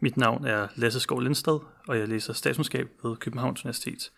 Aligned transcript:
Mit 0.00 0.16
navn 0.16 0.44
er 0.44 0.68
Lasse 0.74 1.00
Skov 1.00 1.20
Lindstad, 1.20 1.60
og 1.88 1.98
jeg 1.98 2.08
læser 2.08 2.32
statskundskab 2.32 2.88
ved 3.02 3.16
Københavns 3.16 3.64
Universitet. 3.64 4.12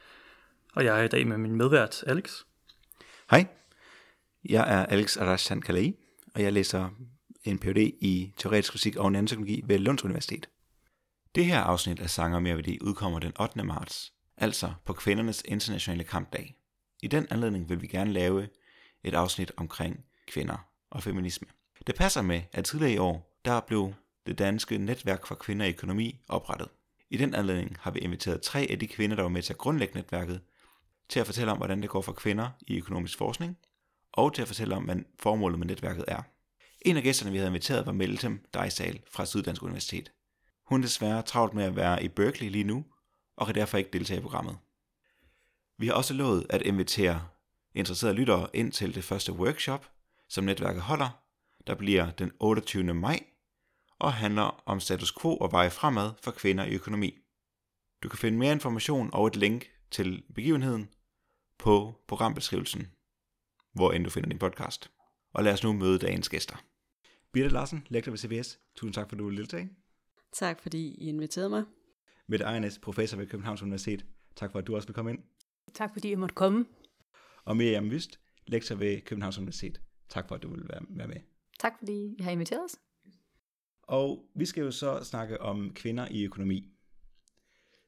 Og 0.74 0.84
jeg 0.84 1.00
er 1.00 1.04
i 1.04 1.08
dag 1.08 1.26
med 1.26 1.38
min 1.38 1.56
medvært, 1.56 2.04
Alex. 2.06 2.42
Hej, 3.30 3.46
jeg 4.44 4.74
er 4.74 4.86
Alex 4.86 5.16
Arashan 5.16 5.60
Kalei, 5.60 5.94
og 6.34 6.42
jeg 6.42 6.52
læser 6.52 6.88
en 7.44 7.58
Ph.D. 7.58 7.76
i 8.00 8.32
teoretisk 8.36 8.72
fysik 8.72 8.96
og 8.96 9.12
nanoteknologi 9.12 9.62
ved 9.66 9.78
Lunds 9.78 10.04
Universitet. 10.04 10.48
Det 11.34 11.44
her 11.44 11.60
afsnit 11.60 12.00
af 12.00 12.10
Sanger 12.10 12.40
mere 12.40 12.56
Værdi 12.56 12.78
udkommer 12.82 13.18
den 13.18 13.32
8. 13.40 13.64
marts, 13.64 14.12
altså 14.36 14.72
på 14.84 14.92
kvindernes 14.92 15.42
internationale 15.44 16.04
kampdag. 16.04 16.56
I 17.02 17.08
den 17.08 17.26
anledning 17.30 17.68
vil 17.68 17.82
vi 17.82 17.86
gerne 17.86 18.12
lave 18.12 18.48
et 19.04 19.14
afsnit 19.14 19.52
omkring 19.56 20.04
kvinder 20.26 20.66
og 20.90 21.02
feminisme. 21.02 21.48
Det 21.86 21.94
passer 21.94 22.22
med, 22.22 22.42
at 22.52 22.64
tidligere 22.64 22.92
i 22.92 22.98
år, 22.98 23.40
der 23.44 23.60
blev 23.60 23.94
det 24.26 24.38
danske 24.38 24.78
netværk 24.78 25.26
for 25.26 25.34
kvinder 25.34 25.66
i 25.66 25.70
økonomi 25.70 26.20
oprettet. 26.28 26.68
I 27.10 27.16
den 27.16 27.34
anledning 27.34 27.76
har 27.80 27.90
vi 27.90 28.00
inviteret 28.00 28.42
tre 28.42 28.66
af 28.70 28.78
de 28.78 28.86
kvinder, 28.86 29.16
der 29.16 29.22
var 29.22 29.30
med 29.30 29.42
til 29.42 29.52
at 29.52 29.58
grundlægge 29.58 29.94
netværket, 29.94 30.40
til 31.08 31.20
at 31.20 31.26
fortælle 31.26 31.52
om, 31.52 31.56
hvordan 31.56 31.82
det 31.82 31.90
går 31.90 32.02
for 32.02 32.12
kvinder 32.12 32.50
i 32.60 32.78
økonomisk 32.78 33.18
forskning, 33.18 33.58
og 34.12 34.34
til 34.34 34.42
at 34.42 34.48
fortælle 34.48 34.76
om, 34.76 34.84
hvad 34.84 34.96
formålet 35.18 35.58
med 35.58 35.66
netværket 35.66 36.04
er. 36.08 36.22
En 36.80 36.96
af 36.96 37.02
gæsterne, 37.02 37.32
vi 37.32 37.36
havde 37.36 37.48
inviteret, 37.48 37.86
var 37.86 37.92
Meltem 37.92 38.44
Dejsal 38.54 39.00
fra 39.10 39.26
Syddansk 39.26 39.62
Universitet. 39.62 40.12
Hun 40.66 40.80
er 40.80 40.84
desværre 40.84 41.22
travlt 41.22 41.54
med 41.54 41.64
at 41.64 41.76
være 41.76 42.02
i 42.02 42.08
Berkeley 42.08 42.50
lige 42.50 42.64
nu, 42.64 42.84
og 43.36 43.46
kan 43.46 43.54
derfor 43.54 43.78
ikke 43.78 43.90
deltage 43.92 44.18
i 44.18 44.22
programmet. 44.22 44.56
Vi 45.78 45.86
har 45.86 45.94
også 45.94 46.14
lovet 46.14 46.46
at 46.50 46.62
invitere 46.62 47.26
interesserede 47.74 48.14
lyttere 48.14 48.48
ind 48.54 48.72
til 48.72 48.94
det 48.94 49.04
første 49.04 49.32
workshop, 49.32 49.90
som 50.28 50.44
netværket 50.44 50.82
holder, 50.82 51.22
der 51.66 51.74
bliver 51.74 52.10
den 52.10 52.32
28. 52.40 52.94
maj, 52.94 53.20
og 54.00 54.12
handler 54.12 54.62
om 54.66 54.80
status 54.80 55.12
quo 55.20 55.36
og 55.36 55.52
veje 55.52 55.70
fremad 55.70 56.10
for 56.22 56.30
kvinder 56.30 56.64
i 56.64 56.74
økonomi. 56.74 57.18
Du 58.02 58.08
kan 58.08 58.18
finde 58.18 58.38
mere 58.38 58.52
information 58.52 59.10
og 59.12 59.26
et 59.26 59.36
link 59.36 59.70
til 59.90 60.22
begivenheden 60.34 60.88
på 61.58 61.94
programbeskrivelsen, 62.08 62.86
hvor 63.72 63.92
end 63.92 64.04
du 64.04 64.10
finder 64.10 64.28
din 64.28 64.38
podcast. 64.38 64.90
Og 65.32 65.44
lad 65.44 65.52
os 65.52 65.62
nu 65.62 65.72
møde 65.72 65.98
dagens 65.98 66.28
gæster. 66.28 66.64
Birte 67.32 67.48
Larsen, 67.48 67.86
lektor 67.88 68.12
ved 68.12 68.18
CBS. 68.18 68.58
Tusind 68.76 68.94
tak, 68.94 69.08
for 69.08 69.16
at 69.16 69.18
du 69.18 69.24
ville 69.24 69.38
deltage. 69.38 69.70
Tak, 70.32 70.60
fordi 70.60 70.94
I 70.94 71.08
inviterede 71.08 71.50
mig. 71.50 71.64
Mette 72.26 72.44
Ejernes, 72.44 72.78
professor 72.78 73.16
ved 73.16 73.26
Københavns 73.26 73.62
Universitet. 73.62 74.06
Tak 74.36 74.52
for, 74.52 74.58
at 74.58 74.66
du 74.66 74.76
også 74.76 74.88
vil 74.88 74.94
komme 74.94 75.10
ind. 75.10 75.18
Tak, 75.74 75.92
fordi 75.92 76.10
jeg 76.10 76.18
måtte 76.18 76.34
komme. 76.34 76.66
Og 77.44 77.56
Miriam 77.56 77.90
Vyst, 77.90 78.20
lektor 78.46 78.74
ved 78.74 79.00
Københavns 79.00 79.38
Universitet. 79.38 79.80
Tak 80.08 80.28
for, 80.28 80.34
at 80.34 80.42
du 80.42 80.50
vil 80.50 80.68
være 80.68 81.08
med. 81.08 81.20
Tak, 81.58 81.72
fordi 81.78 82.14
I 82.18 82.22
har 82.22 82.30
inviteret 82.30 82.64
os. 82.64 82.76
Og 83.90 84.24
vi 84.34 84.46
skal 84.46 84.64
jo 84.64 84.70
så 84.70 85.04
snakke 85.04 85.40
om 85.40 85.72
kvinder 85.74 86.08
i 86.10 86.24
økonomi. 86.24 86.68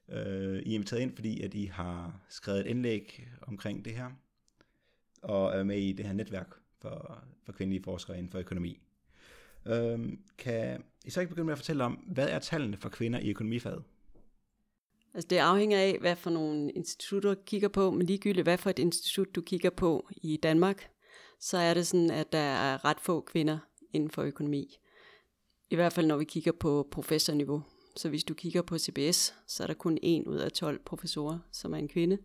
Uh, 0.09 0.15
I 0.17 0.71
er 0.71 0.75
inviteret 0.75 1.01
ind, 1.01 1.15
fordi 1.15 1.43
at 1.43 1.55
I 1.55 1.65
har 1.65 2.21
skrevet 2.29 2.61
et 2.61 2.67
indlæg 2.67 3.29
omkring 3.43 3.85
det 3.85 3.93
her, 3.93 4.11
og 5.23 5.53
er 5.53 5.63
med 5.63 5.79
i 5.79 5.93
det 5.93 6.07
her 6.07 6.13
netværk 6.13 6.55
for, 6.81 7.25
for 7.45 7.53
kvindelige 7.53 7.83
forskere 7.83 8.19
inden 8.19 8.31
for 8.31 8.39
økonomi. 8.39 8.79
Uh, 9.67 10.01
kan 10.39 10.85
I 11.05 11.11
så 11.11 11.21
ikke 11.21 11.29
begynde 11.29 11.45
med 11.45 11.53
at 11.53 11.59
fortælle 11.59 11.85
om, 11.85 11.93
hvad 11.93 12.29
er 12.29 12.39
tallene 12.39 12.77
for 12.77 12.89
kvinder 12.89 13.19
i 13.19 13.31
økonomifaget? 13.31 13.83
Altså 15.15 15.29
det 15.29 15.37
afhænger 15.37 15.79
af, 15.79 15.99
hvad 16.01 16.17
for 16.17 16.31
nogle 16.31 16.73
institutter 16.73 17.35
du 17.35 17.41
kigger 17.47 17.69
på, 17.69 17.91
men 17.91 18.07
ligegyldigt 18.07 18.45
hvad 18.45 18.59
for 18.59 18.71
et 18.71 18.79
institut 18.79 19.35
du 19.35 19.41
kigger 19.41 19.71
på 19.71 20.09
i 20.17 20.37
Danmark, 20.37 20.91
så 21.41 21.59
er 21.59 21.75
det 21.75 21.87
sådan, 21.87 22.11
at 22.11 22.33
der 22.33 22.39
er 22.39 22.85
ret 22.85 23.01
få 23.01 23.21
kvinder 23.21 23.59
inden 23.93 24.11
for 24.11 24.23
økonomi. 24.23 24.79
I 25.73 25.75
hvert 25.75 25.93
fald 25.93 26.07
når 26.07 26.17
vi 26.17 26.25
kigger 26.25 26.53
på 26.53 26.89
professorniveau. 26.91 27.63
Så 27.97 28.09
hvis 28.09 28.25
du 28.25 28.35
kigger 28.35 28.63
på 28.63 28.79
CBS, 28.79 29.35
så 29.47 29.63
er 29.63 29.67
der 29.67 29.75
kun 29.75 29.99
en 30.03 30.27
ud 30.27 30.37
af 30.37 30.53
12 30.53 30.85
professorer, 30.85 31.39
som 31.53 31.73
er 31.73 31.77
en 31.77 31.89
kvinde. 31.89 32.19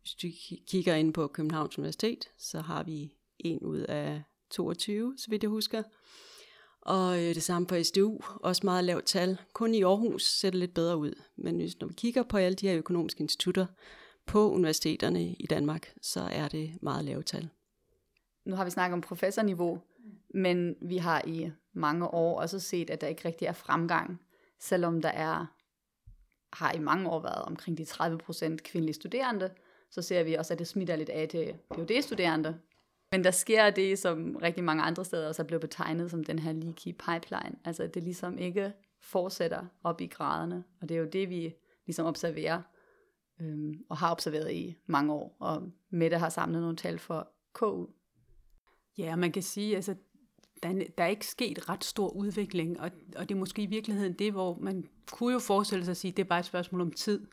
Hvis 0.00 0.14
du 0.14 0.26
kigger 0.68 0.94
ind 0.94 1.14
på 1.14 1.26
Københavns 1.26 1.78
Universitet, 1.78 2.28
så 2.38 2.60
har 2.60 2.82
vi 2.82 3.12
en 3.38 3.58
ud 3.58 3.78
af 3.78 4.22
22, 4.50 5.14
så 5.18 5.30
vidt 5.30 5.42
jeg 5.42 5.50
husker. 5.50 5.82
Og 6.80 7.16
øh, 7.16 7.34
det 7.34 7.42
samme 7.42 7.68
for 7.68 7.82
SDU, 7.82 8.18
også 8.42 8.60
meget 8.64 8.84
lavt 8.84 9.04
tal. 9.04 9.38
Kun 9.52 9.74
i 9.74 9.82
Aarhus 9.82 10.24
ser 10.24 10.50
det 10.50 10.60
lidt 10.60 10.74
bedre 10.74 10.96
ud. 10.96 11.12
Men 11.36 11.56
hvis, 11.56 11.80
når 11.80 11.86
vi 11.86 11.94
kigger 11.94 12.22
på 12.22 12.36
alle 12.36 12.56
de 12.56 12.68
her 12.68 12.78
økonomiske 12.78 13.20
institutter 13.20 13.66
på 14.26 14.50
universiteterne 14.50 15.32
i 15.32 15.46
Danmark, 15.50 15.92
så 16.02 16.20
er 16.20 16.48
det 16.48 16.82
meget 16.82 17.04
lavt 17.04 17.26
tal. 17.26 17.48
Nu 18.44 18.54
har 18.54 18.64
vi 18.64 18.70
snakket 18.70 18.94
om 18.94 19.00
professorniveau, 19.00 19.80
men 20.36 20.76
vi 20.82 20.96
har 20.96 21.22
i 21.26 21.50
mange 21.72 22.08
år 22.08 22.40
også 22.40 22.60
set, 22.60 22.90
at 22.90 23.00
der 23.00 23.06
ikke 23.06 23.24
rigtig 23.24 23.46
er 23.46 23.52
fremgang, 23.52 24.20
selvom 24.58 25.02
der 25.02 25.08
er 25.08 25.46
har 26.52 26.72
i 26.72 26.78
mange 26.78 27.10
år 27.10 27.20
været 27.20 27.42
omkring 27.42 27.78
de 27.78 27.82
30% 27.82 28.56
kvindelige 28.56 28.94
studerende, 28.94 29.50
så 29.90 30.02
ser 30.02 30.22
vi 30.22 30.34
også, 30.34 30.52
at 30.52 30.58
det 30.58 30.66
smitter 30.66 30.96
lidt 30.96 31.08
af 31.08 31.28
til 31.28 31.54
PhD-studerende. 31.74 32.58
Men 33.12 33.24
der 33.24 33.30
sker 33.30 33.70
det, 33.70 33.98
som 33.98 34.36
rigtig 34.42 34.64
mange 34.64 34.82
andre 34.82 35.04
steder 35.04 35.28
også 35.28 35.42
er 35.42 35.46
blevet 35.46 35.60
betegnet 35.60 36.10
som 36.10 36.24
den 36.24 36.38
her 36.38 36.52
leaky 36.52 36.92
pipeline. 36.92 37.58
Altså 37.64 37.82
at 37.82 37.94
det 37.94 38.02
ligesom 38.02 38.38
ikke 38.38 38.72
fortsætter 39.00 39.66
op 39.84 40.00
i 40.00 40.06
graderne. 40.06 40.64
Og 40.80 40.88
det 40.88 40.94
er 40.94 40.98
jo 40.98 41.08
det, 41.12 41.30
vi 41.30 41.54
ligesom 41.86 42.06
observerer, 42.06 42.62
øhm, 43.40 43.84
og 43.88 43.96
har 43.96 44.10
observeret 44.10 44.52
i 44.52 44.76
mange 44.86 45.12
år. 45.12 45.36
Og 45.40 45.72
Mette 45.90 46.18
har 46.18 46.28
samlet 46.28 46.60
nogle 46.60 46.76
tal 46.76 46.98
for 46.98 47.28
KU. 47.52 47.86
Ja, 48.98 49.16
man 49.16 49.32
kan 49.32 49.42
sige, 49.42 49.76
altså 49.76 49.94
der, 50.62 50.72
der 50.98 51.04
er 51.04 51.08
ikke 51.08 51.26
sket 51.26 51.68
ret 51.68 51.84
stor 51.84 52.08
udvikling, 52.08 52.80
og, 52.80 52.90
og 53.16 53.28
det 53.28 53.34
er 53.34 53.38
måske 53.38 53.62
i 53.62 53.66
virkeligheden 53.66 54.12
det, 54.12 54.32
hvor 54.32 54.58
man 54.60 54.88
kunne 55.12 55.32
jo 55.32 55.38
forestille 55.38 55.84
sig 55.84 55.90
at 55.90 55.96
sige, 55.96 56.10
at 56.10 56.16
det 56.16 56.22
er 56.22 56.28
bare 56.28 56.40
et 56.40 56.46
spørgsmål 56.46 56.80
om 56.80 56.90
tid. 56.90 57.26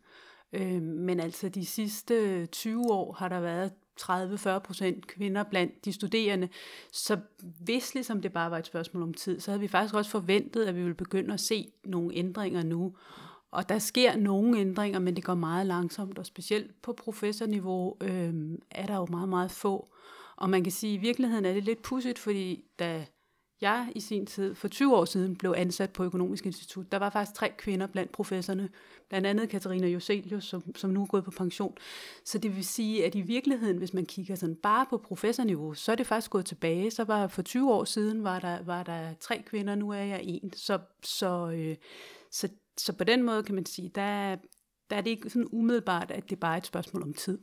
Øh, 0.53 0.81
men 0.81 1.19
altså 1.19 1.49
de 1.49 1.65
sidste 1.65 2.45
20 2.45 2.91
år 2.91 3.13
har 3.13 3.29
der 3.29 3.39
været 3.39 3.71
30-40 4.01 4.59
procent 4.59 5.07
kvinder 5.07 5.43
blandt 5.43 5.85
de 5.85 5.93
studerende. 5.93 6.49
Så 6.91 7.17
hvis 7.59 7.93
ligesom 7.93 8.21
det 8.21 8.33
bare 8.33 8.51
var 8.51 8.57
et 8.57 8.65
spørgsmål 8.65 9.03
om 9.03 9.13
tid, 9.13 9.39
så 9.39 9.51
havde 9.51 9.61
vi 9.61 9.67
faktisk 9.67 9.95
også 9.95 10.11
forventet, 10.11 10.65
at 10.65 10.75
vi 10.75 10.81
ville 10.81 10.95
begynde 10.95 11.33
at 11.33 11.39
se 11.39 11.71
nogle 11.83 12.15
ændringer 12.15 12.63
nu. 12.63 12.95
Og 13.51 13.69
der 13.69 13.79
sker 13.79 14.15
nogle 14.15 14.59
ændringer, 14.59 14.99
men 14.99 15.15
det 15.15 15.23
går 15.23 15.35
meget 15.35 15.67
langsomt, 15.67 16.19
og 16.19 16.25
specielt 16.25 16.81
på 16.81 16.93
professorniveau 16.93 17.97
øh, 18.01 18.33
er 18.71 18.85
der 18.85 18.95
jo 18.95 19.05
meget, 19.09 19.29
meget 19.29 19.51
få. 19.51 19.93
Og 20.35 20.49
man 20.49 20.63
kan 20.63 20.71
sige, 20.71 20.93
at 20.93 20.99
i 20.99 21.01
virkeligheden 21.01 21.45
er 21.45 21.53
det 21.53 21.63
lidt 21.63 21.81
pudsigt, 21.81 22.19
fordi 22.19 22.63
da 22.79 23.05
jeg 23.63 23.91
i 23.95 23.99
sin 23.99 24.25
tid, 24.25 24.55
for 24.55 24.67
20 24.67 24.95
år 24.95 25.05
siden, 25.05 25.35
blev 25.35 25.53
ansat 25.57 25.89
på 25.89 26.03
Økonomisk 26.03 26.45
Institut, 26.45 26.91
der 26.91 26.97
var 26.97 27.09
faktisk 27.09 27.35
tre 27.35 27.51
kvinder 27.57 27.87
blandt 27.87 28.11
professorerne, 28.11 28.69
blandt 29.09 29.27
andet 29.27 29.49
Katarina 29.49 29.87
Joselius, 29.87 30.43
som, 30.43 30.75
som 30.75 30.89
nu 30.89 31.01
er 31.01 31.05
gået 31.05 31.23
på 31.23 31.31
pension. 31.31 31.77
Så 32.25 32.37
det 32.37 32.55
vil 32.55 32.65
sige, 32.65 33.05
at 33.05 33.15
i 33.15 33.21
virkeligheden, 33.21 33.77
hvis 33.77 33.93
man 33.93 34.05
kigger 34.05 34.35
sådan 34.35 34.55
bare 34.55 34.85
på 34.89 34.97
professorniveau, 34.97 35.73
så 35.73 35.91
er 35.91 35.95
det 35.95 36.07
faktisk 36.07 36.31
gået 36.31 36.45
tilbage. 36.45 36.91
Så 36.91 37.03
var 37.03 37.27
for 37.27 37.41
20 37.41 37.73
år 37.73 37.83
siden, 37.83 38.23
var 38.23 38.39
der, 38.39 38.63
var 38.63 38.83
der 38.83 39.13
tre 39.19 39.43
kvinder, 39.45 39.75
nu 39.75 39.89
er 39.89 40.03
jeg 40.03 40.19
en. 40.23 40.53
Så, 40.53 40.79
så, 41.03 41.51
øh, 41.51 41.75
så, 42.31 42.49
så 42.77 42.93
på 42.93 43.03
den 43.03 43.23
måde 43.23 43.43
kan 43.43 43.55
man 43.55 43.65
sige, 43.65 43.91
der, 43.95 44.35
der 44.89 44.95
er 44.95 45.01
det 45.01 45.09
ikke 45.09 45.29
sådan 45.29 45.47
umiddelbart, 45.51 46.11
at 46.11 46.29
det 46.29 46.39
bare 46.39 46.53
er 46.53 46.57
et 46.57 46.65
spørgsmål 46.65 47.03
om 47.03 47.13
tid. 47.13 47.39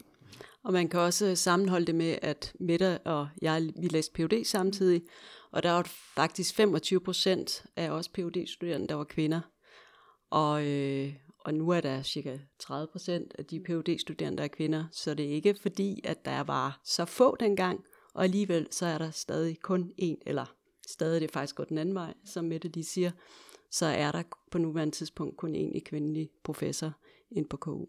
Og 0.63 0.73
man 0.73 0.89
kan 0.89 1.01
også 1.01 1.27
øh, 1.27 1.37
sammenholde 1.37 1.87
det 1.87 1.95
med, 1.95 2.19
at 2.23 2.53
Mette 2.61 2.99
og 2.99 3.29
jeg, 3.43 3.63
vi 3.81 3.89
læste 3.89 4.13
PhD 4.13 4.45
samtidig, 4.45 5.03
og 5.51 5.63
der 5.63 5.71
var 5.71 5.83
faktisk 6.15 6.55
25 6.55 7.01
procent 7.01 7.67
af 7.77 7.91
os 7.91 8.09
phd 8.09 8.47
studerende 8.47 8.89
der 8.89 8.95
var 8.95 9.05
kvinder. 9.05 9.41
Og, 10.31 10.67
øh, 10.67 11.15
og 11.39 11.55
nu 11.55 11.71
er 11.71 11.81
der 11.81 12.03
cirka 12.03 12.39
30 12.59 12.89
procent 12.93 13.35
af 13.39 13.45
de 13.47 13.61
phd 13.61 13.99
studerende 13.99 14.39
der 14.39 14.45
er 14.45 14.49
kvinder, 14.49 14.85
så 14.93 15.15
det 15.15 15.27
er 15.27 15.31
ikke 15.31 15.55
fordi, 15.63 16.01
at 16.05 16.25
der 16.25 16.41
var 16.41 16.81
så 16.85 17.05
få 17.05 17.37
dengang, 17.41 17.85
og 18.15 18.25
alligevel 18.25 18.67
så 18.71 18.87
er 18.87 18.99
der 18.99 19.11
stadig 19.11 19.61
kun 19.63 19.93
en, 19.99 20.19
eller 20.27 20.55
stadig 20.89 21.21
det 21.21 21.29
er 21.29 21.33
faktisk 21.33 21.55
går 21.55 21.65
den 21.65 21.79
anden 21.79 21.95
vej, 21.95 22.15
som 22.25 22.45
Mette 22.45 22.69
lige 22.69 22.85
siger, 22.85 23.11
så 23.71 23.87
er 23.87 24.13
der 24.13 24.23
på 24.51 24.59
nuværende 24.59 24.95
tidspunkt 24.95 25.37
kun 25.37 25.55
en 25.55 25.81
kvindelig 25.81 26.31
professor 26.45 26.93
ind 27.31 27.49
på 27.49 27.57
KU. 27.57 27.87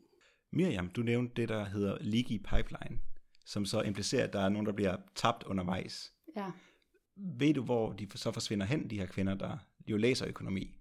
Miriam, 0.54 0.90
du 0.90 1.02
nævnte 1.02 1.42
det, 1.42 1.50
der 1.50 1.66
hedder 1.66 1.98
leaky 2.02 2.38
pipeline, 2.38 3.00
som 3.46 3.66
så 3.66 3.82
implicerer, 3.82 4.24
at 4.24 4.34
der 4.34 4.40
er 4.40 4.50
nogen, 4.50 4.66
der 4.66 4.74
bliver 4.74 4.96
tabt 5.16 5.44
undervejs. 5.44 6.14
Ja. 6.36 6.46
Ved 7.16 7.54
du, 7.54 7.64
hvor 7.64 7.94
de 7.94 8.08
så 8.16 8.32
forsvinder 8.32 8.66
hen, 8.66 8.90
de 8.90 9.00
her 9.00 9.06
kvinder, 9.06 9.34
der 9.34 9.58
jo 9.88 9.98
læser 9.98 10.28
økonomi? 10.28 10.76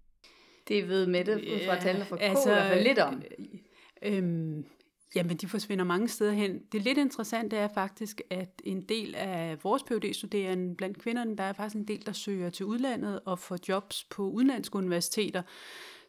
Det 0.68 0.88
ved 0.88 1.06
Mette 1.06 1.40
fra 1.66 1.80
tallene 1.80 2.04
for 2.04 2.16
K 2.16 2.20
altså, 2.20 2.50
i 2.50 2.54
hvert 2.54 2.72
fald 2.72 2.84
lidt 2.84 2.98
om. 2.98 3.22
Øhm, 4.02 4.64
jamen, 5.14 5.36
de 5.36 5.48
forsvinder 5.48 5.84
mange 5.84 6.08
steder 6.08 6.32
hen. 6.32 6.62
Det 6.72 6.82
lidt 6.82 6.98
interessante 6.98 7.56
er 7.56 7.68
faktisk, 7.68 8.20
at 8.30 8.62
en 8.64 8.82
del 8.82 9.14
af 9.14 9.64
vores 9.64 9.82
phd 9.82 10.14
studerende 10.14 10.76
blandt 10.76 10.98
kvinderne, 10.98 11.36
der 11.36 11.44
er 11.44 11.52
faktisk 11.52 11.76
en 11.76 11.88
del, 11.88 12.06
der 12.06 12.12
søger 12.12 12.50
til 12.50 12.66
udlandet 12.66 13.20
og 13.24 13.38
får 13.38 13.58
jobs 13.68 14.04
på 14.04 14.30
udenlandske 14.30 14.76
universiteter. 14.76 15.42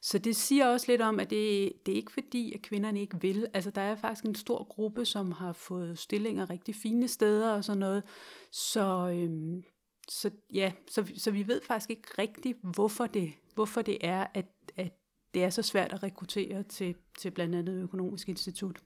Så 0.01 0.18
det 0.18 0.36
siger 0.36 0.68
også 0.68 0.92
lidt 0.92 1.01
om, 1.01 1.19
at 1.19 1.30
det, 1.30 1.74
det 1.86 1.92
er 1.92 1.95
ikke 1.95 2.12
fordi, 2.12 2.53
at 2.53 2.62
kvinderne 2.62 3.01
ikke 3.01 3.21
vil. 3.21 3.48
Altså, 3.53 3.71
der 3.71 3.81
er 3.81 3.95
faktisk 3.95 4.25
en 4.25 4.36
stor 4.36 4.63
gruppe, 4.63 5.06
som 5.06 5.31
har 5.31 5.53
fået 5.53 6.00
stillinger 6.00 6.50
rigtig 6.50 6.75
fine 6.75 7.07
steder 7.07 7.51
og 7.51 7.63
sådan 7.63 7.80
noget. 7.80 8.03
Så, 8.51 9.09
øhm, 9.13 9.63
så 10.09 10.31
ja, 10.53 10.71
så, 10.89 11.12
så 11.18 11.31
vi 11.31 11.48
ved 11.48 11.62
faktisk 11.62 11.89
ikke 11.89 12.07
rigtigt, 12.18 12.57
hvorfor 12.62 13.07
det, 13.07 13.33
hvorfor 13.56 13.81
det 13.81 13.98
er, 14.01 14.27
at, 14.33 14.45
at 14.77 14.94
det 15.33 15.44
er 15.44 15.50
så 15.50 15.62
svært 15.62 15.94
at 15.94 16.03
rekruttere 16.03 16.63
til, 16.63 16.95
til 17.18 17.31
blandt 17.31 17.56
andet 17.56 17.83
Økonomisk 17.83 18.30
Institut. 18.30 18.80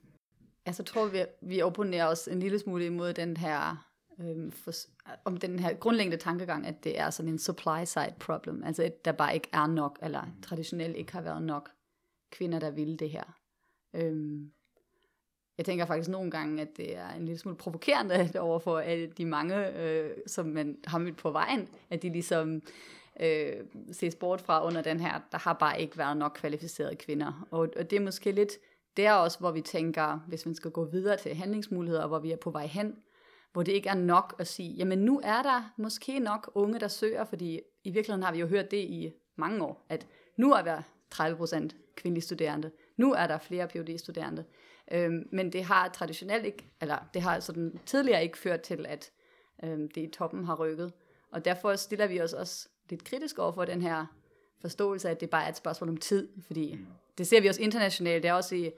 Altså, 0.66 0.82
tror, 0.82 1.06
vi, 1.06 1.24
vi 1.42 1.62
opponerer 1.62 2.06
os 2.06 2.28
en 2.28 2.40
lille 2.40 2.58
smule 2.58 2.86
imod 2.86 3.12
den 3.12 3.36
her, 3.36 3.85
øhm, 4.20 4.52
for, 4.52 4.72
om 5.24 5.36
den 5.36 5.58
her 5.58 5.74
grundlæggende 5.74 6.16
tankegang, 6.16 6.66
at 6.66 6.84
det 6.84 6.98
er 6.98 7.10
sådan 7.10 7.32
en 7.32 7.38
supply 7.38 7.84
side 7.84 8.14
problem. 8.20 8.62
Altså, 8.64 8.82
at 8.82 9.04
der 9.04 9.12
bare 9.12 9.34
ikke 9.34 9.48
er 9.52 9.66
nok, 9.66 9.98
eller 10.02 10.22
traditionelt 10.42 10.96
ikke 10.96 11.12
har 11.12 11.20
været 11.20 11.42
nok 11.42 11.70
kvinder, 12.30 12.58
der 12.58 12.70
vil 12.70 12.98
det 12.98 13.10
her. 13.10 13.36
Øhm, 13.94 14.52
jeg 15.58 15.66
tænker 15.66 15.86
faktisk 15.86 16.08
nogle 16.08 16.30
gange, 16.30 16.62
at 16.62 16.76
det 16.76 16.96
er 16.96 17.10
en 17.10 17.24
lille 17.24 17.38
smule 17.38 17.56
provokerende 17.56 18.30
overfor 18.40 18.78
at 18.78 19.18
de 19.18 19.24
mange, 19.24 19.82
øh, 19.82 20.10
som 20.26 20.46
man 20.46 20.78
har 20.86 20.98
mødt 20.98 21.16
på 21.16 21.30
vejen, 21.30 21.68
at 21.90 22.02
de 22.02 22.08
ligesom 22.12 22.62
øh, 23.20 23.52
ses 23.92 24.14
bort 24.14 24.40
fra 24.40 24.66
under 24.66 24.82
den 24.82 25.00
her, 25.00 25.20
der 25.32 25.38
har 25.38 25.52
bare 25.52 25.80
ikke 25.80 25.98
været 25.98 26.16
nok 26.16 26.32
kvalificerede 26.34 26.96
kvinder. 26.96 27.46
Og, 27.50 27.68
og 27.76 27.90
det 27.90 27.96
er 27.96 28.00
måske 28.00 28.32
lidt 28.32 28.52
der 28.96 29.12
også, 29.12 29.38
hvor 29.38 29.50
vi 29.50 29.60
tænker, 29.60 30.24
hvis 30.28 30.46
man 30.46 30.54
skal 30.54 30.70
gå 30.70 30.84
videre 30.84 31.16
til 31.16 31.34
handlingsmuligheder, 31.34 32.06
hvor 32.06 32.18
vi 32.18 32.32
er 32.32 32.36
på 32.36 32.50
vej 32.50 32.66
hen, 32.66 32.96
hvor 33.56 33.62
det 33.62 33.72
ikke 33.72 33.88
er 33.88 33.94
nok 33.94 34.34
at 34.38 34.46
sige, 34.46 34.72
jamen 34.72 34.98
nu 34.98 35.20
er 35.24 35.42
der 35.42 35.72
måske 35.76 36.18
nok 36.18 36.50
unge, 36.54 36.80
der 36.80 36.88
søger, 36.88 37.24
fordi 37.24 37.60
i 37.84 37.90
virkeligheden 37.90 38.22
har 38.22 38.32
vi 38.32 38.38
jo 38.38 38.46
hørt 38.46 38.70
det 38.70 38.76
i 38.76 39.12
mange 39.36 39.64
år, 39.64 39.86
at 39.88 40.06
nu 40.36 40.52
er 40.52 40.62
der 40.62 40.82
30% 41.14 41.68
kvindelige 41.94 42.22
studerende, 42.24 42.70
nu 42.96 43.12
er 43.12 43.26
der 43.26 43.38
flere 43.38 43.68
phd 43.68 43.98
studerende. 43.98 44.44
Øhm, 44.92 45.28
men 45.32 45.52
det 45.52 45.64
har 45.64 45.88
traditionelt 45.88 46.46
ikke, 46.46 46.70
eller 46.80 46.98
det 47.14 47.22
har 47.22 47.40
sådan 47.40 47.80
tidligere 47.86 48.22
ikke 48.22 48.38
ført 48.38 48.60
til, 48.60 48.86
at 48.88 49.10
øhm, 49.64 49.88
det 49.88 50.02
i 50.02 50.10
toppen 50.10 50.44
har 50.44 50.54
rykket. 50.54 50.92
Og 51.30 51.44
derfor 51.44 51.76
stiller 51.76 52.06
vi 52.06 52.20
os 52.20 52.32
også 52.32 52.68
lidt 52.90 53.04
kritisk 53.04 53.38
over 53.38 53.52
for 53.52 53.64
den 53.64 53.82
her 53.82 54.06
forståelse 54.60 55.08
af, 55.08 55.12
at 55.12 55.20
det 55.20 55.30
bare 55.30 55.44
er 55.44 55.48
et 55.48 55.56
spørgsmål 55.56 55.90
om 55.90 55.96
tid, 55.96 56.28
fordi 56.46 56.78
det 57.18 57.26
ser 57.26 57.40
vi 57.40 57.48
også 57.48 57.62
internationalt, 57.62 58.22
det 58.22 58.28
er 58.28 58.34
også 58.34 58.54
i, 58.54 58.70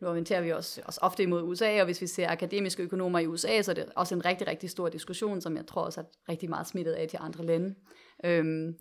nu 0.00 0.08
orienterer 0.08 0.40
vi 0.40 0.52
os 0.52 0.80
os 0.84 0.98
ofte 1.02 1.22
imod 1.22 1.42
USA, 1.42 1.80
og 1.80 1.84
hvis 1.84 2.00
vi 2.00 2.06
ser 2.06 2.28
akademiske 2.30 2.82
økonomer 2.82 3.18
i 3.18 3.26
USA, 3.26 3.62
så 3.62 3.70
er 3.70 3.74
det 3.74 3.86
også 3.96 4.14
en 4.14 4.24
rigtig, 4.24 4.46
rigtig 4.46 4.70
stor 4.70 4.88
diskussion, 4.88 5.40
som 5.40 5.56
jeg 5.56 5.66
tror 5.66 5.82
også 5.82 6.00
er 6.00 6.04
rigtig 6.28 6.48
meget 6.48 6.66
smittet 6.66 6.92
af 6.92 7.08
til 7.08 7.18
andre 7.22 7.44
lande. 7.44 7.74
Øhm, 8.24 8.78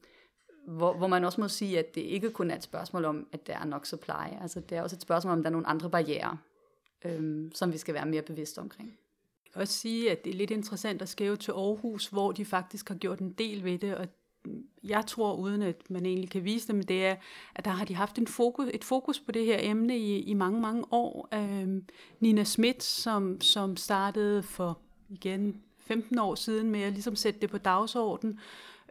hvor, 0.68 0.94
hvor 0.98 1.08
man 1.08 1.24
også 1.24 1.42
må 1.42 1.48
sige, 1.48 1.80
at 1.80 1.96
det 1.96 2.02
ikke 2.02 2.32
kun 2.32 2.52
er 2.52 2.56
et 2.56 2.64
spørgsmål 2.64 3.06
om, 3.06 3.28
at 3.32 3.48
der 3.48 3.58
er 3.58 3.66
nok 3.66 3.86
supply. 3.86 4.42
Altså 4.42 4.60
det 4.60 4.78
er 4.78 4.82
også 4.82 4.96
et 4.96 5.02
spørgsmål 5.02 5.34
om, 5.34 5.44
der 5.44 5.50
er 5.50 5.52
nogle 5.52 5.68
andre 5.68 5.90
barriere 5.90 6.38
øhm, 7.06 7.52
som 7.54 7.74
vi 7.74 7.78
skal 7.78 7.94
være 7.94 8.06
mere 8.06 8.22
bevidste 8.22 8.60
omkring. 8.60 8.90
Jeg 9.46 9.54
kan 9.54 9.62
også 9.62 9.74
sige, 9.74 10.12
at 10.12 10.26
det 10.26 10.30
er 10.30 10.38
lidt 10.38 10.52
interessant 10.52 11.02
at 11.02 11.10
skrive 11.10 11.38
til 11.38 11.52
Aarhus, 11.52 12.08
hvor 12.08 12.32
de 12.32 12.46
faktisk 12.46 12.90
har 12.90 12.96
gjort 12.96 13.20
en 13.20 13.32
del 13.32 13.64
ved 13.64 13.78
det, 13.78 13.96
og 13.96 14.08
jeg 14.88 15.04
tror, 15.08 15.36
uden 15.36 15.62
at 15.62 15.90
man 15.90 16.06
egentlig 16.06 16.30
kan 16.30 16.44
vise 16.44 16.68
dem, 16.68 16.84
det 16.84 17.06
er, 17.06 17.16
at 17.56 17.66
der 17.66 17.72
har 17.72 17.86
de 17.86 17.96
haft 17.96 18.18
en 18.18 18.28
fokus, 18.28 18.68
et 18.74 18.84
fokus 18.84 19.20
på 19.20 19.32
det 19.32 19.46
her 19.46 19.58
emne 19.62 19.98
i, 19.98 20.20
i 20.20 20.34
mange, 20.34 20.62
mange 20.62 20.84
år. 20.92 21.30
Øh, 21.34 21.82
Nina 22.20 22.44
Schmidt, 22.44 22.84
som, 22.84 23.42
som 23.42 23.78
startede 23.78 24.44
for 24.44 24.80
igen 25.10 25.62
15 25.80 26.20
år 26.20 26.36
siden 26.36 26.72
med 26.72 26.82
at 26.82 26.94
ligesom 26.94 27.16
sætte 27.16 27.40
det 27.40 27.50
på 27.50 27.58
dagsordenen, 27.58 28.40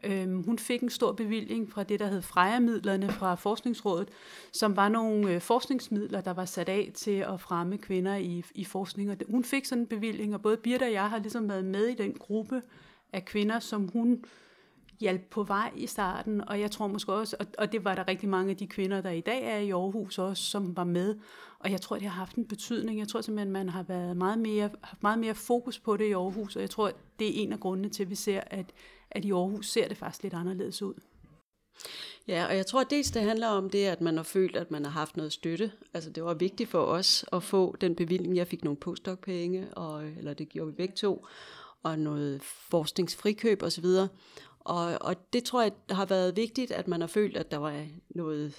Øhm, 0.05 0.43
hun 0.43 0.59
fik 0.59 0.83
en 0.83 0.91
stor 0.91 1.13
bevilling 1.13 1.73
fra 1.73 1.83
det, 1.83 2.01
der 2.01 2.07
hed 2.07 2.23
Freja-midlerne 2.23 3.11
fra 3.11 3.35
Forskningsrådet, 3.35 4.09
som 4.53 4.77
var 4.77 4.89
nogle 4.89 5.35
øh, 5.35 5.41
forskningsmidler, 5.41 6.21
der 6.21 6.33
var 6.33 6.45
sat 6.45 6.69
af 6.69 6.91
til 6.95 7.19
at 7.19 7.41
fremme 7.41 7.79
kvinder 7.79 8.17
i, 8.17 8.45
i 8.55 8.65
forskning. 8.65 9.11
Og 9.11 9.17
hun 9.31 9.45
fik 9.45 9.65
sådan 9.65 9.83
en 9.83 9.87
bevilling, 9.87 10.35
og 10.35 10.43
både 10.43 10.57
Birte 10.57 10.85
og 10.85 10.93
jeg 10.93 11.11
har 11.11 11.19
ligesom 11.19 11.49
været 11.49 11.65
med 11.65 11.87
i 11.87 11.95
den 11.95 12.13
gruppe 12.13 12.63
af 13.13 13.25
kvinder, 13.25 13.59
som 13.59 13.89
hun 13.89 14.25
hjalp 15.01 15.31
på 15.31 15.43
vej 15.43 15.73
i 15.77 15.87
starten, 15.87 16.49
og 16.49 16.61
jeg 16.61 16.71
tror 16.71 16.87
måske 16.87 17.13
også, 17.13 17.37
og, 17.41 17.47
og 17.59 17.73
det 17.73 17.85
var 17.85 17.95
der 17.95 18.09
rigtig 18.09 18.29
mange 18.29 18.51
af 18.51 18.57
de 18.57 18.67
kvinder, 18.67 19.01
der 19.01 19.11
i 19.11 19.21
dag 19.21 19.43
er 19.43 19.59
i 19.59 19.71
Aarhus 19.71 20.19
også, 20.19 20.43
som 20.43 20.77
var 20.77 20.85
med, 20.85 21.17
og 21.59 21.71
jeg 21.71 21.81
tror, 21.81 21.97
det 21.97 22.09
har 22.09 22.19
haft 22.19 22.37
en 22.37 22.49
betydning. 22.49 22.99
Jeg 22.99 23.09
tror 23.09 23.21
simpelthen, 23.21 23.53
man 23.53 23.69
har 23.69 23.83
været 23.83 24.17
meget 24.17 24.39
mere, 24.39 24.71
haft 24.83 25.03
meget 25.03 25.19
mere 25.19 25.35
fokus 25.35 25.79
på 25.79 25.97
det 25.97 26.05
i 26.05 26.13
Aarhus, 26.13 26.57
og 26.57 26.63
jeg 26.63 26.71
tror, 26.71 26.93
det 27.19 27.29
er 27.29 27.43
en 27.43 27.53
af 27.53 27.61
grundene 27.61 27.89
til, 27.89 28.03
at 28.03 28.11
vi 28.11 28.15
ser, 28.15 28.41
at 28.47 28.73
at 29.15 29.25
i 29.25 29.33
Aarhus 29.33 29.71
ser 29.71 29.89
det 29.89 29.97
faktisk 29.97 30.23
lidt 30.23 30.35
anderledes 30.35 30.83
ud. 30.83 30.95
Ja, 32.29 32.47
og 32.47 32.57
jeg 32.57 32.67
tror 32.67 32.81
at 32.81 32.91
dels 32.91 33.11
det 33.11 33.23
handler 33.23 33.49
om 33.49 33.71
det, 33.71 33.85
at 33.85 34.01
man 34.01 34.17
har 34.17 34.25
følt, 34.25 34.57
at 34.57 34.71
man 34.71 34.85
har 34.85 34.93
haft 34.93 35.17
noget 35.17 35.33
støtte. 35.33 35.73
Altså 35.95 36.11
det 36.11 36.25
var 36.25 36.35
vigtigt 36.35 36.71
for 36.71 36.85
os 36.85 37.25
at 37.33 37.43
få 37.43 37.77
den 37.81 37.95
bevilling. 37.95 38.37
Jeg 38.37 38.47
fik 38.47 38.65
nogle 38.65 38.77
postdoc-penge, 38.77 39.75
og, 39.75 40.09
eller 40.09 40.35
det 40.35 40.49
gjorde 40.49 40.71
vi 40.71 40.77
begge 40.77 40.95
to, 40.95 41.27
og 41.83 41.99
noget 41.99 42.43
forskningsfrikøb 42.43 43.63
osv. 43.63 43.87
Og, 44.65 44.99
og 45.01 45.33
det 45.33 45.45
tror 45.45 45.63
jeg 45.63 45.73
har 45.91 46.07
været 46.07 46.37
vigtigt, 46.37 46.71
at 46.71 46.89
man 46.89 47.01
har 47.01 47.09
følt, 47.09 47.37
at 47.37 47.51
der 47.51 47.57
var 47.57 47.87
noget 48.11 48.55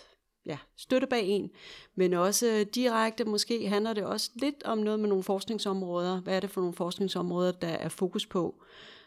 ja, 0.46 0.57
støtte 0.78 1.07
bag 1.07 1.28
en, 1.28 1.52
men 1.96 2.13
også 2.13 2.66
direkte 2.75 3.25
måske 3.25 3.69
handler 3.69 3.94
det 3.94 4.04
også 4.04 4.31
lidt 4.36 4.63
om 4.63 4.78
noget 4.78 5.00
med 5.00 5.10
nogle 5.10 5.24
forskningsområder. 5.24 6.22
Hvad 6.22 6.36
er 6.36 6.40
det 6.40 6.50
for 6.50 6.62
nogle 6.62 6.75
forskningsområder, 6.75 7.52
der 7.52 7.68
er 7.68 7.90
fokus 7.90 8.25
på? 8.25 8.63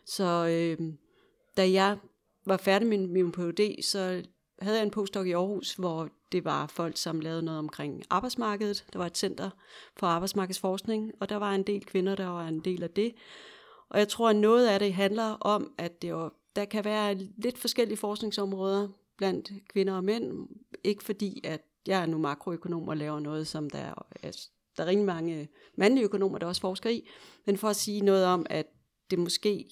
Så 0.07 0.47
øh, 0.47 0.93
da 1.57 1.71
jeg 1.71 1.99
var 2.47 2.57
færdig 2.57 2.89
med 2.89 2.99
min 2.99 3.33
Ph.D., 3.33 3.83
så 3.83 4.23
havde 4.59 4.77
jeg 4.77 4.85
en 4.85 4.91
postdoc 4.91 5.27
i 5.27 5.33
Aarhus, 5.33 5.75
hvor 5.75 6.09
det 6.33 6.45
var 6.45 6.67
folk, 6.67 6.97
som 6.97 7.21
lavede 7.21 7.43
noget 7.43 7.59
omkring 7.59 8.03
arbejdsmarkedet. 8.11 8.85
Der 8.93 8.99
var 8.99 9.07
et 9.07 9.19
center 9.19 9.51
for 9.97 10.07
arbejdsmarkedsforskning, 10.07 11.13
og 11.21 11.29
der 11.29 11.37
var 11.37 11.55
en 11.55 11.63
del 11.63 11.85
kvinder, 11.85 12.15
der 12.15 12.27
var 12.27 12.49
en 12.49 12.61
del 12.61 12.83
af 12.83 12.91
det. 12.91 13.15
Og 13.89 13.99
jeg 13.99 14.09
tror, 14.09 14.31
at 14.31 14.37
noget 14.37 14.67
af 14.67 14.79
det 14.79 14.95
handler 14.95 15.37
om, 15.41 15.73
at 15.79 16.03
det 16.03 16.15
var, 16.15 16.33
der 16.59 16.65
kan 16.65 16.85
være 16.85 17.15
lidt 17.15 17.59
forskellige 17.59 17.97
forskningsområder 17.97 18.89
blandt 19.17 19.53
kvinder 19.69 19.95
og 19.95 20.05
mænd. 20.05 20.49
Ikke 20.85 21.05
fordi, 21.05 21.41
at 21.45 21.61
jeg 21.87 22.03
er 22.03 22.07
nu 22.07 22.19
makroøkonom 22.19 22.89
og 22.89 22.97
laver 22.97 23.21
noget, 23.21 23.47
som 23.47 23.71
der 23.71 23.79
er, 23.79 24.07
altså, 24.23 24.51
der 24.77 24.83
er 24.83 24.87
rigtig 24.87 25.07
mange 25.07 25.49
mandlige 25.77 26.05
økonomer, 26.05 26.39
der 26.39 26.47
også 26.47 26.61
forsker 26.61 26.91
i, 26.91 27.09
men 27.47 27.57
for 27.57 27.69
at 27.69 27.77
sige 27.77 28.01
noget 28.01 28.27
om, 28.27 28.47
at 28.51 28.67
det 29.11 29.19
måske 29.19 29.71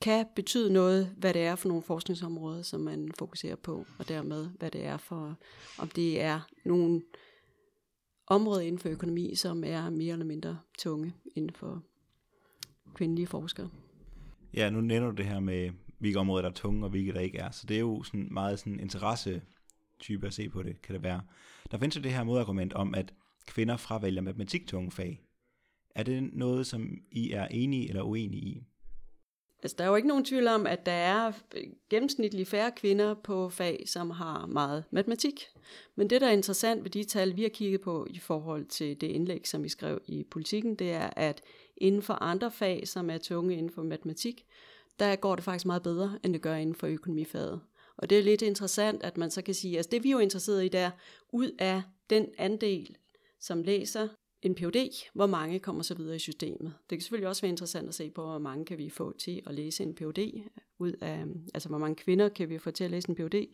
kan 0.00 0.26
betyde 0.36 0.72
noget, 0.72 1.14
hvad 1.16 1.34
det 1.34 1.42
er 1.42 1.56
for 1.56 1.68
nogle 1.68 1.82
forskningsområder, 1.82 2.62
som 2.62 2.80
man 2.80 3.12
fokuserer 3.18 3.56
på, 3.56 3.86
og 3.98 4.08
dermed 4.08 4.48
hvad 4.58 4.70
det 4.70 4.84
er 4.84 4.96
for, 4.96 5.38
om 5.78 5.88
det 5.88 6.20
er 6.20 6.40
nogle 6.64 7.02
områder 8.26 8.60
inden 8.60 8.78
for 8.78 8.88
økonomi, 8.88 9.34
som 9.34 9.64
er 9.64 9.90
mere 9.90 10.12
eller 10.12 10.26
mindre 10.26 10.58
tunge 10.78 11.14
inden 11.34 11.54
for 11.54 11.82
kvindelige 12.94 13.26
forskere. 13.26 13.70
Ja, 14.54 14.70
nu 14.70 14.80
nævner 14.80 15.10
du 15.10 15.16
det 15.16 15.26
her 15.26 15.40
med, 15.40 15.70
hvilke 15.98 16.18
områder 16.18 16.42
der 16.42 16.48
er 16.48 16.54
tunge, 16.54 16.84
og 16.84 16.90
hvilke 16.90 17.12
der 17.12 17.20
ikke 17.20 17.38
er. 17.38 17.50
Så 17.50 17.66
det 17.66 17.74
er 17.74 17.80
jo 17.80 18.02
sådan 18.02 18.28
meget 18.30 18.58
sådan 18.58 18.80
interesse 18.80 19.42
type 20.00 20.26
at 20.26 20.34
se 20.34 20.48
på 20.48 20.62
det, 20.62 20.82
kan 20.82 20.94
det 20.94 21.02
være. 21.02 21.22
Der 21.70 21.78
findes 21.78 21.96
jo 21.96 22.02
det 22.02 22.12
her 22.12 22.24
modargument 22.24 22.72
om, 22.72 22.94
at 22.94 23.14
kvinder 23.46 23.76
fravælger 23.76 24.22
matematiktunge 24.22 24.90
fag. 24.90 25.22
Er 25.94 26.02
det 26.02 26.30
noget, 26.32 26.66
som 26.66 26.98
I 27.10 27.30
er 27.30 27.46
enige 27.46 27.88
eller 27.88 28.02
uenige 28.02 28.42
i? 28.42 28.64
Altså, 29.62 29.74
der 29.78 29.84
er 29.84 29.88
jo 29.88 29.96
ikke 29.96 30.08
nogen 30.08 30.24
tvivl 30.24 30.48
om, 30.48 30.66
at 30.66 30.86
der 30.86 30.92
er 30.92 31.32
gennemsnitligt 31.90 32.48
færre 32.48 32.72
kvinder 32.76 33.14
på 33.14 33.48
fag, 33.48 33.84
som 33.86 34.10
har 34.10 34.46
meget 34.46 34.84
matematik. 34.90 35.44
Men 35.96 36.10
det, 36.10 36.20
der 36.20 36.26
er 36.26 36.32
interessant 36.32 36.84
ved 36.84 36.90
de 36.90 37.04
tal, 37.04 37.36
vi 37.36 37.42
har 37.42 37.48
kigget 37.48 37.80
på 37.80 38.06
i 38.10 38.18
forhold 38.18 38.64
til 38.66 39.00
det 39.00 39.06
indlæg, 39.06 39.48
som 39.48 39.62
vi 39.62 39.68
skrev 39.68 40.00
i 40.06 40.24
politikken, 40.30 40.74
det 40.74 40.92
er, 40.92 41.10
at 41.16 41.42
inden 41.76 42.02
for 42.02 42.14
andre 42.14 42.50
fag, 42.50 42.88
som 42.88 43.10
er 43.10 43.18
tunge 43.18 43.56
inden 43.56 43.70
for 43.70 43.82
matematik, 43.82 44.44
der 44.98 45.16
går 45.16 45.34
det 45.34 45.44
faktisk 45.44 45.66
meget 45.66 45.82
bedre, 45.82 46.18
end 46.24 46.32
det 46.32 46.42
gør 46.42 46.54
inden 46.54 46.74
for 46.74 46.86
økonomifaget. 46.86 47.60
Og 47.96 48.10
det 48.10 48.18
er 48.18 48.22
lidt 48.22 48.42
interessant, 48.42 49.02
at 49.02 49.16
man 49.16 49.30
så 49.30 49.42
kan 49.42 49.54
sige, 49.54 49.72
at 49.72 49.76
altså 49.76 49.90
det 49.90 50.04
vi 50.04 50.08
er 50.08 50.12
jo 50.12 50.18
interesseret 50.18 50.64
i, 50.64 50.68
der 50.68 50.90
ud 51.32 51.50
af 51.58 51.82
den 52.10 52.26
andel, 52.38 52.96
som 53.40 53.62
læser 53.62 54.08
en 54.42 54.54
PhD, 54.54 55.08
hvor 55.14 55.26
mange 55.26 55.58
kommer 55.58 55.82
så 55.82 55.94
videre 55.94 56.16
i 56.16 56.18
systemet. 56.18 56.74
Det 56.90 56.98
kan 56.98 57.00
selvfølgelig 57.00 57.28
også 57.28 57.42
være 57.42 57.50
interessant 57.50 57.88
at 57.88 57.94
se 57.94 58.10
på, 58.10 58.22
hvor 58.22 58.38
mange 58.38 58.64
kan 58.64 58.78
vi 58.78 58.90
få 58.90 59.16
til 59.18 59.42
at 59.46 59.54
læse 59.54 59.82
en 59.82 59.94
PhD, 59.94 60.42
ud 60.78 60.92
af, 61.00 61.24
altså 61.54 61.68
hvor 61.68 61.78
mange 61.78 61.96
kvinder 61.96 62.28
kan 62.28 62.48
vi 62.48 62.58
få 62.58 62.70
til 62.70 62.84
at 62.84 62.90
læse 62.90 63.08
en 63.08 63.14
PhD, 63.14 63.46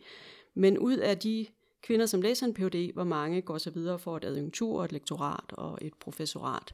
men 0.53 0.77
ud 0.77 0.97
af 0.97 1.17
de 1.17 1.45
kvinder, 1.81 2.05
som 2.05 2.21
læser 2.21 2.45
en 2.45 2.53
PhD, 2.53 2.93
hvor 2.93 3.03
mange 3.03 3.41
går 3.41 3.57
så 3.57 3.69
videre 3.69 3.99
for 3.99 4.17
et 4.17 4.23
adjunktur, 4.23 4.83
et 4.83 4.91
lektorat 4.91 5.51
og 5.53 5.77
et 5.81 5.93
professorat. 5.99 6.73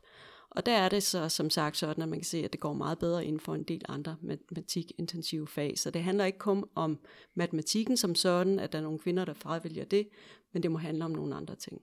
Og 0.57 0.65
der 0.65 0.77
er 0.77 0.89
det 0.89 1.03
så 1.03 1.29
som 1.29 1.49
sagt 1.49 1.77
sådan, 1.77 2.03
at 2.03 2.09
man 2.09 2.19
kan 2.19 2.25
se, 2.25 2.37
at 2.37 2.51
det 2.53 2.59
går 2.59 2.73
meget 2.73 2.99
bedre 2.99 3.25
inden 3.25 3.39
for 3.39 3.55
en 3.55 3.63
del 3.63 3.85
andre 3.89 4.15
matematikintensive 4.21 5.47
fag. 5.47 5.79
Så 5.79 5.91
det 5.91 6.03
handler 6.03 6.25
ikke 6.25 6.37
kun 6.37 6.65
om 6.75 6.99
matematikken 7.35 7.97
som 7.97 8.15
sådan, 8.15 8.59
at 8.59 8.71
der 8.71 8.77
er 8.77 8.83
nogle 8.83 8.99
kvinder, 8.99 9.25
der 9.25 9.33
fravælger 9.33 9.85
det, 9.85 10.07
men 10.53 10.63
det 10.63 10.71
må 10.71 10.77
handle 10.77 11.05
om 11.05 11.11
nogle 11.11 11.35
andre 11.35 11.55
ting. 11.55 11.81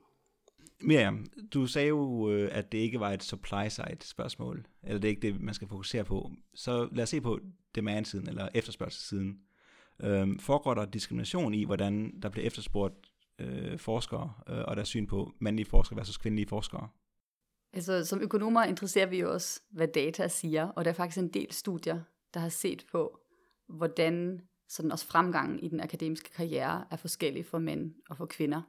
Miriam, 0.81 1.27
du 1.55 1.67
sagde 1.67 1.89
jo, 1.89 2.31
øh, 2.31 2.49
at 2.53 2.73
det 2.73 2.79
ikke 2.79 3.01
var 3.01 3.11
et 3.11 3.23
supply-side 3.23 3.97
spørgsmål, 4.01 4.67
eller 4.83 5.01
det 5.01 5.09
er 5.09 5.11
ikke 5.11 5.23
det, 5.23 5.41
man 5.41 5.55
skal 5.55 5.69
fokusere 5.69 6.05
på. 6.05 6.31
Så 6.55 6.89
lad 6.93 7.03
os 7.03 7.09
se 7.09 7.21
på 7.21 7.41
demand-siden, 7.75 8.29
eller 8.29 8.49
efterspørgselssiden. 8.55 9.39
Øhm, 10.03 10.39
foregår 10.39 10.75
der 10.75 10.85
diskrimination 10.85 11.55
i, 11.55 11.65
hvordan 11.65 12.21
der 12.23 12.29
bliver 12.29 12.47
efterspurgt 12.47 12.95
øh, 13.39 13.79
forskere, 13.79 14.33
øh, 14.49 14.65
og 14.65 14.77
der 14.77 14.85
syn 14.85 15.07
på 15.07 15.33
mandlige 15.39 15.67
forskere 15.67 15.97
versus 15.97 16.17
kvindelige 16.17 16.49
forskere? 16.49 16.89
Altså, 17.75 18.05
som 18.05 18.21
økonomer 18.21 18.65
interesserer 18.65 19.07
vi 19.07 19.25
os, 19.25 19.63
hvad 19.71 19.89
data 19.89 20.29
siger, 20.29 20.69
og 20.69 20.85
der 20.85 20.91
er 20.91 20.95
faktisk 20.95 21.19
en 21.19 21.29
del 21.29 21.53
studier, 21.53 22.01
der 22.35 22.41
har 22.41 22.49
set 22.49 22.87
på, 22.93 23.19
hvordan 23.69 24.41
sådan 24.69 24.93
også 24.93 25.07
fremgangen 25.07 25.59
i 25.59 25.69
den 25.69 25.81
akademiske 25.81 26.31
karriere 26.31 26.85
er 26.91 26.97
forskellig 26.97 27.47
for 27.47 27.59
mænd 27.59 27.95
og 28.11 28.17
for 28.17 28.27
kvinder. 28.27 28.63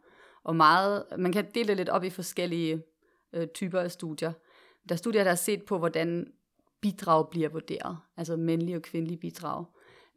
Og 0.44 0.56
meget, 0.56 1.04
man 1.18 1.32
kan 1.32 1.52
dele 1.56 1.68
det 1.68 1.78
lidt 1.78 1.90
op 1.90 2.04
i 2.04 2.10
forskellige 2.10 2.84
øh, 3.34 3.48
typer 3.48 3.80
af 3.80 3.92
studier. 3.92 4.34
Der 4.90 4.96
er 4.96 4.98
studier, 4.98 5.24
der 5.24 5.32
har 5.32 5.36
set 5.36 5.64
på, 5.64 5.78
hvordan 5.78 6.32
bidrag 6.82 7.30
bliver 7.30 7.50
vurderet, 7.50 7.98
altså 8.18 8.36
mandlige 8.36 8.76
og 8.76 8.82
kvindelige 8.82 9.18
bidrag. 9.18 9.66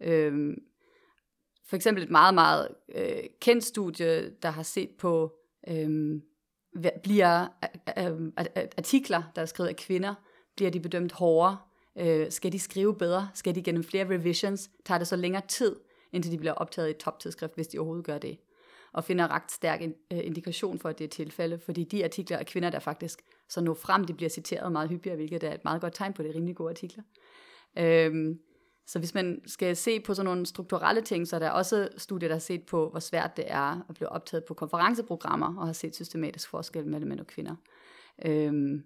Øhm, 0.00 0.54
for 1.66 1.76
eksempel 1.76 2.02
et 2.02 2.10
meget, 2.10 2.34
meget 2.34 2.68
øh, 2.94 3.24
kendt 3.40 3.64
studie, 3.64 4.30
der 4.42 4.50
har 4.50 4.62
set 4.62 4.90
på, 4.98 5.32
øh, 5.68 6.20
bliver 7.02 7.46
øh, 7.98 8.04
øh, 8.04 8.22
øh, 8.56 8.62
artikler, 8.78 9.22
der 9.36 9.42
er 9.42 9.46
skrevet 9.46 9.68
af 9.68 9.76
kvinder, 9.76 10.14
bliver 10.56 10.70
de 10.70 10.80
bedømt 10.80 11.12
hårdere? 11.12 11.58
Øh, 11.98 12.30
skal 12.30 12.52
de 12.52 12.58
skrive 12.58 12.94
bedre? 12.94 13.28
Skal 13.34 13.54
de 13.54 13.62
gennem 13.62 13.84
flere 13.84 14.04
revisions? 14.08 14.70
Tager 14.84 14.98
det 14.98 15.08
så 15.08 15.16
længere 15.16 15.42
tid, 15.48 15.76
indtil 16.12 16.32
de 16.32 16.38
bliver 16.38 16.52
optaget 16.52 16.88
i 16.88 16.90
et 16.90 16.96
toptidsskrift, 16.96 17.54
hvis 17.54 17.68
de 17.68 17.78
overhovedet 17.78 18.06
gør 18.06 18.18
det? 18.18 18.38
Og 18.92 19.04
finder 19.04 19.28
ret 19.28 19.52
stærk 19.52 19.82
indikation 20.10 20.78
for, 20.78 20.88
at 20.88 20.98
det 20.98 21.04
er 21.04 21.08
tilfælde, 21.08 21.58
fordi 21.58 21.84
de 21.84 22.04
artikler 22.04 22.36
af 22.36 22.46
kvinder, 22.46 22.70
der 22.70 22.78
faktisk 22.78 23.22
så 23.48 23.60
når 23.60 23.74
frem, 23.74 24.04
de 24.04 24.14
bliver 24.14 24.28
citeret 24.28 24.72
meget 24.72 24.88
hyppigere, 24.88 25.16
hvilket 25.16 25.44
er 25.44 25.54
et 25.54 25.64
meget 25.64 25.80
godt 25.80 25.94
tegn 25.94 26.12
på, 26.12 26.22
det 26.22 26.34
rimelig 26.34 26.56
gode 26.56 26.70
artikler. 26.70 27.02
Øh, 27.78 28.36
så 28.88 28.98
hvis 28.98 29.14
man 29.14 29.40
skal 29.46 29.76
se 29.76 30.00
på 30.00 30.14
sådan 30.14 30.24
nogle 30.24 30.46
strukturelle 30.46 31.00
ting, 31.00 31.28
så 31.28 31.36
er 31.36 31.40
der 31.40 31.50
også 31.50 31.88
studier, 31.96 32.28
der 32.28 32.34
har 32.34 32.40
set 32.40 32.62
på, 32.62 32.90
hvor 32.90 33.00
svært 33.00 33.36
det 33.36 33.44
er 33.48 33.84
at 33.88 33.94
blive 33.94 34.08
optaget 34.08 34.44
på 34.44 34.54
konferenceprogrammer, 34.54 35.56
og 35.56 35.66
har 35.66 35.72
set 35.72 35.94
systematisk 35.94 36.50
forskel 36.50 36.86
mellem 36.86 37.08
mænd 37.08 37.20
og 37.20 37.26
kvinder. 37.26 37.54
Øhm, 38.24 38.84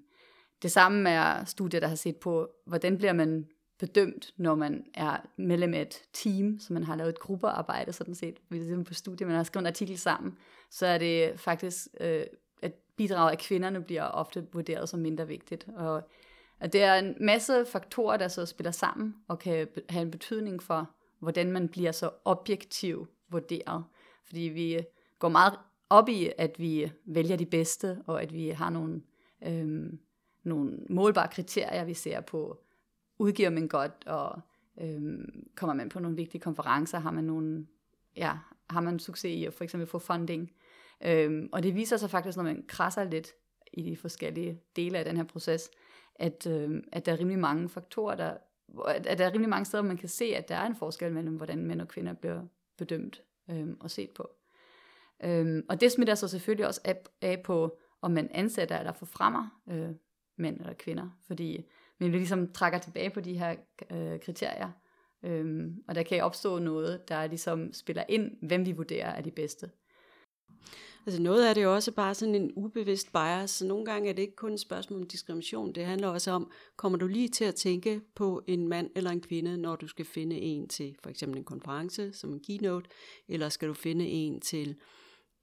det 0.63 0.73
samme 0.73 1.11
er 1.11 1.45
studier, 1.45 1.81
der 1.81 1.89
har 1.89 1.95
set 1.95 2.17
på, 2.17 2.49
hvordan 2.67 2.99
bliver 2.99 3.13
man 3.13 3.47
bedømt, 3.79 4.33
når 4.37 4.55
man 4.55 4.85
er 4.95 5.17
medlem 5.37 5.75
af 5.75 5.81
et 5.81 6.03
team, 6.13 6.59
så 6.61 6.73
man 6.73 6.85
har 6.85 6.97
lavet 6.97 7.11
et 7.11 7.19
gruppearbejde, 7.19 7.93
sådan 7.93 8.15
set, 8.15 8.37
hvis 8.49 8.63
ligesom 8.63 8.85
på 8.85 8.95
studiet, 8.95 9.29
man 9.29 9.37
har 9.37 9.45
skrevet 9.45 9.63
en 9.63 9.67
artikel 9.67 9.99
sammen, 9.99 10.39
så 10.71 10.87
er 10.87 10.99
det 10.99 11.41
faktisk, 11.41 11.89
øh, 12.01 12.25
at 12.63 12.73
bidraget 12.97 13.31
af 13.31 13.39
kvinderne 13.39 13.83
bliver 13.83 14.05
ofte 14.05 14.47
vurderet 14.53 14.89
som 14.89 15.01
mindre 15.01 15.27
vigtigt, 15.27 15.67
og 15.77 16.09
at 16.62 16.73
det 16.73 16.83
er 16.83 16.95
en 16.95 17.16
masse 17.21 17.66
faktorer, 17.66 18.16
der 18.16 18.28
så 18.28 18.47
spiller 18.47 18.71
sammen 18.71 19.14
og 19.28 19.38
kan 19.38 19.69
have 19.88 20.02
en 20.02 20.11
betydning 20.11 20.62
for, 20.62 20.90
hvordan 21.19 21.52
man 21.52 21.69
bliver 21.69 21.92
så 21.92 22.11
objektiv 22.25 23.07
vurderet. 23.31 23.85
Fordi 24.25 24.40
vi 24.40 24.75
øh, 24.75 24.83
går 25.19 25.28
meget 25.28 25.59
op 25.90 26.09
i, 26.09 26.31
at 26.38 26.59
vi 26.59 26.83
øh, 26.83 26.90
vælger 27.04 27.37
de 27.37 27.47
bedste, 27.47 28.02
og 28.07 28.23
at 28.23 28.33
vi 28.33 28.49
har 28.49 28.71
nogle, 28.71 29.02
øhm, 29.47 29.99
nogle 30.42 30.78
målbare 30.90 31.28
kriterier, 31.28 31.85
vi 31.85 31.95
ser 31.95 32.21
på, 32.21 32.59
udgiver 33.19 33.50
man 33.50 33.69
godt, 33.69 34.07
og 34.07 34.40
øhm, 34.81 35.47
kommer 35.57 35.75
man 35.75 35.88
på 35.88 36.00
nogle 36.00 36.16
vigtige 36.16 36.40
konferencer, 36.40 36.99
har 36.99 37.11
man 37.11 37.25
nogle, 37.25 37.66
ja, 38.16 38.33
har 38.71 38.81
man 38.81 38.99
succes 38.99 39.31
i 39.31 39.45
at 39.45 39.54
for 39.54 39.64
eksempel 39.64 39.87
få 39.87 39.99
funding. 39.99 40.52
Øhm, 41.04 41.49
og 41.52 41.62
det 41.62 41.75
viser 41.75 41.97
sig 41.97 42.11
faktisk, 42.11 42.37
når 42.37 42.45
man 42.45 42.64
krasser 42.69 43.04
lidt 43.04 43.28
i 43.73 43.83
de 43.83 43.97
forskellige 43.97 44.61
dele 44.76 44.99
af 44.99 45.04
den 45.04 45.16
her 45.16 45.25
proces, 45.25 45.71
at, 46.16 46.47
øh, 46.47 46.83
at 46.92 47.07
der 47.07 47.12
er 47.12 47.19
rimelig 47.19 47.38
mange 47.38 47.69
faktorer, 47.69 48.14
der, 48.14 48.37
at 48.87 49.19
der 49.19 49.26
er 49.26 49.33
rimelig 49.33 49.49
mange 49.49 49.64
steder, 49.64 49.83
man 49.83 49.97
kan 49.97 50.09
se, 50.09 50.25
at 50.25 50.49
der 50.49 50.54
er 50.54 50.66
en 50.66 50.76
forskel 50.76 51.12
mellem, 51.12 51.37
hvordan 51.37 51.66
mænd 51.66 51.81
og 51.81 51.88
kvinder 51.88 52.12
bliver 52.12 52.42
bedømt 52.78 53.23
øh, 53.50 53.69
og 53.81 53.90
set 53.90 54.11
på. 54.11 54.31
Øh, 55.25 55.62
og 55.69 55.81
det 55.81 55.92
smitter 55.92 56.14
så 56.14 56.28
selvfølgelig 56.28 56.66
også 56.66 56.81
af, 56.85 57.02
af 57.23 57.42
på, 57.42 57.78
om 58.02 58.11
man 58.11 58.28
ansætter 58.31 58.78
eller 58.78 58.92
forfremmer 58.92 59.62
øh, 59.69 59.90
mænd 60.37 60.61
eller 60.61 60.75
kvinder, 60.75 61.09
fordi 61.26 61.66
vi 61.99 62.09
ligesom 62.09 62.52
trækker 62.52 62.78
tilbage 62.78 63.11
på 63.11 63.21
de 63.21 63.38
her 63.38 63.57
øh, 63.90 64.21
kriterier, 64.21 64.71
øh, 65.23 65.71
og 65.88 65.95
der 65.95 66.02
kan 66.02 66.23
opstå 66.23 66.59
noget, 66.59 67.09
der 67.09 67.26
ligesom 67.26 67.73
spiller 67.73 68.04
ind, 68.09 68.37
hvem 68.49 68.66
vi 68.66 68.73
vurderer 68.73 69.11
er 69.11 69.21
de 69.21 69.31
bedste. 69.31 69.71
Altså 71.07 71.23
noget 71.23 71.47
af 71.47 71.55
det 71.55 71.63
er 71.63 71.69
også 71.69 71.93
bare 71.93 72.15
sådan 72.15 72.35
en 72.35 72.53
ubevidst 72.57 73.13
bias, 73.13 73.51
så 73.51 73.67
nogle 73.67 73.85
gange 73.85 74.09
er 74.09 74.13
det 74.13 74.23
ikke 74.23 74.37
kun 74.37 74.53
et 74.53 74.61
spørgsmål 74.61 75.01
om 75.01 75.07
diskrimination, 75.07 75.73
det 75.73 75.85
handler 75.85 76.09
også 76.09 76.31
om, 76.31 76.51
kommer 76.77 76.99
du 76.99 77.07
lige 77.07 77.29
til 77.29 77.45
at 77.45 77.55
tænke 77.55 78.01
på 78.15 78.43
en 78.47 78.69
mand 78.69 78.91
eller 78.97 79.11
en 79.11 79.21
kvinde, 79.21 79.57
når 79.57 79.77
du 79.77 79.89
skal 79.89 80.05
finde 80.05 80.37
en 80.37 80.69
til 80.69 80.97
for 81.03 81.11
eksempel 81.11 81.39
en 81.39 81.45
konference 81.45 82.13
som 82.13 82.33
en 82.33 82.41
keynote, 82.41 82.91
eller 83.29 83.49
skal 83.49 83.69
du 83.69 83.75
finde 83.75 84.07
en 84.07 84.41
til 84.41 84.77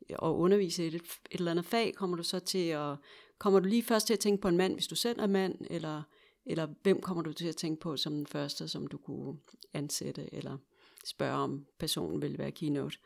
at 0.10 0.18
undervise 0.22 0.84
i 0.84 0.88
et, 0.88 0.96
et 0.96 1.04
eller 1.32 1.52
andet 1.52 1.66
fag, 1.66 1.94
kommer 1.96 2.18
du 2.18 2.24
så 2.24 2.40
til 2.40 2.68
at, 2.68 2.96
kommer 3.38 3.60
du 3.60 3.68
lige 3.68 3.84
først 3.84 4.08
til 4.08 4.14
at 4.14 4.20
tænke 4.20 4.42
på 4.42 4.48
en 4.48 4.58
mand, 4.58 4.74
hvis 4.74 4.88
du 4.88 4.96
selv 4.96 5.20
er 5.20 5.28
mand, 5.28 5.56
eller, 5.70 6.04
eller 6.46 6.68
hvem 6.84 7.02
kommer 7.02 7.24
du 7.24 7.34
til 7.34 7.48
at 7.48 7.56
tænke 7.56 7.80
på 7.80 7.98
som 7.98 8.14
den 8.14 8.28
første, 8.28 8.68
som 8.68 8.88
du 8.88 8.98
kunne 8.98 9.38
ansætte, 9.74 10.34
eller 10.34 10.58
spørge 11.06 11.38
om 11.38 11.66
personen 11.80 12.22
vil 12.22 12.38
være 12.38 12.52
keynote. 12.52 12.98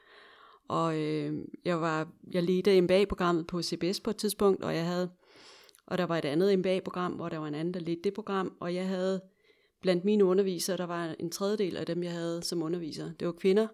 Og 0.67 0.99
øh, 0.99 1.33
jeg 1.65 1.81
var 1.81 2.07
jeg 2.31 2.43
ledte 2.43 2.81
MBA-programmet 2.81 3.47
på 3.47 3.61
CBS 3.61 3.99
på 3.99 4.09
et 4.09 4.17
tidspunkt, 4.17 4.63
og 4.63 4.75
jeg 4.75 4.85
havde 4.85 5.09
og 5.85 5.97
der 5.97 6.03
var 6.03 6.17
et 6.17 6.25
andet 6.25 6.59
MBA-program, 6.59 7.11
hvor 7.11 7.29
der 7.29 7.37
var 7.37 7.47
en 7.47 7.55
anden, 7.55 7.73
der 7.73 7.79
ledte 7.79 8.01
det 8.03 8.13
program, 8.13 8.53
og 8.59 8.75
jeg 8.75 8.87
havde 8.87 9.21
blandt 9.81 10.05
mine 10.05 10.25
undervisere, 10.25 10.77
der 10.77 10.85
var 10.85 11.15
en 11.19 11.31
tredjedel 11.31 11.77
af 11.77 11.85
dem, 11.85 12.03
jeg 12.03 12.11
havde 12.11 12.43
som 12.43 12.63
underviser. 12.63 13.11
Det 13.19 13.27
var 13.27 13.33
kvinder, 13.33 13.67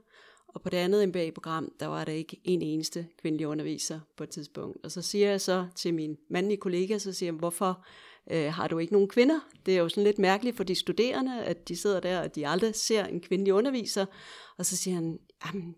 og 0.48 0.62
på 0.62 0.70
det 0.70 0.78
andet 0.78 1.10
MBA-program, 1.10 1.72
der 1.80 1.88
var 1.88 2.06
der 2.06 2.12
ikke 2.12 2.42
en 2.44 2.62
eneste 2.62 3.08
kvindelig 3.22 3.48
underviser 3.48 4.00
på 4.18 4.24
et 4.24 4.30
tidspunkt. 4.30 4.86
Og 4.86 4.92
så 4.92 5.02
siger 5.02 5.30
jeg 5.30 5.42
så 5.42 5.68
til 5.76 5.94
min 5.94 6.18
mandlige 6.30 6.58
kollega, 6.58 6.98
så 6.98 7.14
siger 7.14 7.28
jeg, 7.28 7.40
hvorfor 7.40 7.86
øh, 8.32 8.54
har 8.54 8.68
du 8.68 8.78
ikke 8.78 8.94
nogen 8.94 9.10
kvinder? 9.10 9.40
Det 9.66 9.74
er 9.74 9.82
jo 9.82 9.90
sådan 9.90 10.04
lidt 10.04 10.20
mærkeligt 10.20 10.58
for 10.58 10.64
de 10.64 10.76
studerende, 10.76 11.44
at 11.44 11.68
de 11.68 11.76
sidder 11.76 12.00
der, 12.00 12.22
og 12.22 12.36
de 12.36 12.48
aldrig 12.48 12.76
ser 12.76 13.06
en 13.06 13.22
kvindelig 13.22 13.54
underviser. 13.54 14.06
Og 14.58 14.66
så 14.66 14.78
siger 14.78 14.96
han, 14.96 15.20
jamen, 15.46 15.76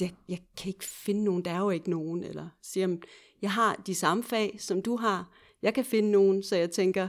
jeg, 0.00 0.14
jeg 0.28 0.38
kan 0.56 0.68
ikke 0.68 0.84
finde 0.84 1.24
nogen, 1.24 1.44
der 1.44 1.50
er 1.50 1.58
jo 1.58 1.70
ikke 1.70 1.90
nogen, 1.90 2.24
eller 2.24 2.48
siger, 2.62 2.96
jeg 3.42 3.52
har 3.52 3.74
de 3.74 3.94
samme 3.94 4.22
fag, 4.22 4.56
som 4.58 4.82
du 4.82 4.96
har, 4.96 5.32
jeg 5.62 5.74
kan 5.74 5.84
finde 5.84 6.10
nogen, 6.10 6.42
så 6.42 6.56
jeg 6.56 6.70
tænker, 6.70 7.08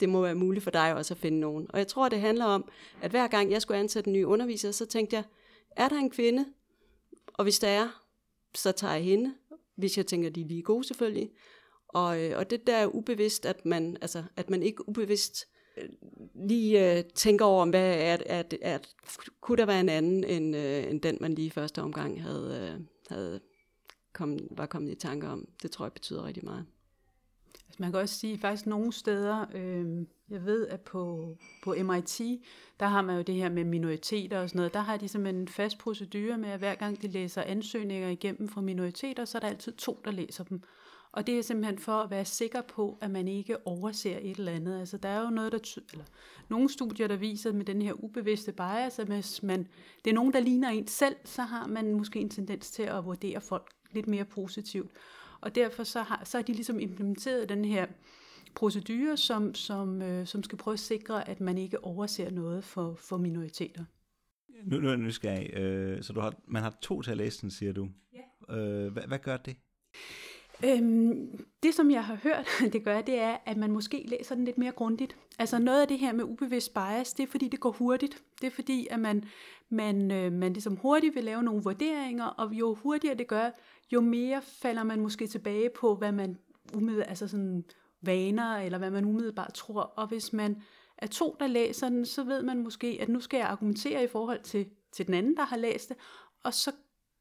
det 0.00 0.08
må 0.08 0.22
være 0.22 0.34
muligt 0.34 0.62
for 0.62 0.70
dig 0.70 0.94
også 0.94 1.14
at 1.14 1.18
finde 1.18 1.40
nogen. 1.40 1.66
Og 1.70 1.78
jeg 1.78 1.88
tror, 1.88 2.08
det 2.08 2.20
handler 2.20 2.44
om, 2.44 2.68
at 3.02 3.10
hver 3.10 3.28
gang 3.28 3.50
jeg 3.50 3.62
skulle 3.62 3.80
ansætte 3.80 4.08
en 4.08 4.12
ny 4.12 4.24
underviser, 4.24 4.70
så 4.70 4.86
tænkte 4.86 5.16
jeg, 5.16 5.24
er 5.76 5.88
der 5.88 5.96
en 5.96 6.10
kvinde? 6.10 6.46
Og 7.34 7.42
hvis 7.44 7.58
der 7.58 7.68
er, 7.68 8.04
så 8.54 8.72
tager 8.72 8.94
jeg 8.94 9.04
hende, 9.04 9.34
hvis 9.76 9.96
jeg 9.96 10.06
tænker, 10.06 10.30
de 10.30 10.40
er 10.40 10.46
lige 10.46 10.62
gode 10.62 10.84
selvfølgelig. 10.84 11.30
Og, 11.88 12.20
øh, 12.20 12.38
og 12.38 12.50
det 12.50 12.66
der 12.66 12.76
er 12.76 12.86
ubevidst, 12.86 13.46
at 13.46 13.66
man, 13.66 13.96
altså, 14.00 14.24
at 14.36 14.50
man 14.50 14.62
ikke 14.62 14.88
ubevidst 14.88 15.46
lige 16.48 16.96
øh, 16.96 17.04
tænker 17.04 17.44
over, 17.44 17.66
hvad 17.66 17.94
er, 17.94 18.16
er, 18.16 18.16
er, 18.26 18.42
er, 18.62 18.78
kunne 19.40 19.58
der 19.58 19.66
være 19.66 19.80
en 19.80 19.88
anden, 19.88 20.24
end, 20.24 20.56
øh, 20.56 20.90
end 20.90 21.00
den, 21.00 21.18
man 21.20 21.34
lige 21.34 21.46
i 21.46 21.50
første 21.50 21.82
omgang 21.82 22.22
havde, 22.22 22.72
øh, 22.74 22.80
havde 23.08 23.40
kom, 24.12 24.38
var 24.50 24.66
kommet 24.66 24.92
i 24.92 24.94
tanke 24.94 25.28
om. 25.28 25.48
Det 25.62 25.70
tror 25.70 25.84
jeg 25.84 25.92
betyder 25.92 26.24
rigtig 26.24 26.44
meget. 26.44 26.66
Altså 27.72 27.82
man 27.82 27.92
kan 27.92 28.00
også 28.00 28.14
sige, 28.14 28.32
at 28.34 28.40
faktisk 28.40 28.66
nogle 28.66 28.92
steder, 28.92 29.46
øh, 29.54 30.06
jeg 30.30 30.44
ved, 30.44 30.66
at 30.66 30.80
på, 30.80 31.36
på 31.62 31.74
MIT, 31.84 32.20
der 32.80 32.86
har 32.86 33.02
man 33.02 33.16
jo 33.16 33.22
det 33.22 33.34
her 33.34 33.48
med 33.48 33.64
minoriteter 33.64 34.40
og 34.40 34.48
sådan 34.48 34.58
noget, 34.58 34.74
der 34.74 34.80
har 34.80 34.96
de 34.96 35.08
simpelthen 35.08 35.40
en 35.40 35.48
fast 35.48 35.78
procedure 35.78 36.38
med, 36.38 36.48
at 36.48 36.58
hver 36.58 36.74
gang 36.74 37.02
de 37.02 37.08
læser 37.08 37.42
ansøgninger 37.42 38.08
igennem 38.08 38.48
fra 38.48 38.60
minoriteter, 38.60 39.24
så 39.24 39.38
er 39.38 39.40
der 39.40 39.48
altid 39.48 39.72
to, 39.72 40.00
der 40.04 40.10
læser 40.10 40.44
dem. 40.44 40.62
Og 41.12 41.26
det 41.26 41.38
er 41.38 41.42
simpelthen 41.42 41.78
for 41.78 41.92
at 41.92 42.10
være 42.10 42.24
sikker 42.24 42.62
på, 42.62 42.98
at 43.00 43.10
man 43.10 43.28
ikke 43.28 43.66
overser 43.66 44.18
et 44.22 44.36
eller 44.36 44.52
andet. 44.52 44.80
Altså 44.80 44.96
der 44.96 45.08
er 45.08 45.20
jo 45.20 45.30
noget, 45.30 45.52
der 45.52 45.58
ty- 45.58 45.78
eller 45.92 46.04
nogle 46.48 46.68
studier, 46.68 47.08
der 47.08 47.16
viser 47.16 47.52
med 47.52 47.64
den 47.64 47.82
her 47.82 47.92
ubevidste 47.92 48.52
bias, 48.52 48.98
at 48.98 49.06
hvis 49.06 49.42
man, 49.42 49.68
det 50.04 50.10
er 50.10 50.14
nogen, 50.14 50.32
der 50.32 50.40
ligner 50.40 50.68
en 50.68 50.86
selv, 50.86 51.16
så 51.24 51.42
har 51.42 51.66
man 51.66 51.94
måske 51.94 52.20
en 52.20 52.30
tendens 52.30 52.70
til 52.70 52.82
at 52.82 53.04
vurdere 53.04 53.40
folk 53.40 53.70
lidt 53.92 54.06
mere 54.06 54.24
positivt. 54.24 54.90
Og 55.40 55.54
derfor 55.54 55.84
så 55.84 56.02
har, 56.02 56.22
så 56.24 56.38
har 56.38 56.42
de 56.42 56.52
ligesom 56.52 56.80
implementeret 56.80 57.48
den 57.48 57.64
her 57.64 57.86
procedure, 58.54 59.16
som, 59.16 59.54
som, 59.54 60.02
øh, 60.02 60.26
som 60.26 60.42
skal 60.42 60.58
prøve 60.58 60.72
at 60.72 60.80
sikre, 60.80 61.28
at 61.28 61.40
man 61.40 61.58
ikke 61.58 61.84
overser 61.84 62.30
noget 62.30 62.64
for, 62.64 62.94
for 62.94 63.16
minoriteter. 63.16 63.84
Nu, 64.64 64.80
nu 64.80 64.86
er 64.86 64.90
jeg 64.90 64.98
nysgerrig. 64.98 65.54
Øh, 65.54 66.02
så 66.02 66.12
du 66.12 66.20
har, 66.20 66.34
man 66.46 66.62
har 66.62 66.78
to 66.82 67.02
til 67.02 67.10
at 67.10 67.16
læse 67.16 67.42
den, 67.42 67.50
siger 67.50 67.72
du. 67.72 67.88
Ja. 68.48 68.56
Øh, 68.56 68.92
hvad, 68.92 69.02
hvad 69.02 69.18
gør 69.18 69.36
det? 69.36 69.56
Øhm, 70.64 71.44
det, 71.62 71.74
som 71.74 71.90
jeg 71.90 72.04
har 72.04 72.14
hørt, 72.14 72.48
det 72.72 72.84
gør, 72.84 73.00
det 73.00 73.18
er, 73.18 73.36
at 73.46 73.56
man 73.56 73.70
måske 73.70 74.04
læser 74.08 74.34
den 74.34 74.44
lidt 74.44 74.58
mere 74.58 74.72
grundigt. 74.72 75.16
Altså 75.38 75.58
noget 75.58 75.80
af 75.80 75.88
det 75.88 75.98
her 75.98 76.12
med 76.12 76.24
ubevidst 76.24 76.74
bias, 76.74 77.12
det 77.12 77.22
er 77.22 77.26
fordi, 77.26 77.48
det 77.48 77.60
går 77.60 77.72
hurtigt. 77.72 78.22
Det 78.40 78.46
er 78.46 78.50
fordi, 78.50 78.86
at 78.90 79.00
man, 79.00 79.24
man, 79.68 80.10
øh, 80.10 80.32
man 80.32 80.52
ligesom 80.52 80.76
hurtigt 80.76 81.14
vil 81.14 81.24
lave 81.24 81.42
nogle 81.42 81.62
vurderinger, 81.62 82.24
og 82.24 82.52
jo 82.52 82.74
hurtigere 82.74 83.14
det 83.14 83.26
gør, 83.26 83.50
jo 83.92 84.00
mere 84.00 84.42
falder 84.42 84.82
man 84.82 85.00
måske 85.00 85.26
tilbage 85.26 85.70
på, 85.70 85.94
hvad 85.94 86.12
man 86.12 86.38
umiddelbart, 86.74 87.08
altså 87.08 87.28
sådan 87.28 87.64
vaner, 88.00 88.56
eller 88.56 88.78
hvad 88.78 88.90
man 88.90 89.04
umiddelbart 89.04 89.54
tror. 89.54 89.80
Og 89.80 90.06
hvis 90.06 90.32
man 90.32 90.62
er 90.98 91.06
to, 91.06 91.36
der 91.40 91.46
læser 91.46 91.88
den, 91.88 92.06
så 92.06 92.24
ved 92.24 92.42
man 92.42 92.62
måske, 92.62 92.98
at 93.00 93.08
nu 93.08 93.20
skal 93.20 93.38
jeg 93.38 93.46
argumentere 93.46 94.04
i 94.04 94.06
forhold 94.06 94.42
til, 94.42 94.66
til 94.92 95.06
den 95.06 95.14
anden, 95.14 95.36
der 95.36 95.44
har 95.44 95.56
læst 95.56 95.88
det, 95.88 95.96
og 96.42 96.54
så, 96.54 96.72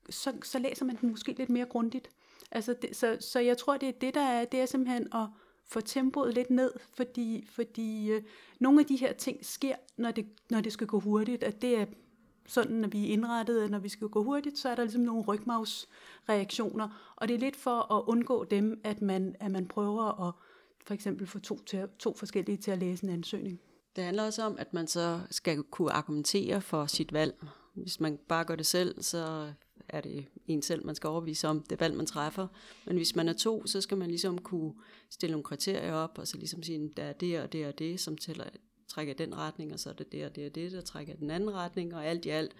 så, 0.09 0.33
så 0.43 0.59
læser 0.59 0.85
man 0.85 0.95
den 0.95 1.09
måske 1.09 1.35
lidt 1.37 1.49
mere 1.49 1.65
grundigt. 1.65 2.09
Altså 2.51 2.75
det, 2.81 2.95
så, 2.95 3.17
så 3.19 3.39
jeg 3.39 3.57
tror, 3.57 3.77
det 3.77 3.89
er 3.89 3.93
det, 4.01 4.13
der 4.13 4.21
er, 4.21 4.45
det 4.45 4.61
er 4.61 4.65
simpelthen 4.65 5.07
at 5.13 5.27
få 5.65 5.81
tempoet 5.81 6.33
lidt 6.33 6.49
ned, 6.49 6.71
fordi, 6.93 7.47
fordi 7.49 8.11
øh, 8.11 8.23
nogle 8.59 8.79
af 8.79 8.85
de 8.85 8.95
her 8.95 9.13
ting 9.13 9.45
sker, 9.45 9.75
når 9.97 10.11
det, 10.11 10.25
når 10.49 10.61
det 10.61 10.73
skal 10.73 10.87
gå 10.87 10.99
hurtigt, 10.99 11.43
at 11.43 11.61
det 11.61 11.77
er 11.77 11.85
sådan, 12.47 12.75
når 12.75 12.87
vi 12.87 13.09
er 13.09 13.13
indrettet, 13.13 13.63
at 13.63 13.71
når 13.71 13.79
vi 13.79 13.89
skal 13.89 14.07
gå 14.07 14.23
hurtigt, 14.23 14.57
så 14.57 14.69
er 14.69 14.75
der 14.75 14.83
ligesom 14.83 15.01
nogle 15.01 15.23
rygmavsreaktioner, 15.23 17.13
og 17.15 17.27
det 17.27 17.33
er 17.33 17.39
lidt 17.39 17.55
for 17.55 17.93
at 17.93 18.03
undgå 18.07 18.43
dem, 18.43 18.81
at 18.83 19.01
man, 19.01 19.35
at 19.39 19.51
man 19.51 19.67
prøver 19.67 20.27
at 20.27 20.33
for 20.85 20.93
eksempel 20.93 21.27
få 21.27 21.39
to, 21.39 21.63
til, 21.63 21.87
to 21.99 22.15
forskellige 22.17 22.57
til 22.57 22.71
at 22.71 22.77
læse 22.77 23.03
en 23.03 23.09
ansøgning. 23.09 23.59
Det 23.95 24.03
handler 24.03 24.23
også 24.23 24.43
om, 24.43 24.55
at 24.59 24.73
man 24.73 24.87
så 24.87 25.19
skal 25.29 25.63
kunne 25.63 25.91
argumentere 25.91 26.61
for 26.61 26.85
sit 26.85 27.13
valg. 27.13 27.45
Hvis 27.73 27.99
man 27.99 28.19
bare 28.27 28.43
gør 28.43 28.55
det 28.55 28.65
selv, 28.65 29.03
så 29.03 29.53
er 29.91 30.01
det 30.01 30.25
en 30.47 30.61
selv, 30.61 30.85
man 30.85 30.95
skal 30.95 31.07
overbevise 31.07 31.47
om 31.47 31.63
det 31.63 31.79
valg, 31.79 31.95
man 31.95 32.05
træffer. 32.05 32.47
Men 32.85 32.97
hvis 32.97 33.15
man 33.15 33.27
er 33.27 33.33
to, 33.33 33.65
så 33.65 33.81
skal 33.81 33.97
man 33.97 34.09
ligesom 34.09 34.37
kunne 34.37 34.73
stille 35.09 35.31
nogle 35.31 35.43
kriterier 35.43 35.93
op, 35.93 36.17
og 36.17 36.27
så 36.27 36.37
ligesom 36.37 36.63
sige, 36.63 36.91
der 36.97 37.03
er 37.03 37.13
det 37.13 37.39
og 37.39 37.51
det 37.53 37.67
og 37.67 37.79
det, 37.79 37.99
som 37.99 38.17
tæller, 38.17 38.45
trækker 38.87 39.13
i 39.13 39.17
den 39.17 39.37
retning, 39.37 39.73
og 39.73 39.79
så 39.79 39.89
er 39.89 39.93
det 39.93 40.11
det 40.11 40.25
og 40.25 40.35
det 40.35 40.45
og 40.45 40.55
det, 40.55 40.71
der 40.71 40.81
trækker 40.81 41.13
i 41.13 41.17
den 41.17 41.31
anden 41.31 41.53
retning, 41.53 41.95
og 41.95 42.05
alt 42.05 42.25
i 42.25 42.29
alt, 42.29 42.55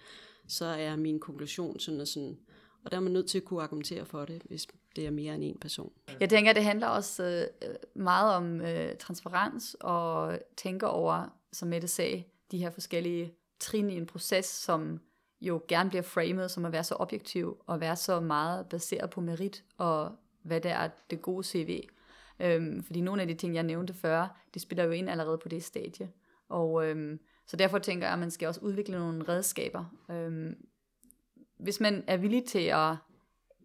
så 0.48 0.64
er 0.64 0.96
min 0.96 1.20
konklusion 1.20 1.80
sådan 1.80 2.00
og 2.00 2.08
sådan. 2.08 2.38
Og 2.84 2.90
der 2.90 2.96
er 2.96 3.00
man 3.00 3.12
nødt 3.12 3.28
til 3.28 3.38
at 3.38 3.44
kunne 3.44 3.62
argumentere 3.62 4.06
for 4.06 4.24
det, 4.24 4.42
hvis 4.44 4.66
det 4.96 5.06
er 5.06 5.10
mere 5.10 5.34
end 5.34 5.44
en 5.44 5.58
person. 5.60 5.92
Jeg 6.20 6.30
tænker, 6.30 6.52
det 6.52 6.64
handler 6.64 6.86
også 6.86 7.48
øh, 7.62 7.74
meget 7.94 8.34
om 8.34 8.60
øh, 8.60 8.96
transparens 8.96 9.76
og 9.80 10.38
tænker 10.56 10.86
over, 10.86 11.38
som 11.52 11.68
Mette 11.68 11.88
sagde, 11.88 12.24
de 12.50 12.58
her 12.58 12.70
forskellige 12.70 13.34
trin 13.60 13.90
i 13.90 13.96
en 13.96 14.06
proces, 14.06 14.44
som 14.44 15.00
jo 15.42 15.62
gerne 15.68 15.88
bliver 15.88 16.02
framet 16.02 16.50
som 16.50 16.64
at 16.64 16.72
være 16.72 16.84
så 16.84 16.94
objektiv 16.98 17.62
og 17.66 17.80
være 17.80 17.96
så 17.96 18.20
meget 18.20 18.68
baseret 18.68 19.10
på 19.10 19.20
merit 19.20 19.64
og 19.78 20.12
hvad 20.42 20.60
det 20.60 20.70
er 20.70 20.88
det 21.10 21.22
gode 21.22 21.44
CV. 21.44 21.82
Øhm, 22.40 22.82
fordi 22.82 23.00
nogle 23.00 23.22
af 23.22 23.28
de 23.28 23.34
ting, 23.34 23.54
jeg 23.54 23.62
nævnte 23.62 23.94
før, 23.94 24.40
det 24.54 24.62
spiller 24.62 24.84
jo 24.84 24.90
ind 24.90 25.10
allerede 25.10 25.38
på 25.38 25.48
det 25.48 25.64
stadie. 25.64 26.10
Og 26.48 26.88
øhm, 26.88 27.20
så 27.46 27.56
derfor 27.56 27.78
tænker 27.78 28.06
jeg, 28.06 28.12
at 28.12 28.18
man 28.18 28.30
skal 28.30 28.48
også 28.48 28.60
udvikle 28.60 28.98
nogle 28.98 29.28
redskaber. 29.28 29.84
Øhm, 30.10 30.66
hvis 31.58 31.80
man 31.80 32.04
er 32.06 32.16
villig 32.16 32.44
til 32.44 32.64
at 32.64 32.96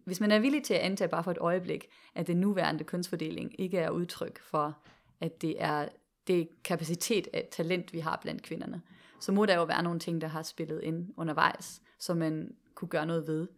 hvis 0.04 0.20
man 0.20 0.30
er 0.30 0.38
villig 0.38 0.62
til 0.62 0.74
at 0.74 0.80
antage 0.80 1.08
bare 1.08 1.24
for 1.24 1.30
et 1.30 1.38
øjeblik, 1.40 1.88
at 2.14 2.26
den 2.26 2.36
nuværende 2.36 2.84
kønsfordeling 2.84 3.60
ikke 3.60 3.78
er 3.78 3.90
udtryk 3.90 4.40
for, 4.40 4.78
at 5.20 5.42
det 5.42 5.62
er 5.62 5.88
det 6.26 6.48
kapacitet 6.64 7.28
af 7.32 7.48
talent, 7.52 7.92
vi 7.92 7.98
har 7.98 8.18
blandt 8.22 8.42
kvinderne, 8.42 8.82
så 9.20 9.32
må 9.32 9.46
der 9.46 9.54
jo 9.54 9.64
være 9.64 9.82
nogle 9.82 9.98
ting, 9.98 10.20
der 10.20 10.28
har 10.28 10.42
spillet 10.42 10.80
ind 10.82 11.08
undervejs, 11.16 11.82
som 11.98 12.16
man 12.16 12.54
kunne 12.74 12.88
gøre 12.88 13.06
noget 13.06 13.26
ved. 13.26 13.48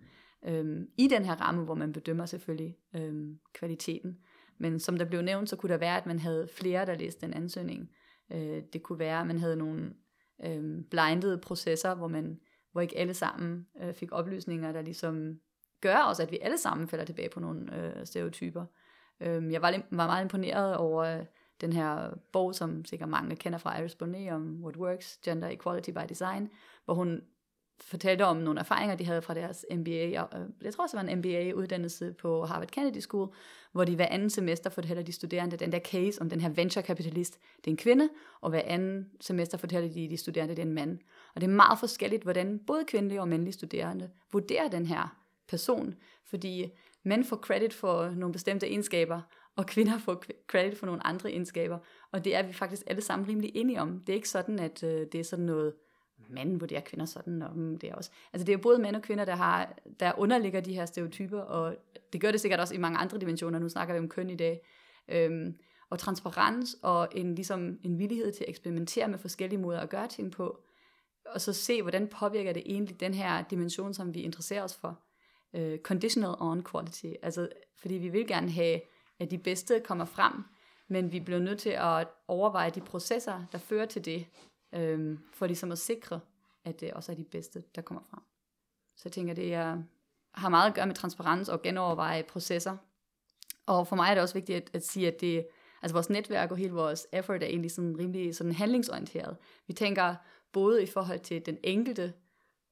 Øhm, 0.45 0.89
I 0.97 1.09
den 1.09 1.25
her 1.25 1.35
ramme, 1.35 1.65
hvor 1.65 1.75
man 1.75 1.93
bedømmer 1.93 2.27
selvfølgelig 2.27 2.77
øhm, 2.95 3.39
kvaliteten. 3.53 4.19
Men 4.59 4.81
som 4.81 4.97
der 4.97 5.05
blev 5.05 5.23
nævnt, 5.23 5.49
så 5.49 5.57
kunne 5.57 5.73
der 5.73 5.79
være, 5.79 5.97
at 5.97 6.07
man 6.07 6.19
havde 6.19 6.49
flere, 6.53 6.87
der 6.87 6.95
læste 6.95 7.27
en 7.27 7.35
ansøgning. 7.35 7.91
Øh, 8.33 8.63
det 8.73 8.83
kunne 8.83 8.99
være, 8.99 9.21
at 9.21 9.27
man 9.27 9.39
havde 9.39 9.57
nogle 9.57 9.93
øhm, 10.45 10.85
blindede 10.91 11.39
processer, 11.39 11.95
hvor 11.95 12.09
man 12.09 12.41
hvor 12.73 12.81
ikke 12.81 12.99
alle 12.99 13.15
sammen 13.15 13.67
øh, 13.83 13.95
fik 13.95 14.13
oplysninger, 14.13 14.73
der 14.73 14.83
ligesom 14.83 15.41
gør 15.81 15.97
også, 15.97 16.23
at 16.23 16.31
vi 16.31 16.39
alle 16.43 16.59
sammen 16.59 16.89
falder 16.89 17.05
tilbage 17.05 17.29
på 17.29 17.41
nogle 17.41 17.77
øh, 17.77 18.07
stereotyper. 18.07 18.65
Øh, 19.21 19.53
jeg 19.53 19.63
var, 19.63 19.83
var 19.91 20.07
meget 20.07 20.23
imponeret 20.23 20.77
over 20.77 21.03
øh, 21.03 21.25
den 21.61 21.73
her 21.73 22.11
bog, 22.33 22.55
som 22.55 22.85
sikkert 22.85 23.09
mange 23.09 23.37
kender 23.37 23.59
fra 23.59 23.81
Iris 23.81 23.95
Bonet 23.95 24.33
om 24.33 24.61
What 24.63 24.77
Works, 24.77 25.19
Gender 25.25 25.49
Equality 25.49 25.91
by 25.91 26.01
Design, 26.09 26.49
hvor 26.85 26.95
hun 26.95 27.21
fortalte 27.81 28.25
om 28.25 28.37
nogle 28.37 28.61
erfaringer, 28.61 28.97
de 28.97 29.05
havde 29.05 29.23
fra 29.23 29.35
deres 29.35 29.67
MBA, 29.71 30.23
og, 30.23 30.41
øh, 30.41 30.47
jeg 30.63 30.75
tror 30.75 30.85
også, 30.85 30.97
det 30.97 31.07
var 31.07 31.13
en 31.13 31.19
MBA-uddannelse 31.19 32.13
på 32.13 32.47
Harvard 32.47 32.69
Kennedy 32.69 32.99
School, 32.99 33.29
hvor 33.73 33.85
de 33.85 33.97
hver 33.97 34.07
anden 34.07 34.31
semester 34.31 34.71
fortæller 34.71 35.03
de 35.03 35.13
studerende 35.13 35.57
den 35.57 35.73
der 35.73 35.79
case 35.79 36.21
om 36.21 36.31
den 36.31 36.41
her 36.41 36.49
venture-kapitalist, 36.49 37.39
det 37.57 37.67
er 37.67 37.71
en 37.71 37.77
kvinde, 37.77 38.09
og 38.41 38.51
hver 38.51 38.63
anden 38.65 39.09
semester 39.21 39.59
fortæller 39.59 39.93
de 39.93 40.11
de 40.11 40.17
studerende, 40.17 40.57
det 40.57 40.63
er 40.63 40.67
en 40.67 40.75
mand. 40.75 40.99
Og 41.35 41.41
det 41.41 41.47
er 41.47 41.55
meget 41.55 41.79
forskelligt, 41.79 42.23
hvordan 42.23 42.59
både 42.67 42.85
kvindelige 42.85 43.21
og 43.21 43.29
mandlige 43.29 43.53
studerende 43.53 44.11
vurderer 44.33 44.69
den 44.69 44.87
her 44.87 45.17
person, 45.49 45.95
fordi 46.25 46.67
mænd 47.03 47.25
får 47.25 47.37
credit 47.37 47.75
for 47.75 48.11
nogle 48.11 48.33
bestemte 48.33 48.67
egenskaber, 48.67 49.21
og 49.57 49.67
kvinder 49.67 49.99
får 49.99 50.25
credit 50.47 50.79
for 50.79 50.87
nogle 50.87 51.07
andre 51.07 51.31
egenskaber, 51.31 51.79
og 52.13 52.25
det 52.25 52.35
er 52.35 52.43
vi 52.43 52.53
faktisk 52.53 52.83
alle 52.87 53.03
sammen 53.03 53.29
rimelig 53.29 53.51
enige 53.55 53.81
om. 53.81 54.01
Det 54.01 54.13
er 54.13 54.17
ikke 54.17 54.29
sådan, 54.29 54.59
at 54.59 54.83
øh, 54.83 55.07
det 55.13 55.21
er 55.21 55.25
sådan 55.25 55.45
noget, 55.45 55.75
manden 56.29 56.61
vurderer 56.61 56.81
kvinder 56.81 57.07
sådan, 57.07 57.43
og 57.43 57.57
mm, 57.57 57.79
det 57.79 57.91
er 57.91 57.95
også. 57.95 58.11
Altså 58.33 58.47
det 58.47 58.53
er 58.53 58.57
både 58.57 58.79
mænd 58.79 58.97
og 58.97 59.03
kvinder, 59.03 59.25
der, 59.25 59.35
har, 59.35 59.79
der 60.01 60.13
underligger 60.19 60.61
de 60.61 60.75
her 60.75 60.87
stereotyper, 60.87 61.41
og 61.41 61.77
det 62.13 62.21
gør 62.21 62.31
det 62.31 62.41
sikkert 62.41 62.61
også 62.61 62.75
i 62.75 62.79
mange 62.79 62.99
andre 62.99 63.19
dimensioner. 63.19 63.59
Nu 63.59 63.69
snakker 63.69 63.95
vi 63.95 64.01
om 64.01 64.09
køn 64.09 64.31
i 64.31 64.37
dag. 64.37 64.61
Øhm, 65.09 65.55
og 65.91 65.99
transparens 65.99 66.77
og 66.83 67.09
en, 67.13 67.35
ligesom 67.35 67.79
en 67.85 67.99
villighed 67.99 68.33
til 68.33 68.45
at 68.45 68.51
eksperimentere 68.51 69.09
med 69.09 69.19
forskellige 69.19 69.61
måder 69.61 69.81
at 69.81 69.91
gøre 69.91 70.09
ting 70.09 70.33
på, 70.33 70.61
og 71.27 71.41
så 71.41 71.53
se, 71.53 71.83
hvordan 71.83 72.09
påvirker 72.09 72.53
det 72.53 72.63
egentlig 72.67 73.01
den 73.01 73.15
her 73.15 73.45
dimension, 73.51 73.95
som 73.95 74.15
vi 74.15 74.21
interesserer 74.21 74.63
os 74.63 74.77
for. 74.77 75.01
Uh, 75.53 75.77
conditional 75.83 76.35
on 76.39 76.65
quality. 76.65 77.07
Altså, 77.23 77.49
fordi 77.81 77.95
vi 77.95 78.09
vil 78.09 78.27
gerne 78.27 78.51
have, 78.51 78.81
at 79.21 79.31
de 79.31 79.39
bedste 79.39 79.81
kommer 79.85 80.05
frem, 80.05 80.45
men 80.89 81.13
vi 81.13 81.21
bliver 81.21 81.41
nødt 81.41 81.59
til 81.59 81.71
at 81.71 82.09
overveje 82.29 82.71
de 82.71 82.81
processer, 82.81 83.45
der 83.53 83.59
fører 83.59 83.87
til 83.87 84.05
det, 84.05 84.27
øhm, 84.75 85.19
for 85.33 85.47
ligesom 85.47 85.73
at 85.73 85.79
sikre, 85.79 86.21
at 86.65 86.81
det 86.81 86.93
også 86.93 87.13
er 87.13 87.17
de 87.17 87.25
bedste, 87.25 87.63
der 87.75 87.83
kommer 87.83 88.03
frem. 88.11 88.23
Så 88.97 89.03
jeg 89.05 89.13
tænker, 89.13 89.35
det 89.35 89.55
er, 89.55 89.83
har 90.35 90.49
meget 90.49 90.69
at 90.69 90.75
gøre 90.75 90.87
med 90.87 90.95
transparens 90.95 91.49
og 91.49 91.63
genoverveje 91.63 92.23
processer. 92.23 92.77
Og 93.67 93.87
for 93.87 93.97
mig 93.97 94.11
er 94.11 94.15
det 94.15 94.23
også 94.23 94.35
vigtigt 94.35 94.57
at, 94.57 94.71
at 94.73 94.87
sige, 94.87 95.09
at 95.09 95.21
det, 95.21 95.47
altså 95.83 95.95
vores 95.95 96.11
netværk 96.11 96.51
og 96.51 96.57
hele 96.57 96.73
vores 96.73 97.07
effort 97.13 97.43
er 97.43 97.47
egentlig 97.47 97.71
sådan 97.71 97.99
rimelig 97.99 98.37
sådan 98.37 98.53
handlingsorienteret. 98.53 99.37
Vi 99.67 99.73
tænker 99.73 100.15
både 100.53 100.83
i 100.83 100.87
forhold 100.87 101.21
til 101.21 101.47
den 101.47 101.59
enkelte, 101.65 102.13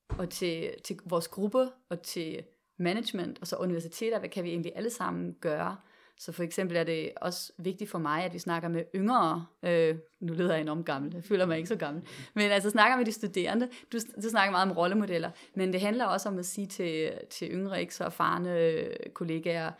og 0.09 0.31
til, 0.31 0.75
til 0.85 1.01
vores 1.05 1.29
gruppe, 1.29 1.71
og 1.89 2.03
til 2.03 2.45
management, 2.79 3.39
og 3.41 3.47
så 3.47 3.57
universiteter, 3.57 4.19
hvad 4.19 4.29
kan 4.29 4.45
vi 4.45 4.51
egentlig 4.51 4.73
alle 4.75 4.91
sammen 4.91 5.37
gøre, 5.41 5.77
så 6.19 6.33
for 6.33 6.43
eksempel 6.43 6.77
er 6.77 6.85
det 6.85 7.11
også 7.17 7.53
vigtigt 7.59 7.91
for 7.91 7.99
mig, 7.99 8.25
at 8.25 8.35
vi 8.35 8.39
snakker 8.39 8.69
med 8.69 8.85
yngre, 8.95 9.47
øh, 9.63 9.97
nu 10.21 10.33
lyder 10.33 10.53
jeg 10.53 10.61
enormt 10.61 10.87
gammel, 10.87 11.15
jeg 11.15 11.25
føler 11.25 11.47
mig 11.47 11.57
ikke 11.57 11.69
så 11.69 11.77
gammel, 11.77 12.03
men 12.35 12.51
altså 12.51 12.71
snakker 12.71 12.97
med 12.97 13.05
de 13.05 13.13
studerende, 13.13 13.69
du, 13.93 13.99
du 14.23 14.29
snakker 14.29 14.51
meget 14.51 14.71
om 14.71 14.77
rollemodeller, 14.77 15.31
men 15.55 15.73
det 15.73 15.81
handler 15.81 16.05
også 16.05 16.29
om 16.29 16.39
at 16.39 16.47
sige 16.47 16.67
til, 16.67 17.13
til 17.31 17.51
yngre, 17.51 17.81
ikke 17.81 17.95
så 17.95 18.05
erfarne 18.05 18.59
øh, 18.59 18.97
kollegaer, 19.15 19.73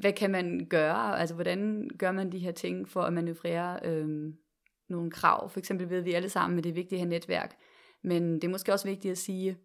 hvad 0.00 0.12
kan 0.12 0.30
man 0.30 0.66
gøre, 0.70 1.20
altså 1.20 1.34
hvordan 1.34 1.90
gør 1.98 2.12
man 2.12 2.32
de 2.32 2.38
her 2.38 2.52
ting 2.52 2.88
for 2.88 3.02
at 3.02 3.12
manøvrere 3.12 3.80
øh, 3.84 4.08
nogle 4.88 5.10
krav, 5.10 5.50
for 5.50 5.58
eksempel 5.58 5.90
ved 5.90 6.00
vi 6.00 6.12
alle 6.12 6.28
sammen, 6.28 6.58
at 6.58 6.64
det 6.64 6.70
er 6.70 6.74
vigtigt 6.74 6.92
at 6.92 6.98
have 6.98 7.10
netværk, 7.10 7.56
men 8.04 8.34
det 8.34 8.44
er 8.44 8.48
måske 8.48 8.72
også 8.72 8.88
vigtigt 8.88 9.12
at 9.12 9.18
sige, 9.18 9.56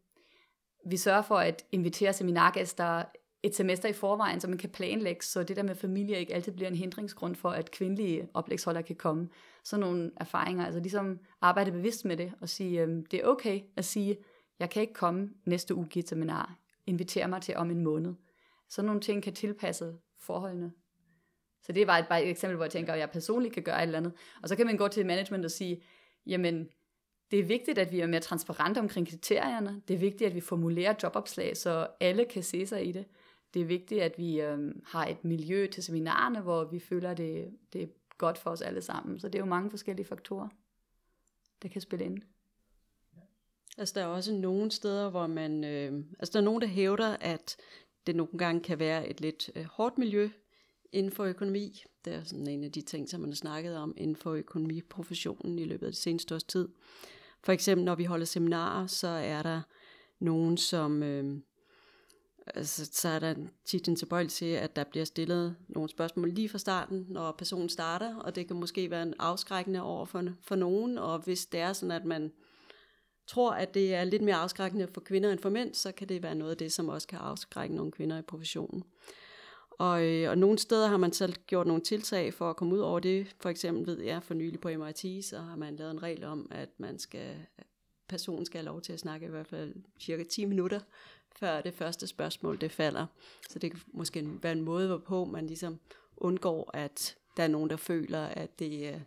vi 0.89 0.97
sørger 0.97 1.21
for 1.21 1.37
at 1.37 1.65
invitere 1.71 2.13
seminargæster 2.13 3.03
et 3.47 3.55
semester 3.55 3.89
i 3.89 3.93
forvejen, 3.93 4.39
så 4.39 4.47
man 4.47 4.57
kan 4.57 4.69
planlægge, 4.69 5.25
så 5.25 5.43
det 5.43 5.55
der 5.55 5.63
med 5.63 5.75
familie 5.75 6.19
ikke 6.19 6.33
altid 6.33 6.51
bliver 6.51 6.69
en 6.69 6.75
hindringsgrund 6.75 7.35
for, 7.35 7.49
at 7.49 7.71
kvindelige 7.71 8.27
oplægsholdere 8.33 8.83
kan 8.83 8.95
komme. 8.95 9.29
Så 9.63 9.77
nogle 9.77 10.11
erfaringer, 10.17 10.65
altså 10.65 10.79
ligesom 10.79 11.19
arbejde 11.41 11.71
bevidst 11.71 12.05
med 12.05 12.17
det, 12.17 12.33
og 12.41 12.49
sige, 12.49 12.81
øhm, 12.81 13.05
det 13.05 13.19
er 13.19 13.27
okay 13.27 13.61
at 13.75 13.85
sige, 13.85 14.17
jeg 14.59 14.69
kan 14.69 14.81
ikke 14.81 14.93
komme 14.93 15.29
næste 15.45 15.75
uge 15.75 15.87
i 15.95 15.99
et 15.99 16.09
seminar, 16.09 16.59
inviter 16.85 17.27
mig 17.27 17.41
til 17.41 17.55
om 17.55 17.71
en 17.71 17.83
måned. 17.83 18.13
Så 18.69 18.81
nogle 18.81 19.01
ting 19.01 19.23
kan 19.23 19.33
tilpasse 19.33 19.93
forholdene. 20.19 20.71
Så 21.61 21.71
det 21.71 21.87
var 21.87 21.97
et, 21.97 22.07
bare 22.07 22.23
et 22.23 22.29
eksempel, 22.29 22.55
hvor 22.55 22.65
jeg 22.65 22.71
tænker, 22.71 22.93
at 22.93 22.99
jeg 22.99 23.09
personligt 23.09 23.53
kan 23.53 23.63
gøre 23.63 23.77
et 23.77 23.83
eller 23.83 23.97
andet. 23.97 24.13
Og 24.43 24.49
så 24.49 24.55
kan 24.55 24.65
man 24.65 24.77
gå 24.77 24.87
til 24.87 25.05
management 25.05 25.45
og 25.45 25.51
sige, 25.51 25.83
jamen, 26.25 26.69
det 27.31 27.39
er 27.39 27.43
vigtigt, 27.43 27.77
at 27.77 27.91
vi 27.91 27.99
er 27.99 28.07
mere 28.07 28.21
transparente 28.21 28.79
omkring 28.79 29.07
kriterierne. 29.07 29.81
Det 29.87 29.93
er 29.93 29.97
vigtigt, 29.97 30.27
at 30.27 30.35
vi 30.35 30.41
formulerer 30.41 30.93
jobopslag, 31.03 31.57
så 31.57 31.87
alle 31.99 32.25
kan 32.25 32.43
se 32.43 32.67
sig 32.67 32.87
i 32.87 32.91
det 32.91 33.05
det 33.57 33.63
er 33.63 33.67
vigtigt, 33.67 34.01
at 34.01 34.17
vi 34.17 34.41
øh, 34.41 34.75
har 34.83 35.05
et 35.05 35.25
miljø 35.25 35.67
til 35.67 35.83
seminarerne, 35.83 36.41
hvor 36.41 36.63
vi 36.63 36.79
føler, 36.79 37.11
at 37.11 37.17
det, 37.17 37.51
det 37.73 37.83
er 37.83 37.87
godt 38.17 38.37
for 38.37 38.49
os 38.49 38.61
alle 38.61 38.81
sammen. 38.81 39.19
Så 39.19 39.27
det 39.27 39.35
er 39.35 39.39
jo 39.39 39.45
mange 39.45 39.69
forskellige 39.69 40.05
faktorer, 40.05 40.47
der 41.61 41.67
kan 41.69 41.81
spille 41.81 42.05
ind. 42.05 42.21
Altså 43.77 43.93
der 43.99 44.01
er 44.01 44.07
også 44.07 44.33
nogle 44.33 44.71
steder, 44.71 45.09
hvor 45.09 45.27
man, 45.27 45.63
øh, 45.63 46.03
altså 46.19 46.33
der 46.33 46.39
er 46.39 46.43
nogen, 46.43 46.61
der 46.61 46.67
hævder, 46.67 47.17
at 47.19 47.57
det 48.07 48.15
nogle 48.15 48.37
gange 48.37 48.61
kan 48.61 48.79
være 48.79 49.09
et 49.09 49.21
lidt 49.21 49.49
øh, 49.55 49.63
hårdt 49.63 49.97
miljø 49.97 50.29
inden 50.91 51.11
for 51.11 51.23
økonomi. 51.23 51.83
Det 52.05 52.13
er 52.13 52.23
sådan 52.23 52.47
en 52.47 52.63
af 52.63 52.71
de 52.71 52.81
ting, 52.81 53.09
som 53.09 53.21
man 53.21 53.29
har 53.29 53.35
snakket 53.35 53.77
om 53.77 53.93
inden 53.97 54.15
for 54.15 54.31
økonomiprofessionen 54.31 55.59
i 55.59 55.65
løbet 55.65 55.85
af 55.85 55.91
det 55.91 56.01
seneste 56.01 56.35
års 56.35 56.43
tid. 56.43 56.69
For 57.43 57.51
eksempel, 57.51 57.85
når 57.85 57.95
vi 57.95 58.03
holder 58.03 58.25
seminarer, 58.25 58.87
så 58.87 59.07
er 59.07 59.43
der 59.43 59.61
nogen, 60.19 60.57
som... 60.57 61.03
Øh, 61.03 61.41
altså, 62.55 62.89
så 62.91 63.09
er 63.09 63.19
der 63.19 63.35
tit 63.65 63.87
en 63.87 63.95
tilbøjelighed 63.95 64.29
til, 64.29 64.45
at 64.45 64.75
der 64.75 64.83
bliver 64.83 65.05
stillet 65.05 65.55
nogle 65.67 65.89
spørgsmål 65.89 66.29
lige 66.29 66.49
fra 66.49 66.57
starten, 66.57 67.05
når 67.09 67.31
personen 67.31 67.69
starter, 67.69 68.15
og 68.15 68.35
det 68.35 68.47
kan 68.47 68.55
måske 68.55 68.91
være 68.91 69.03
en 69.03 69.13
afskrækkende 69.19 69.81
over 69.81 70.05
for, 70.05 70.23
for 70.41 70.55
nogen, 70.55 70.97
og 70.97 71.19
hvis 71.19 71.45
det 71.45 71.59
er 71.59 71.73
sådan, 71.73 71.91
at 71.91 72.05
man 72.05 72.31
tror, 73.27 73.51
at 73.51 73.73
det 73.73 73.95
er 73.95 74.03
lidt 74.03 74.21
mere 74.21 74.35
afskrækkende 74.35 74.87
for 74.93 75.01
kvinder 75.01 75.31
end 75.31 75.39
for 75.39 75.49
mænd, 75.49 75.73
så 75.73 75.91
kan 75.91 76.09
det 76.09 76.23
være 76.23 76.35
noget 76.35 76.51
af 76.51 76.57
det, 76.57 76.71
som 76.71 76.89
også 76.89 77.07
kan 77.07 77.19
afskrække 77.19 77.75
nogle 77.75 77.91
kvinder 77.91 78.17
i 78.17 78.21
professionen. 78.21 78.83
Og, 79.71 80.03
øh, 80.05 80.29
og 80.29 80.37
nogle 80.37 80.57
steder 80.57 80.87
har 80.87 80.97
man 80.97 81.13
selv 81.13 81.33
gjort 81.47 81.67
nogle 81.67 81.83
tiltag 81.83 82.33
for 82.33 82.49
at 82.49 82.55
komme 82.55 82.75
ud 82.75 82.79
over 82.79 82.99
det. 82.99 83.35
For 83.39 83.49
eksempel 83.49 83.87
ved 83.87 84.01
jeg, 84.01 84.23
for 84.23 84.33
nylig 84.33 84.59
på 84.59 84.69
MIT, 84.69 85.25
så 85.25 85.39
har 85.39 85.55
man 85.55 85.75
lavet 85.75 85.91
en 85.91 86.03
regel 86.03 86.23
om, 86.23 86.47
at 86.51 86.69
man 86.77 86.99
skal, 86.99 87.35
personen 88.09 88.45
skal 88.45 88.57
have 88.57 88.65
lov 88.65 88.81
til 88.81 88.93
at 88.93 88.99
snakke 88.99 89.25
i 89.25 89.29
hvert 89.29 89.47
fald 89.47 89.73
cirka 89.99 90.23
10 90.23 90.45
minutter, 90.45 90.79
før 91.39 91.61
det 91.61 91.73
første 91.73 92.07
spørgsmål 92.07 92.61
det 92.61 92.71
falder. 92.71 93.05
Så 93.49 93.59
det 93.59 93.71
kan 93.71 93.79
måske 93.93 94.27
være 94.43 94.51
en 94.51 94.61
måde, 94.61 94.87
hvorpå 94.87 95.25
man 95.25 95.47
ligesom 95.47 95.79
undgår, 96.17 96.71
at 96.73 97.17
der 97.37 97.43
er 97.43 97.47
nogen, 97.47 97.69
der 97.69 97.77
føler, 97.77 98.25
at, 98.25 98.59
det, 98.59 99.05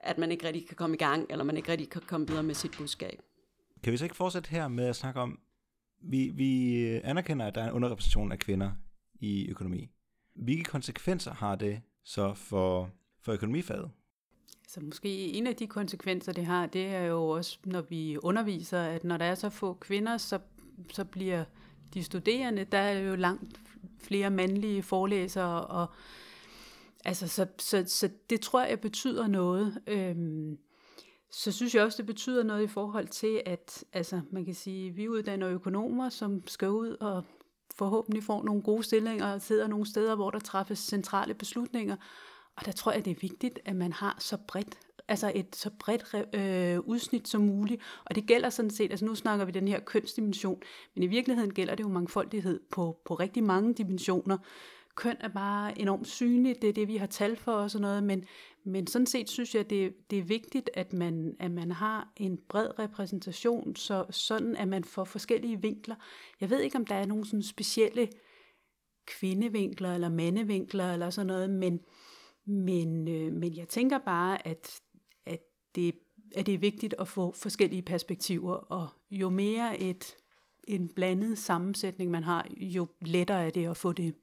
at 0.00 0.18
man 0.18 0.30
ikke 0.30 0.46
rigtig 0.46 0.66
kan 0.66 0.76
komme 0.76 0.96
i 0.96 0.98
gang, 0.98 1.26
eller 1.30 1.44
man 1.44 1.56
ikke 1.56 1.72
rigtig 1.72 1.90
kan 1.90 2.02
komme 2.06 2.26
videre 2.26 2.42
med 2.42 2.54
sit 2.54 2.74
budskab. 2.78 3.22
Kan 3.82 3.92
vi 3.92 3.96
så 3.96 4.04
ikke 4.04 4.16
fortsætte 4.16 4.50
her 4.50 4.68
med 4.68 4.84
at 4.84 4.96
snakke 4.96 5.20
om, 5.20 5.38
vi, 6.02 6.28
vi 6.34 6.84
anerkender, 6.86 7.46
at 7.46 7.54
der 7.54 7.62
er 7.62 7.68
en 7.68 7.72
underrepræsentation 7.72 8.32
af 8.32 8.38
kvinder 8.38 8.70
i 9.14 9.48
økonomi. 9.48 9.90
Hvilke 10.34 10.64
konsekvenser 10.64 11.34
har 11.34 11.56
det 11.56 11.80
så 12.04 12.34
for, 12.34 12.90
for 13.22 13.32
økonomifaget? 13.32 13.90
Så 14.68 14.80
måske 14.80 15.08
en 15.08 15.46
af 15.46 15.56
de 15.56 15.66
konsekvenser, 15.66 16.32
det 16.32 16.46
har, 16.46 16.66
det 16.66 16.86
er 16.86 17.02
jo 17.02 17.28
også, 17.28 17.58
når 17.64 17.80
vi 17.80 18.18
underviser, 18.22 18.82
at 18.82 19.04
når 19.04 19.16
der 19.16 19.24
er 19.24 19.34
så 19.34 19.50
få 19.50 19.74
kvinder, 19.74 20.16
så, 20.16 20.38
så 20.92 21.04
bliver 21.04 21.44
de 21.94 22.04
studerende, 22.04 22.64
der 22.64 22.78
er 22.78 22.98
jo 22.98 23.14
langt 23.14 23.60
flere 23.98 24.30
mandlige 24.30 24.82
forelæsere, 24.82 25.66
og 25.66 25.86
altså, 27.04 27.28
så, 27.28 27.46
så, 27.58 27.84
så 27.86 28.10
det 28.30 28.40
tror 28.40 28.64
jeg 28.64 28.80
betyder 28.80 29.26
noget. 29.26 29.80
Øhm, 29.86 30.58
så 31.32 31.52
synes 31.52 31.74
jeg 31.74 31.84
også, 31.84 31.96
det 31.96 32.06
betyder 32.06 32.42
noget 32.42 32.62
i 32.62 32.66
forhold 32.66 33.08
til, 33.08 33.42
at 33.46 33.84
altså, 33.92 34.20
man 34.30 34.44
kan 34.44 34.54
sige, 34.54 34.90
vi 34.90 35.08
uddanner 35.08 35.48
økonomer, 35.48 36.08
som 36.08 36.42
skal 36.46 36.68
ud 36.68 36.96
og 37.00 37.24
forhåbentlig 37.76 38.22
får 38.22 38.42
nogle 38.42 38.62
gode 38.62 38.82
stillinger 38.82 39.32
og 39.32 39.42
sidder 39.42 39.66
nogle 39.66 39.86
steder, 39.86 40.14
hvor 40.14 40.30
der 40.30 40.38
træffes 40.38 40.78
centrale 40.78 41.34
beslutninger. 41.34 41.96
Og 42.56 42.66
der 42.66 42.72
tror 42.72 42.92
jeg, 42.92 43.04
det 43.04 43.10
er 43.10 43.20
vigtigt, 43.20 43.58
at 43.64 43.76
man 43.76 43.92
har 43.92 44.16
så 44.18 44.36
bredt 44.48 44.78
altså 45.10 45.32
et 45.34 45.56
så 45.56 45.70
bredt 45.78 46.34
øh, 46.34 46.80
udsnit 46.80 47.28
som 47.28 47.40
muligt. 47.40 47.82
Og 48.04 48.14
det 48.14 48.26
gælder 48.26 48.50
sådan 48.50 48.70
set, 48.70 48.90
altså 48.90 49.04
nu 49.04 49.14
snakker 49.14 49.44
vi 49.44 49.52
den 49.52 49.68
her 49.68 49.80
kønsdimension, 49.80 50.62
men 50.94 51.02
i 51.02 51.06
virkeligheden 51.06 51.54
gælder 51.54 51.74
det 51.74 51.84
jo 51.84 51.88
mangfoldighed 51.88 52.60
på, 52.70 53.00
på 53.04 53.14
rigtig 53.14 53.44
mange 53.44 53.74
dimensioner. 53.74 54.38
Køn 54.94 55.16
er 55.20 55.28
bare 55.28 55.80
enormt 55.80 56.06
synligt, 56.06 56.62
det 56.62 56.68
er 56.68 56.72
det, 56.72 56.88
vi 56.88 56.96
har 56.96 57.06
tal 57.06 57.36
for 57.36 57.52
og 57.52 57.70
sådan 57.70 57.82
noget, 57.82 58.02
men, 58.02 58.24
men 58.64 58.86
sådan 58.86 59.06
set 59.06 59.30
synes 59.30 59.54
jeg, 59.54 59.70
det, 59.70 60.10
det 60.10 60.18
er 60.18 60.22
vigtigt, 60.22 60.70
at 60.74 60.92
man, 60.92 61.36
at 61.40 61.50
man 61.50 61.72
har 61.72 62.12
en 62.16 62.38
bred 62.48 62.78
repræsentation, 62.78 63.76
så 63.76 64.04
sådan 64.10 64.56
at 64.56 64.68
man 64.68 64.84
får 64.84 65.04
forskellige 65.04 65.62
vinkler. 65.62 65.94
Jeg 66.40 66.50
ved 66.50 66.60
ikke, 66.60 66.76
om 66.76 66.86
der 66.86 66.94
er 66.94 67.06
nogle 67.06 67.26
sådan 67.26 67.42
specielle 67.42 68.08
kvindevinkler 69.06 69.94
eller 69.94 70.08
mandevinkler 70.08 70.92
eller 70.92 71.10
sådan 71.10 71.26
noget, 71.26 71.50
men, 71.50 71.80
men, 72.46 73.08
øh, 73.08 73.32
men 73.32 73.56
jeg 73.56 73.68
tænker 73.68 73.98
bare, 73.98 74.46
at, 74.46 74.48
at, 74.58 74.80
det, 75.74 75.94
at 76.36 76.46
det 76.46 76.54
er 76.54 76.58
vigtigt 76.58 76.94
at 76.98 77.08
få 77.08 77.32
forskellige 77.32 77.82
perspektiver, 77.82 78.54
og 78.54 78.88
jo 79.10 79.28
mere 79.28 79.80
et, 79.80 80.16
en 80.68 80.88
blandet 80.88 81.38
sammensætning 81.38 82.10
man 82.10 82.22
har, 82.22 82.46
jo 82.56 82.86
lettere 83.00 83.46
er 83.46 83.50
det 83.50 83.66
at 83.66 83.76
få 83.76 83.92
det. 83.92 84.14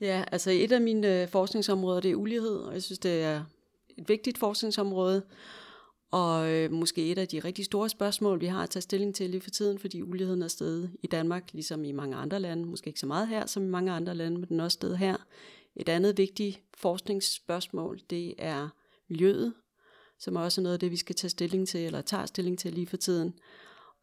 Ja, 0.00 0.24
altså 0.32 0.50
et 0.50 0.72
af 0.72 0.80
mine 0.80 1.22
øh, 1.22 1.28
forskningsområder, 1.28 2.00
det 2.00 2.10
er 2.10 2.14
ulighed, 2.14 2.56
og 2.56 2.72
jeg 2.72 2.82
synes, 2.82 2.98
det 2.98 3.22
er 3.22 3.44
et 3.96 4.08
vigtigt 4.08 4.38
forskningsområde, 4.38 5.22
og 6.10 6.50
øh, 6.50 6.72
måske 6.72 7.10
et 7.10 7.18
af 7.18 7.28
de 7.28 7.38
rigtig 7.38 7.64
store 7.64 7.88
spørgsmål, 7.88 8.40
vi 8.40 8.46
har 8.46 8.62
at 8.62 8.70
tage 8.70 8.80
stilling 8.82 9.14
til 9.14 9.30
lige 9.30 9.40
for 9.40 9.50
tiden, 9.50 9.78
fordi 9.78 10.02
uligheden 10.02 10.42
er 10.42 10.48
stedet 10.48 10.90
i 11.02 11.06
Danmark, 11.06 11.52
ligesom 11.52 11.84
i 11.84 11.92
mange 11.92 12.16
andre 12.16 12.40
lande, 12.40 12.64
måske 12.64 12.88
ikke 12.88 13.00
så 13.00 13.06
meget 13.06 13.28
her 13.28 13.46
som 13.46 13.62
i 13.62 13.68
mange 13.68 13.92
andre 13.92 14.14
lande, 14.14 14.38
men 14.38 14.48
den 14.48 14.60
er 14.60 14.64
også 14.64 14.74
stedet 14.74 14.98
her. 14.98 15.16
Et 15.76 15.88
andet 15.88 16.18
vigtigt 16.18 16.60
forskningsspørgsmål, 16.76 18.00
det 18.10 18.34
er 18.38 18.68
miljøet, 19.08 19.54
som 20.18 20.36
også 20.36 20.60
er 20.60 20.62
noget 20.62 20.74
af 20.74 20.80
det, 20.80 20.90
vi 20.90 20.96
skal 20.96 21.14
tage 21.14 21.30
stilling 21.30 21.68
til, 21.68 21.80
eller 21.80 22.00
tager 22.00 22.26
stilling 22.26 22.58
til 22.58 22.72
lige 22.72 22.86
for 22.86 22.96
tiden. 22.96 23.34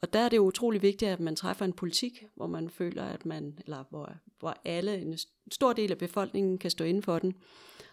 Og 0.02 0.13
der 0.13 0.19
er 0.19 0.30
det 0.30 0.38
utrolig 0.38 0.82
vigtigt, 0.82 1.12
at 1.12 1.19
man 1.19 1.36
træffer 1.36 1.65
en 1.65 1.74
politik, 1.74 2.24
hvor 2.36 2.47
man 2.47 2.69
føler, 2.69 3.04
at 3.04 3.26
man, 3.26 3.60
eller 3.63 3.84
hvor, 3.89 4.13
hvor 4.39 4.56
alle, 4.65 4.97
en 4.97 5.17
stor 5.52 5.74
del 5.74 5.91
af 5.91 5.97
befolkningen 5.97 6.58
kan 6.58 6.71
stå 6.71 6.84
inden 6.84 7.04
for 7.04 7.19
den. 7.19 7.34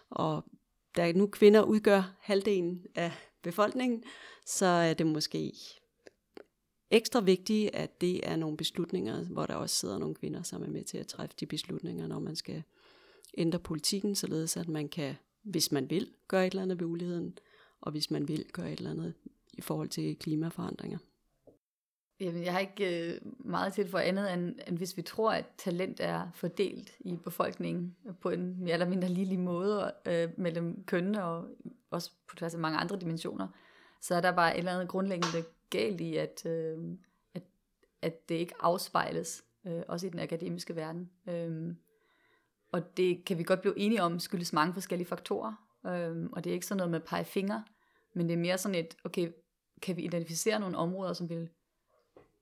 Og 0.09 0.43
da 0.97 1.11
nu 1.11 1.27
kvinder 1.27 1.61
udgør 1.61 2.15
halvdelen 2.19 2.85
af 2.95 3.11
befolkningen, 3.41 4.03
så 4.45 4.65
er 4.65 4.93
det 4.93 5.05
måske 5.07 5.53
ekstra 6.91 7.19
vigtigt, 7.19 7.75
at 7.75 8.01
det 8.01 8.27
er 8.27 8.35
nogle 8.35 8.57
beslutninger, 8.57 9.23
hvor 9.23 9.45
der 9.45 9.55
også 9.55 9.75
sidder 9.75 9.97
nogle 9.97 10.15
kvinder, 10.15 10.43
som 10.43 10.63
er 10.63 10.67
med 10.67 10.83
til 10.83 10.97
at 10.97 11.07
træffe 11.07 11.35
de 11.39 11.45
beslutninger, 11.45 12.07
når 12.07 12.19
man 12.19 12.35
skal 12.35 12.63
ændre 13.37 13.59
politikken, 13.59 14.15
således 14.15 14.57
at 14.57 14.67
man 14.67 14.89
kan, 14.89 15.15
hvis 15.43 15.71
man 15.71 15.89
vil, 15.89 16.13
gøre 16.27 16.47
et 16.47 16.51
eller 16.51 16.63
andet 16.63 16.79
ved 16.79 16.87
uligheden, 16.87 17.37
og 17.81 17.91
hvis 17.91 18.11
man 18.11 18.27
vil, 18.27 18.45
gøre 18.53 18.71
et 18.71 18.77
eller 18.77 18.91
andet 18.91 19.13
i 19.53 19.61
forhold 19.61 19.89
til 19.89 20.15
klimaforandringer. 20.15 20.97
Jamen, 22.19 22.43
jeg 22.43 22.53
har 22.53 22.59
ikke 22.59 23.13
øh, 23.13 23.21
meget 23.39 23.73
til 23.73 23.87
for 23.87 23.99
andet, 23.99 24.33
end, 24.33 24.55
end 24.67 24.77
hvis 24.77 24.97
vi 24.97 25.01
tror, 25.01 25.31
at 25.31 25.45
talent 25.57 25.99
er 25.99 26.29
fordelt 26.33 26.95
i 26.99 27.15
befolkningen 27.15 27.95
på 28.21 28.29
en 28.29 28.63
mere 28.63 28.73
eller 28.73 28.89
mindre 28.89 29.09
lille 29.09 29.37
måde 29.37 29.93
øh, 30.05 30.29
mellem 30.37 30.83
kønnene 30.83 31.23
og 31.23 31.47
også 31.91 32.11
på 32.27 32.35
tværs 32.35 32.53
af 32.53 32.59
mange 32.59 32.77
andre 32.77 32.99
dimensioner, 32.99 33.47
så 34.01 34.15
er 34.15 34.21
der 34.21 34.31
bare 34.31 34.53
et 34.53 34.57
eller 34.57 34.73
andet 34.73 34.87
grundlæggende 34.87 35.43
galt 35.69 36.01
i, 36.01 36.15
at, 36.15 36.45
øh, 36.45 36.77
at, 37.33 37.43
at 38.01 38.29
det 38.29 38.35
ikke 38.35 38.53
afspejles, 38.59 39.43
øh, 39.67 39.81
også 39.87 40.07
i 40.07 40.09
den 40.09 40.19
akademiske 40.19 40.75
verden. 40.75 41.09
Øh, 41.29 41.75
og 42.71 42.97
det 42.97 43.25
kan 43.25 43.37
vi 43.37 43.43
godt 43.43 43.61
blive 43.61 43.79
enige 43.79 44.03
om, 44.03 44.19
skyldes 44.19 44.53
mange 44.53 44.73
forskellige 44.73 45.07
faktorer. 45.07 45.68
Øh, 45.85 46.29
og 46.31 46.43
det 46.43 46.49
er 46.49 46.53
ikke 46.53 46.65
sådan 46.65 46.77
noget 46.77 46.91
med 46.91 46.99
pege 46.99 47.25
fingre, 47.25 47.63
men 48.13 48.27
det 48.27 48.33
er 48.33 48.37
mere 48.37 48.57
sådan 48.57 48.75
et, 48.75 48.97
okay, 49.03 49.31
kan 49.81 49.97
vi 49.97 50.01
identificere 50.01 50.59
nogle 50.59 50.77
områder, 50.77 51.13
som 51.13 51.29
vil 51.29 51.49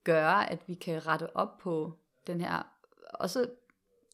gøre, 0.04 0.52
at 0.52 0.68
vi 0.68 0.74
kan 0.74 1.08
rette 1.08 1.36
op 1.36 1.58
på 1.58 1.94
den 2.28 2.42
her, 2.42 2.64
også 3.14 3.50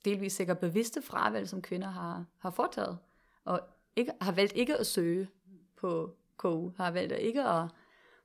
delvis 0.06 0.34
sikkert 0.34 0.60
bevidste 0.60 1.02
fravalg, 1.02 1.50
som 1.50 1.62
kvinder 1.62 1.88
har, 1.88 2.26
har 2.38 2.50
foretaget, 2.50 2.98
og 3.46 3.62
ikke, 3.96 4.12
har 4.22 4.32
valgt 4.32 4.54
ikke 4.56 4.78
at 4.78 4.88
søge 4.88 5.30
på 5.76 6.16
KU, 6.38 6.72
har 6.78 6.92
valgt 6.92 7.14
ikke 7.14 7.44
at 7.44 7.70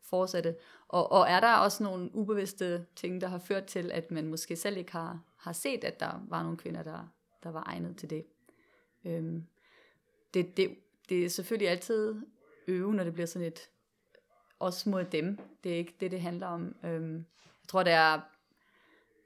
fortsætte. 0.01 0.57
Og, 0.89 1.13
og 1.13 1.29
er 1.29 1.41
der 1.41 1.57
også 1.57 1.83
nogle 1.83 2.15
ubevidste 2.15 2.87
ting, 2.97 3.21
der 3.21 3.29
har 3.29 3.39
ført 3.39 3.65
til, 3.65 3.93
at 3.93 4.11
man 4.11 4.27
måske 4.27 4.57
selv 4.57 4.77
ikke 4.77 4.93
har, 4.93 5.21
har 5.37 5.53
set, 5.53 5.85
at 5.85 6.01
der 6.01 6.25
var 6.29 6.43
nogle 6.43 6.59
kvinder, 6.59 6.83
der, 6.83 7.13
der 7.43 7.51
var 7.51 7.63
egnet 7.67 7.97
til 7.97 8.11
det. 8.11 8.27
Øhm, 9.05 9.47
det, 10.35 10.57
det. 10.57 10.77
Det 11.09 11.25
er 11.25 11.29
selvfølgelig 11.29 11.69
altid 11.69 12.15
øve, 12.69 12.95
når 12.95 13.05
det 13.05 13.13
bliver 13.13 13.27
sådan 13.27 13.49
et 13.49 13.59
også 14.59 14.91
mod 14.91 15.05
dem. 15.05 15.39
Det 15.65 15.73
er 15.73 15.77
ikke 15.77 15.95
det, 16.01 16.11
det 16.11 16.21
handler 16.21 16.47
om. 16.47 16.77
Øhm, 16.85 17.15
jeg 17.37 17.69
tror, 17.69 17.83
det 17.83 17.93
er 17.93 18.21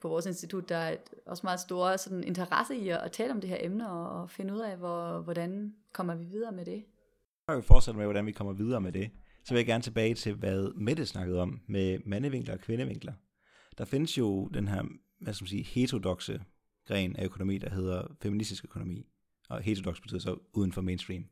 på 0.02 0.08
vores 0.08 0.26
institut, 0.26 0.68
der 0.68 0.76
er 0.76 0.96
også 1.26 1.40
meget 1.46 1.60
stor 1.60 1.96
sådan, 1.96 2.24
interesse 2.24 2.76
i 2.76 2.88
at, 2.88 3.12
tale 3.12 3.32
om 3.32 3.40
det 3.40 3.50
her 3.50 3.56
emne, 3.60 3.90
og, 3.90 4.22
og 4.22 4.30
finde 4.30 4.54
ud 4.54 4.60
af, 4.60 4.76
hvor, 4.76 5.20
hvordan 5.20 5.74
kommer 5.92 6.14
vi 6.14 6.24
videre 6.24 6.52
med 6.52 6.64
det. 6.64 6.84
Når 7.48 7.56
vi 7.56 7.62
fortsætter 7.62 7.96
med, 7.96 8.06
hvordan 8.06 8.26
vi 8.26 8.32
kommer 8.32 8.52
videre 8.52 8.80
med 8.80 8.92
det, 8.92 9.10
så 9.44 9.54
vil 9.54 9.58
jeg 9.58 9.66
gerne 9.66 9.82
tilbage 9.82 10.14
til, 10.14 10.34
hvad 10.34 10.74
Mette 10.74 11.06
snakkede 11.06 11.40
om 11.40 11.60
med 11.66 11.98
mandevinkler 12.06 12.54
og 12.54 12.60
kvindevinkler. 12.60 13.12
Der 13.78 13.84
findes 13.84 14.18
jo 14.18 14.46
den 14.46 14.68
her, 14.68 14.82
hvad 15.20 15.34
skal 15.34 15.44
man 15.44 15.48
sige, 15.48 15.62
heterodoxe 15.62 16.42
gren 16.86 17.16
af 17.16 17.24
økonomi, 17.24 17.58
der 17.58 17.70
hedder 17.70 18.16
feministisk 18.22 18.64
økonomi. 18.64 19.06
Og 19.48 19.62
heterodox 19.62 20.00
betyder 20.00 20.20
så 20.20 20.36
uden 20.52 20.72
for 20.72 20.80
mainstream. 20.80 21.24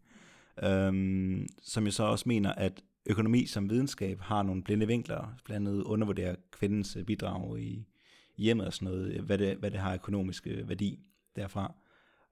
Øhm, 0.63 1.47
som 1.63 1.85
jeg 1.85 1.93
så 1.93 2.03
også 2.03 2.25
mener, 2.29 2.53
at 2.53 2.83
økonomi 3.07 3.47
som 3.47 3.71
videnskab 3.71 4.21
har 4.21 4.43
nogle 4.43 4.63
blinde 4.63 4.87
vinkler, 4.87 5.35
blandt 5.45 5.69
andet 5.69 5.83
undervurderer 5.83 6.37
kvindens 6.53 6.97
øh, 6.97 7.05
bidrag 7.05 7.61
i 7.61 7.87
hjemmet 8.37 8.67
og 8.67 8.73
sådan 8.73 8.89
noget, 8.89 9.21
hvad 9.21 9.39
det, 9.39 9.57
hvad 9.57 9.71
det 9.71 9.81
har 9.81 9.95
økonomisk 9.95 10.47
værdi 10.65 10.99
derfra. 11.37 11.75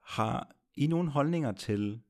Har 0.03 0.51
I 0.77 0.87
nogle 0.87 1.11
holdninger 1.11 1.53
til 1.53 2.01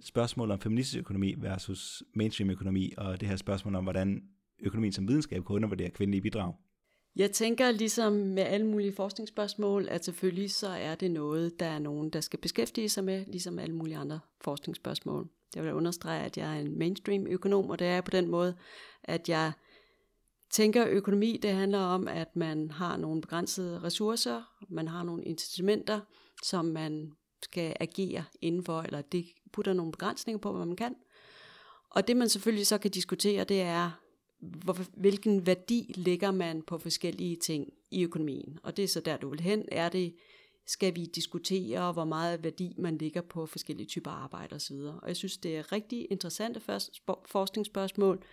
spørgsmålet 0.00 0.52
om 0.52 0.60
feministisk 0.60 0.98
økonomi 0.98 1.34
versus 1.38 2.02
mainstream 2.14 2.50
økonomi, 2.50 2.92
og 2.96 3.20
det 3.20 3.28
her 3.28 3.36
spørgsmål 3.36 3.74
om, 3.74 3.84
hvordan 3.84 4.22
økonomien 4.60 4.92
som 4.92 5.08
videnskab 5.08 5.44
kan 5.46 5.56
undervurdere 5.56 5.90
kvindelige 5.90 6.22
bidrag? 6.22 6.54
Jeg 7.16 7.30
tænker 7.30 7.70
ligesom 7.70 8.12
med 8.12 8.42
alle 8.42 8.66
mulige 8.66 8.92
forskningsspørgsmål, 8.92 9.88
at 9.88 10.04
selvfølgelig 10.04 10.50
så 10.50 10.68
er 10.68 10.94
det 10.94 11.10
noget, 11.10 11.60
der 11.60 11.66
er 11.66 11.78
nogen, 11.78 12.10
der 12.10 12.20
skal 12.20 12.38
beskæftige 12.38 12.88
sig 12.88 13.04
med, 13.04 13.26
ligesom 13.26 13.58
alle 13.58 13.74
mulige 13.74 13.96
andre 13.96 14.20
forskningsspørgsmål. 14.40 15.28
Jeg 15.54 15.64
vil 15.64 15.72
understrege, 15.72 16.24
at 16.24 16.38
jeg 16.38 16.56
er 16.56 16.60
en 16.60 16.78
mainstream 16.78 17.26
økonom, 17.26 17.70
og 17.70 17.78
det 17.78 17.86
er 17.86 18.00
på 18.00 18.10
den 18.10 18.28
måde, 18.28 18.56
at 19.04 19.28
jeg 19.28 19.52
tænker, 20.50 20.86
økonomi 20.88 21.38
det 21.42 21.52
handler 21.52 21.78
om, 21.78 22.08
at 22.08 22.36
man 22.36 22.70
har 22.70 22.96
nogle 22.96 23.20
begrænsede 23.20 23.82
ressourcer, 23.82 24.42
man 24.68 24.88
har 24.88 25.02
nogle 25.02 25.24
incitamenter, 25.24 26.00
som 26.42 26.64
man 26.64 27.12
skal 27.42 27.76
agere 27.80 28.24
indenfor, 28.40 28.82
eller 28.82 29.02
det 29.02 29.26
putter 29.52 29.72
nogle 29.72 29.92
begrænsninger 29.92 30.38
på, 30.38 30.52
hvad 30.52 30.66
man 30.66 30.76
kan. 30.76 30.94
Og 31.90 32.08
det 32.08 32.16
man 32.16 32.28
selvfølgelig 32.28 32.66
så 32.66 32.78
kan 32.78 32.90
diskutere, 32.90 33.44
det 33.44 33.62
er, 33.62 33.90
hvor, 34.64 34.78
hvilken 34.96 35.46
værdi 35.46 35.92
lægger 35.96 36.30
man 36.30 36.62
på 36.62 36.78
forskellige 36.78 37.36
ting 37.36 37.72
i 37.90 38.04
økonomien. 38.04 38.58
Og 38.62 38.76
det 38.76 38.82
er 38.82 38.88
så 38.88 39.00
der, 39.00 39.16
du 39.16 39.28
vil 39.28 39.40
hen. 39.40 39.68
Er 39.72 39.88
det, 39.88 40.14
skal 40.66 40.96
vi 40.96 41.06
diskutere, 41.06 41.92
hvor 41.92 42.04
meget 42.04 42.44
værdi 42.44 42.74
man 42.78 42.98
lægger 42.98 43.20
på 43.20 43.46
forskellige 43.46 43.86
typer 43.86 44.10
arbejde 44.10 44.54
osv. 44.54 44.76
Og 44.76 45.08
jeg 45.08 45.16
synes, 45.16 45.36
det 45.36 45.56
er 45.56 45.72
rigtig 45.72 46.06
interessante 46.10 46.60
forskningsspørgsmål. 47.26 48.24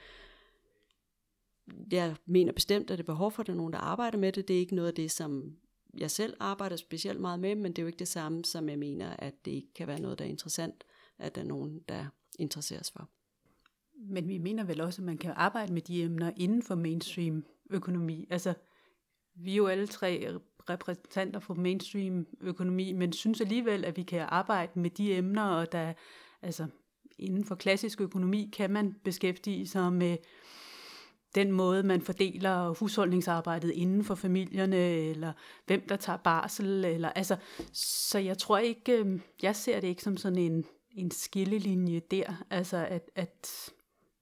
Jeg 1.92 2.16
mener 2.26 2.52
bestemt, 2.52 2.92
at 2.92 2.98
det 2.98 3.04
er 3.04 3.14
behov 3.14 3.32
for, 3.32 3.42
at 3.42 3.48
der 3.48 3.54
er 3.54 3.58
nogen, 3.58 3.74
der 3.74 3.80
arbejder 3.80 4.18
med 4.18 4.32
det. 4.32 4.48
Det 4.48 4.56
er 4.56 4.60
ikke 4.60 4.76
noget 4.76 4.88
af 4.88 4.96
det, 4.96 5.12
som 5.12 5.58
jeg 5.98 6.12
selv 6.12 6.38
arbejder 6.40 6.76
specielt 6.76 7.20
meget 7.20 7.40
med, 7.40 7.56
men 7.56 7.72
det 7.72 7.80
er 7.80 7.84
jo 7.84 7.88
ikke 7.88 8.00
det 8.00 8.08
samme, 8.08 8.46
som 8.46 8.70
jeg 8.70 8.80
mener, 8.80 9.16
at 9.20 9.46
det 9.46 9.52
ikke 9.52 9.74
kan 9.74 9.88
være 9.88 10.02
noget, 10.02 10.20
der 10.20 10.26
er 10.26 10.30
interessant, 10.30 10.84
at 11.20 11.36
der 11.36 11.42
er 11.42 11.46
nogen, 11.46 11.80
der 11.90 12.06
interesseres 12.40 12.92
for. 12.92 13.10
Men 14.10 14.28
vi 14.28 14.38
mener 14.38 14.64
vel 14.64 14.82
også, 14.82 15.02
at 15.02 15.06
man 15.06 15.18
kan 15.18 15.34
arbejde 15.36 15.74
med 15.74 15.82
de 15.82 16.04
emner 16.04 16.32
inden 16.38 16.64
for 16.64 16.76
mainstream 16.76 17.46
økonomi. 17.70 18.28
Altså, 18.30 18.54
vi 19.36 19.52
er 19.52 19.56
jo 19.56 19.68
alle 19.68 19.88
tre 19.88 20.38
repræsentanter 20.70 21.40
for 21.40 21.54
mainstream 21.54 22.28
økonomi, 22.42 22.94
men 22.94 23.14
synes 23.14 23.42
alligevel, 23.42 23.86
at 23.86 23.98
vi 23.98 24.04
kan 24.04 24.26
arbejde 24.30 24.80
med 24.80 24.90
de 24.90 25.18
emner, 25.18 25.44
og 25.44 25.72
der, 25.72 25.94
altså, 26.42 26.68
inden 27.20 27.46
for 27.46 27.56
klassisk 27.56 28.02
økonomi 28.02 28.50
kan 28.54 28.72
man 28.72 28.96
beskæftige 29.04 29.68
sig 29.68 29.94
med 29.94 30.18
den 31.36 31.52
måde, 31.52 31.84
man 31.84 32.02
fordeler 32.02 32.70
husholdningsarbejdet 32.80 33.72
inden 33.72 34.04
for 34.04 34.16
familierne, 34.16 34.78
eller 34.78 35.34
hvem 35.66 35.88
der 35.90 35.96
tager 35.96 36.18
barsel, 36.18 36.86
eller 36.86 37.10
altså, 37.10 37.38
så 37.74 38.20
jeg 38.20 38.38
tror 38.38 38.58
ikke, 38.58 38.92
øh, 38.92 39.20
jeg 39.42 39.56
ser 39.56 39.80
det 39.80 39.88
ikke 39.88 40.04
som 40.04 40.18
sådan 40.18 40.38
en, 40.38 40.66
en 40.92 41.12
skillelinje 41.12 42.02
der, 42.12 42.44
altså 42.50 42.78
at, 42.90 43.12
at 43.16 43.72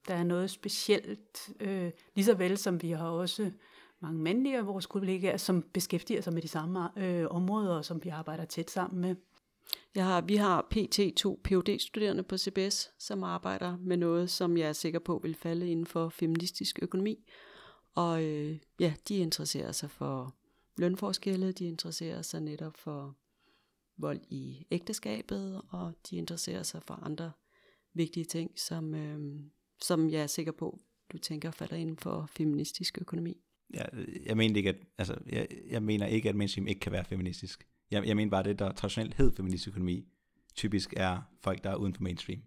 der 0.09 0.15
er 0.15 0.23
noget 0.23 0.49
specielt, 0.49 1.49
øh, 1.59 1.91
lige 2.15 2.25
så 2.25 2.33
vel 2.33 2.57
som 2.57 2.81
vi 2.81 2.91
har 2.91 3.09
også 3.09 3.51
mange 3.99 4.19
mandlige 4.19 4.57
af 4.57 4.67
vores 4.67 4.85
kollegaer, 4.85 5.37
som 5.37 5.61
beskæftiger 5.73 6.21
sig 6.21 6.33
med 6.33 6.41
de 6.41 6.47
samme 6.47 6.99
øh, 7.03 7.27
områder, 7.29 7.81
som 7.81 8.03
vi 8.03 8.09
arbejder 8.09 8.45
tæt 8.45 8.71
sammen 8.71 9.01
med. 9.01 9.15
Jeg 9.95 10.05
har, 10.05 10.21
vi 10.21 10.35
har 10.35 10.67
pt. 10.71 10.99
to 11.17 11.41
phd 11.43 11.79
studerende 11.79 12.23
på 12.23 12.37
CBS, 12.37 12.91
som 12.99 13.23
arbejder 13.23 13.77
med 13.77 13.97
noget, 13.97 14.29
som 14.29 14.57
jeg 14.57 14.69
er 14.69 14.73
sikker 14.73 14.99
på 14.99 15.19
vil 15.23 15.35
falde 15.35 15.71
inden 15.71 15.85
for 15.85 16.09
feministisk 16.09 16.79
økonomi. 16.81 17.25
Og 17.95 18.23
øh, 18.23 18.57
ja, 18.79 18.93
de 19.07 19.17
interesserer 19.17 19.71
sig 19.71 19.91
for 19.91 20.35
lønforskelle, 20.77 21.51
de 21.51 21.65
interesserer 21.65 22.21
sig 22.21 22.41
netop 22.41 22.77
for 22.77 23.15
vold 23.97 24.21
i 24.29 24.67
ægteskabet, 24.71 25.61
og 25.69 25.93
de 26.09 26.15
interesserer 26.17 26.63
sig 26.63 26.81
for 26.83 26.93
andre 26.93 27.31
vigtige 27.93 28.25
ting, 28.25 28.59
som, 28.59 28.95
øh, 28.95 29.41
som 29.81 30.09
jeg 30.09 30.21
er 30.21 30.27
sikker 30.27 30.51
på, 30.51 30.79
du 31.11 31.17
tænker 31.17 31.51
falder 31.51 31.75
inden 31.75 31.97
for 31.97 32.25
feministisk 32.31 32.97
økonomi. 33.01 33.37
Ja, 33.73 33.83
jeg 34.25 34.37
mener 34.37 34.57
ikke, 34.57 34.69
at, 34.69 34.77
altså, 34.97 35.17
jeg, 35.31 35.47
jeg 35.69 35.83
mener 35.83 36.05
ikke, 36.05 36.29
at 36.29 36.35
mainstream 36.35 36.67
ikke 36.67 36.79
kan 36.79 36.91
være 36.91 37.05
feministisk. 37.05 37.67
Jeg, 37.91 38.07
jeg 38.07 38.15
mener 38.15 38.29
bare, 38.29 38.43
det 38.43 38.59
der 38.59 38.71
traditionelt 38.71 39.13
hed 39.13 39.31
feministisk 39.35 39.67
økonomi, 39.67 40.07
typisk 40.55 40.93
er 40.97 41.21
folk, 41.41 41.63
der 41.63 41.69
er 41.69 41.75
uden 41.75 41.93
for 41.93 42.03
mainstream. 42.03 42.41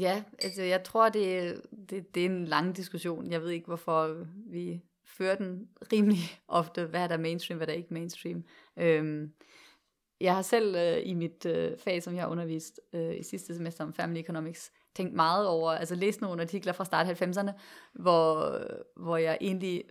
Ja, 0.00 0.24
altså 0.38 0.62
jeg 0.62 0.84
tror, 0.84 1.08
det, 1.08 1.60
det, 1.90 2.14
det 2.14 2.26
er 2.26 2.30
en 2.30 2.44
lang 2.44 2.76
diskussion. 2.76 3.30
Jeg 3.30 3.42
ved 3.42 3.50
ikke, 3.50 3.66
hvorfor 3.66 4.26
vi 4.50 4.82
fører 5.04 5.36
den 5.36 5.68
rimelig 5.92 6.18
ofte. 6.48 6.86
Hvad 6.86 7.00
er 7.00 7.08
der 7.08 7.16
mainstream, 7.16 7.56
hvad 7.56 7.66
er 7.66 7.72
der 7.72 7.78
ikke 7.78 7.94
mainstream? 7.94 8.44
Øhm, 8.76 9.32
jeg 10.20 10.34
har 10.34 10.42
selv 10.42 10.76
øh, 10.76 11.02
i 11.04 11.14
mit 11.14 11.46
øh, 11.46 11.78
fag, 11.78 12.02
som 12.02 12.14
jeg 12.14 12.22
har 12.22 12.28
undervist 12.28 12.80
øh, 12.92 13.18
i 13.18 13.22
sidste 13.22 13.54
semester 13.54 13.84
om 13.84 13.94
Family 13.94 14.20
Economics, 14.20 14.72
tænkt 14.94 15.14
meget 15.14 15.48
over, 15.48 15.70
altså 15.70 15.94
læst 15.94 16.20
nogle 16.20 16.42
artikler 16.42 16.72
fra 16.72 16.84
start 16.84 17.22
90'erne, 17.22 17.52
hvor, 17.92 18.58
hvor 18.96 19.16
jeg 19.16 19.38
egentlig 19.40 19.84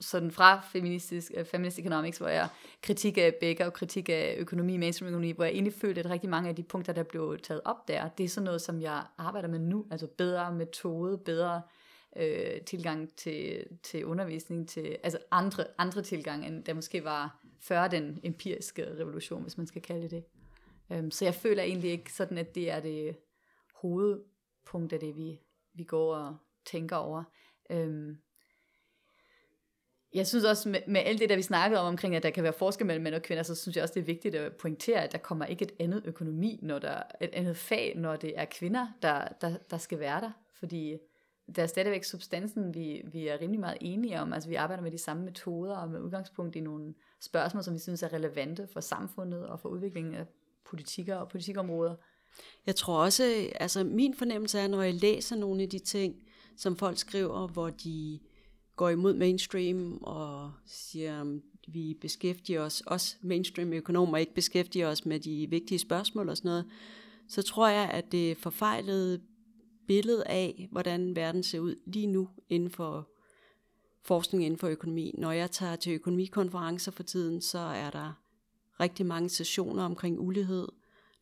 sådan 0.00 0.30
fra 0.30 0.60
feministisk, 0.72 1.32
øh, 1.36 1.44
feminist 1.44 1.78
economics, 1.78 2.18
hvor 2.18 2.28
jeg 2.28 2.48
kritik 2.82 3.18
af 3.18 3.34
begge 3.40 3.66
og 3.66 3.72
kritik 3.72 4.08
af 4.08 4.36
økonomi, 4.38 4.76
mainstream 4.76 5.08
økonomi, 5.08 5.30
hvor 5.30 5.44
jeg 5.44 5.52
egentlig 5.52 5.74
følte, 5.74 6.00
at 6.00 6.10
rigtig 6.10 6.30
mange 6.30 6.48
af 6.48 6.56
de 6.56 6.62
punkter, 6.62 6.92
der 6.92 7.02
blev 7.02 7.38
taget 7.42 7.60
op 7.64 7.88
der, 7.88 8.08
det 8.08 8.24
er 8.24 8.28
sådan 8.28 8.44
noget, 8.44 8.60
som 8.60 8.80
jeg 8.80 9.04
arbejder 9.18 9.48
med 9.48 9.58
nu, 9.58 9.86
altså 9.90 10.06
bedre 10.18 10.52
metode, 10.52 11.18
bedre 11.18 11.62
øh, 12.16 12.60
tilgang 12.60 13.16
til, 13.16 13.64
til 13.82 14.04
undervisning, 14.04 14.68
til, 14.68 14.96
altså 15.02 15.18
andre, 15.30 15.64
andre 15.78 16.02
tilgang, 16.02 16.46
end 16.46 16.64
der 16.64 16.74
måske 16.74 17.04
var 17.04 17.40
før 17.60 17.88
den 17.88 18.20
empiriske 18.22 18.98
revolution, 19.00 19.42
hvis 19.42 19.58
man 19.58 19.66
skal 19.66 19.82
kalde 19.82 20.08
det 20.08 20.24
øhm, 20.92 21.10
så 21.10 21.24
jeg 21.24 21.34
føler 21.34 21.62
egentlig 21.62 21.90
ikke 21.90 22.12
sådan, 22.12 22.38
at 22.38 22.54
det 22.54 22.70
er 22.70 22.80
det 22.80 23.16
punkt 24.66 24.92
af 24.92 25.00
det, 25.00 25.16
vi, 25.16 25.40
vi 25.74 25.84
går 25.84 26.14
og 26.14 26.36
tænker 26.64 26.96
over. 26.96 27.24
Øhm, 27.70 28.18
jeg 30.14 30.26
synes 30.26 30.44
også, 30.44 30.68
med, 30.68 30.80
med 30.86 31.00
alt 31.00 31.20
det, 31.20 31.28
der 31.28 31.36
vi 31.36 31.42
snakkede 31.42 31.80
om 31.80 31.86
omkring, 31.86 32.16
at 32.16 32.22
der 32.22 32.30
kan 32.30 32.42
være 32.42 32.52
forskel 32.52 32.86
mellem 32.86 33.02
mænd 33.02 33.14
og 33.14 33.22
kvinder, 33.22 33.42
så 33.42 33.54
synes 33.54 33.76
jeg 33.76 33.82
også, 33.82 33.94
det 33.94 34.00
er 34.00 34.04
vigtigt 34.04 34.34
at 34.34 34.56
pointere, 34.56 35.04
at 35.04 35.12
der 35.12 35.18
kommer 35.18 35.44
ikke 35.44 35.64
et 35.64 35.72
andet 35.80 36.02
økonomi, 36.04 36.58
når 36.62 36.78
der 36.78 37.02
et 37.20 37.30
andet 37.32 37.56
fag, 37.56 37.96
når 37.96 38.16
det 38.16 38.32
er 38.36 38.44
kvinder, 38.44 38.86
der, 39.02 39.28
der, 39.40 39.56
der 39.70 39.78
skal 39.78 39.98
være 39.98 40.20
der. 40.20 40.30
Fordi 40.58 40.98
der 41.56 41.62
er 41.62 41.66
stadigvæk 41.66 42.04
substansen, 42.04 42.74
vi, 42.74 43.02
vi 43.04 43.28
er 43.28 43.40
rimelig 43.40 43.60
meget 43.60 43.78
enige 43.80 44.20
om. 44.20 44.32
Altså 44.32 44.48
vi 44.48 44.54
arbejder 44.54 44.82
med 44.82 44.90
de 44.90 44.98
samme 44.98 45.24
metoder 45.24 45.76
og 45.76 45.90
med 45.90 46.00
udgangspunkt 46.00 46.56
i 46.56 46.60
nogle 46.60 46.94
spørgsmål, 47.20 47.62
som 47.62 47.74
vi 47.74 47.78
synes 47.78 48.02
er 48.02 48.12
relevante 48.12 48.66
for 48.66 48.80
samfundet 48.80 49.46
og 49.46 49.60
for 49.60 49.68
udviklingen 49.68 50.14
af 50.14 50.26
politikker 50.64 51.16
og 51.16 51.28
politikområder. 51.28 51.94
Jeg 52.66 52.76
tror 52.76 52.98
også, 52.98 53.50
altså 53.60 53.84
min 53.84 54.14
fornemmelse 54.14 54.58
er, 54.58 54.68
når 54.68 54.82
jeg 54.82 54.94
læser 54.94 55.36
nogle 55.36 55.62
af 55.62 55.68
de 55.68 55.78
ting, 55.78 56.16
som 56.56 56.76
folk 56.76 56.98
skriver, 56.98 57.46
hvor 57.46 57.70
de 57.70 58.20
går 58.76 58.88
imod 58.88 59.14
mainstream 59.14 59.98
og 60.02 60.52
siger, 60.66 61.20
at 61.20 61.26
vi 61.68 61.94
beskæftiger 62.00 62.60
os, 62.62 62.82
også 62.86 63.16
mainstream 63.20 63.72
økonomer, 63.72 64.18
ikke 64.18 64.34
beskæftiger 64.34 64.88
os 64.88 65.06
med 65.06 65.20
de 65.20 65.46
vigtige 65.50 65.78
spørgsmål 65.78 66.28
og 66.28 66.36
sådan 66.36 66.48
noget, 66.48 66.66
så 67.28 67.42
tror 67.42 67.68
jeg, 67.68 67.90
at 67.90 68.12
det 68.12 68.36
forfejlede 68.36 69.20
billede 69.86 70.26
af, 70.26 70.68
hvordan 70.70 71.16
verden 71.16 71.42
ser 71.42 71.60
ud 71.60 71.74
lige 71.86 72.06
nu 72.06 72.28
inden 72.48 72.70
for 72.70 73.08
forskning 74.02 74.44
inden 74.44 74.58
for 74.58 74.68
økonomi. 74.68 75.14
Når 75.18 75.32
jeg 75.32 75.50
tager 75.50 75.76
til 75.76 75.92
økonomikonferencer 75.92 76.92
for 76.92 77.02
tiden, 77.02 77.40
så 77.40 77.58
er 77.58 77.90
der 77.90 78.12
rigtig 78.80 79.06
mange 79.06 79.28
sessioner 79.28 79.84
omkring 79.84 80.20
ulighed. 80.20 80.68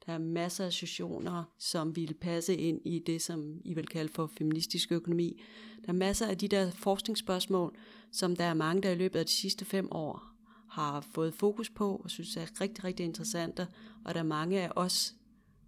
Der 0.06 0.12
er 0.12 0.18
masser 0.18 0.64
af 0.64 0.72
sessioner, 0.72 1.44
som 1.58 1.96
ville 1.96 2.14
passe 2.14 2.56
ind 2.56 2.80
i 2.84 2.98
det, 2.98 3.22
som 3.22 3.60
I 3.64 3.74
vil 3.74 3.86
kalde 3.86 4.12
for 4.12 4.26
feministisk 4.26 4.92
økonomi. 4.92 5.42
Der 5.82 5.88
er 5.88 5.96
masser 5.96 6.26
af 6.26 6.38
de 6.38 6.48
der 6.48 6.70
forskningsspørgsmål, 6.70 7.76
som 8.12 8.36
der 8.36 8.44
er 8.44 8.54
mange, 8.54 8.82
der 8.82 8.90
i 8.90 8.94
løbet 8.94 9.18
af 9.18 9.26
de 9.26 9.32
sidste 9.32 9.64
fem 9.64 9.88
år 9.90 10.22
har 10.70 11.00
fået 11.00 11.34
fokus 11.34 11.70
på, 11.70 11.96
og 11.96 12.10
synes 12.10 12.36
er 12.36 12.60
rigtig, 12.60 12.84
rigtig 12.84 13.04
interessante. 13.04 13.68
Og 14.04 14.14
der 14.14 14.20
er 14.20 14.24
mange 14.24 14.60
af 14.60 14.70
os, 14.76 15.14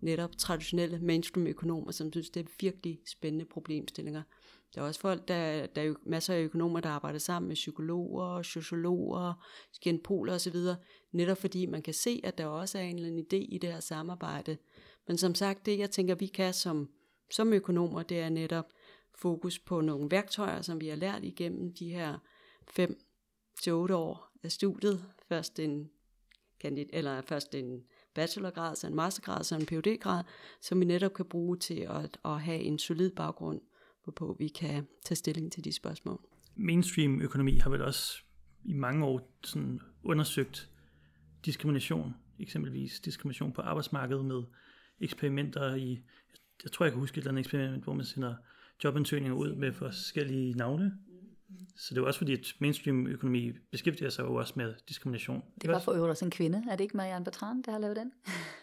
netop 0.00 0.38
traditionelle 0.38 0.98
mainstream-økonomer, 0.98 1.92
som 1.92 2.12
synes, 2.12 2.30
det 2.30 2.40
er 2.40 2.50
virkelig 2.60 3.00
spændende 3.06 3.44
problemstillinger. 3.44 4.22
Der 4.76 4.82
er 4.82 4.86
også 4.86 5.00
folk, 5.00 5.28
der, 5.28 5.66
der 5.66 5.82
er 5.82 5.86
jo 5.86 5.96
masser 6.06 6.34
af 6.34 6.40
økonomer, 6.40 6.80
der 6.80 6.88
arbejder 6.88 7.18
sammen 7.18 7.48
med 7.48 7.56
psykologer, 7.56 8.42
sociologer, 8.42 9.46
genpoler 9.82 10.34
osv., 10.34 10.56
netop 11.12 11.38
fordi 11.38 11.66
man 11.66 11.82
kan 11.82 11.94
se, 11.94 12.20
at 12.24 12.38
der 12.38 12.46
også 12.46 12.78
er 12.78 12.82
en 12.82 12.96
eller 12.96 13.08
anden 13.08 13.24
idé 13.32 13.54
i 13.54 13.58
det 13.58 13.72
her 13.72 13.80
samarbejde. 13.80 14.56
Men 15.08 15.18
som 15.18 15.34
sagt, 15.34 15.66
det 15.66 15.78
jeg 15.78 15.90
tænker, 15.90 16.14
vi 16.14 16.26
kan 16.26 16.54
som, 16.54 16.88
som 17.30 17.52
økonomer, 17.52 18.02
det 18.02 18.20
er 18.20 18.28
netop 18.28 18.72
fokus 19.14 19.58
på 19.58 19.80
nogle 19.80 20.10
værktøjer, 20.10 20.62
som 20.62 20.80
vi 20.80 20.88
har 20.88 20.96
lært 20.96 21.24
igennem 21.24 21.74
de 21.74 21.88
her 21.88 22.18
5 22.68 22.98
til 23.62 23.72
otte 23.72 23.96
år 23.96 24.30
af 24.42 24.52
studiet. 24.52 25.04
Først 25.28 25.58
en, 25.58 25.90
kandidat, 26.60 26.90
eller 26.92 27.20
først 27.20 27.54
en 27.54 27.84
bachelorgrad, 28.14 28.76
så 28.76 28.86
en 28.86 28.94
mastergrad, 28.94 29.44
så 29.44 29.54
en 29.54 29.66
Ph.D.-grad, 29.66 30.24
som 30.60 30.80
vi 30.80 30.84
netop 30.84 31.12
kan 31.12 31.24
bruge 31.24 31.56
til 31.56 31.80
at, 31.80 32.18
at 32.24 32.40
have 32.40 32.60
en 32.60 32.78
solid 32.78 33.10
baggrund, 33.10 33.60
hvorpå 34.06 34.36
vi 34.38 34.48
kan 34.48 34.86
tage 35.04 35.16
stilling 35.16 35.52
til 35.52 35.64
de 35.64 35.72
spørgsmål. 35.72 36.20
Mainstream 36.54 37.20
økonomi 37.20 37.58
har 37.58 37.70
vel 37.70 37.82
også 37.82 38.18
i 38.64 38.72
mange 38.72 39.04
år 39.04 39.36
sådan 39.44 39.80
undersøgt 40.02 40.70
diskrimination, 41.44 42.14
eksempelvis 42.38 43.00
diskrimination 43.00 43.52
på 43.52 43.62
arbejdsmarkedet 43.62 44.24
med 44.24 44.42
eksperimenter 45.00 45.74
i, 45.74 46.00
jeg 46.64 46.72
tror 46.72 46.84
jeg 46.84 46.92
kan 46.92 47.00
huske 47.00 47.14
et 47.14 47.22
eller 47.22 47.30
andet 47.30 47.40
eksperiment, 47.40 47.84
hvor 47.84 47.94
man 47.94 48.04
sender 48.04 48.34
jobansøgninger 48.84 49.36
ud 49.36 49.54
med 49.54 49.72
forskellige 49.72 50.54
navne. 50.54 50.92
Så 51.76 51.94
det 51.94 52.00
er 52.00 52.06
også 52.06 52.18
fordi, 52.18 52.32
at 52.32 52.54
mainstream-økonomi 52.58 53.52
beskæftiger 53.70 54.10
sig 54.10 54.22
jo 54.22 54.34
også 54.34 54.52
med 54.56 54.74
diskrimination. 54.88 55.42
Det 55.62 55.70
var 55.70 55.78
for 55.78 55.92
øvrigt 55.92 56.10
også 56.10 56.24
en 56.24 56.30
kvinde. 56.30 56.64
Er 56.70 56.76
det 56.76 56.84
ikke 56.84 56.96
Marianne 56.96 57.24
Bertrand, 57.24 57.64
der 57.64 57.72
har 57.72 57.78
lavet 57.78 57.96
den? 57.96 58.12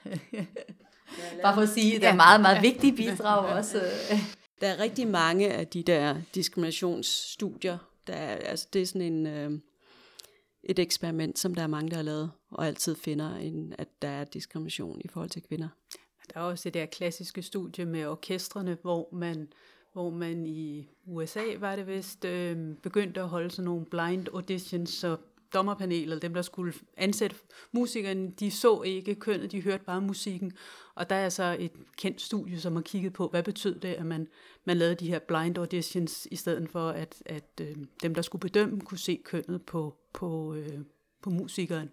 Bare 1.44 1.54
for 1.54 1.62
at 1.62 1.70
sige, 1.70 1.96
at 1.96 2.02
det 2.02 2.10
er 2.10 2.16
meget, 2.16 2.42
meget 2.42 2.62
vigtige 2.62 2.96
bidrag 2.96 3.58
også. 3.58 3.82
Der 4.64 4.70
er 4.70 4.80
rigtig 4.80 5.08
mange 5.08 5.54
af 5.54 5.68
de 5.68 5.84
der 5.84 6.22
diskriminationsstudier. 6.36 7.78
Der 8.08 8.14
er, 8.14 8.36
altså 8.36 8.68
det 8.74 8.82
er 8.82 8.86
sådan 8.86 9.14
en, 9.14 9.28
øh, 9.28 9.60
et 10.64 10.80
eksperiment, 10.80 11.40
som 11.40 11.56
der 11.56 11.64
er 11.64 11.68
mange, 11.68 11.90
der 11.90 11.96
har 11.96 12.04
lavet, 12.04 12.32
og 12.52 12.68
altid 12.68 12.96
finder, 12.96 13.36
en, 13.36 13.76
at 13.78 13.88
der 14.02 14.08
er 14.08 14.24
diskrimination 14.24 15.02
i 15.06 15.08
forhold 15.08 15.30
til 15.30 15.42
kvinder. 15.42 15.68
Der 16.34 16.40
er 16.40 16.44
også 16.44 16.64
det 16.64 16.74
der 16.74 16.86
klassiske 16.86 17.42
studie 17.42 17.86
med 17.86 18.06
orkestrene, 18.06 18.78
hvor 18.82 19.10
man, 19.12 19.54
hvor 19.94 20.10
man 20.10 20.46
i 20.46 20.90
USA, 21.06 21.44
var 21.60 21.76
det 21.76 21.88
vist, 21.88 22.26
øh, 22.26 22.76
begyndte 22.76 23.22
at 23.22 23.28
holde 23.28 23.52
sådan 23.52 23.66
nogle 23.66 23.86
blind 23.86 24.28
auditions, 24.34 24.90
så 24.90 25.18
dommerpanelet, 25.54 26.22
dem 26.22 26.34
der 26.34 26.42
skulle 26.42 26.74
ansætte 26.98 27.36
musikerne, 27.72 28.32
de 28.40 28.52
så 28.52 28.82
ikke 28.82 29.16
kønnet, 29.16 29.52
de 29.52 29.62
hørte 29.62 29.84
bare 29.84 30.02
musikken. 30.02 30.52
Og 30.96 31.10
der 31.10 31.16
er 31.16 31.30
så 31.30 31.56
et 31.60 31.72
kendt 31.98 32.22
studie, 32.22 32.60
som 32.60 32.76
har 32.76 32.84
kigget 32.84 33.14
på, 33.14 33.28
hvad 33.28 33.44
betød 33.44 33.80
det, 33.80 33.94
at 33.94 34.06
man, 34.06 34.28
man 34.66 34.78
lavede 34.78 34.96
de 34.96 35.08
her 35.08 35.20
blind 35.20 35.58
auditions, 35.58 36.28
i 36.32 36.36
stedet 36.36 36.70
for 36.70 36.90
at, 36.90 37.24
at 37.26 37.50
øh, 37.62 37.76
dem, 38.04 38.16
der 38.16 38.22
skulle 38.22 38.40
bedømme, 38.40 38.82
kunne 38.82 38.98
se 38.98 39.22
kønnet 39.26 39.62
på, 39.62 39.96
på, 40.14 40.54
øh, 40.54 40.80
på 41.22 41.30
musikeren. 41.30 41.90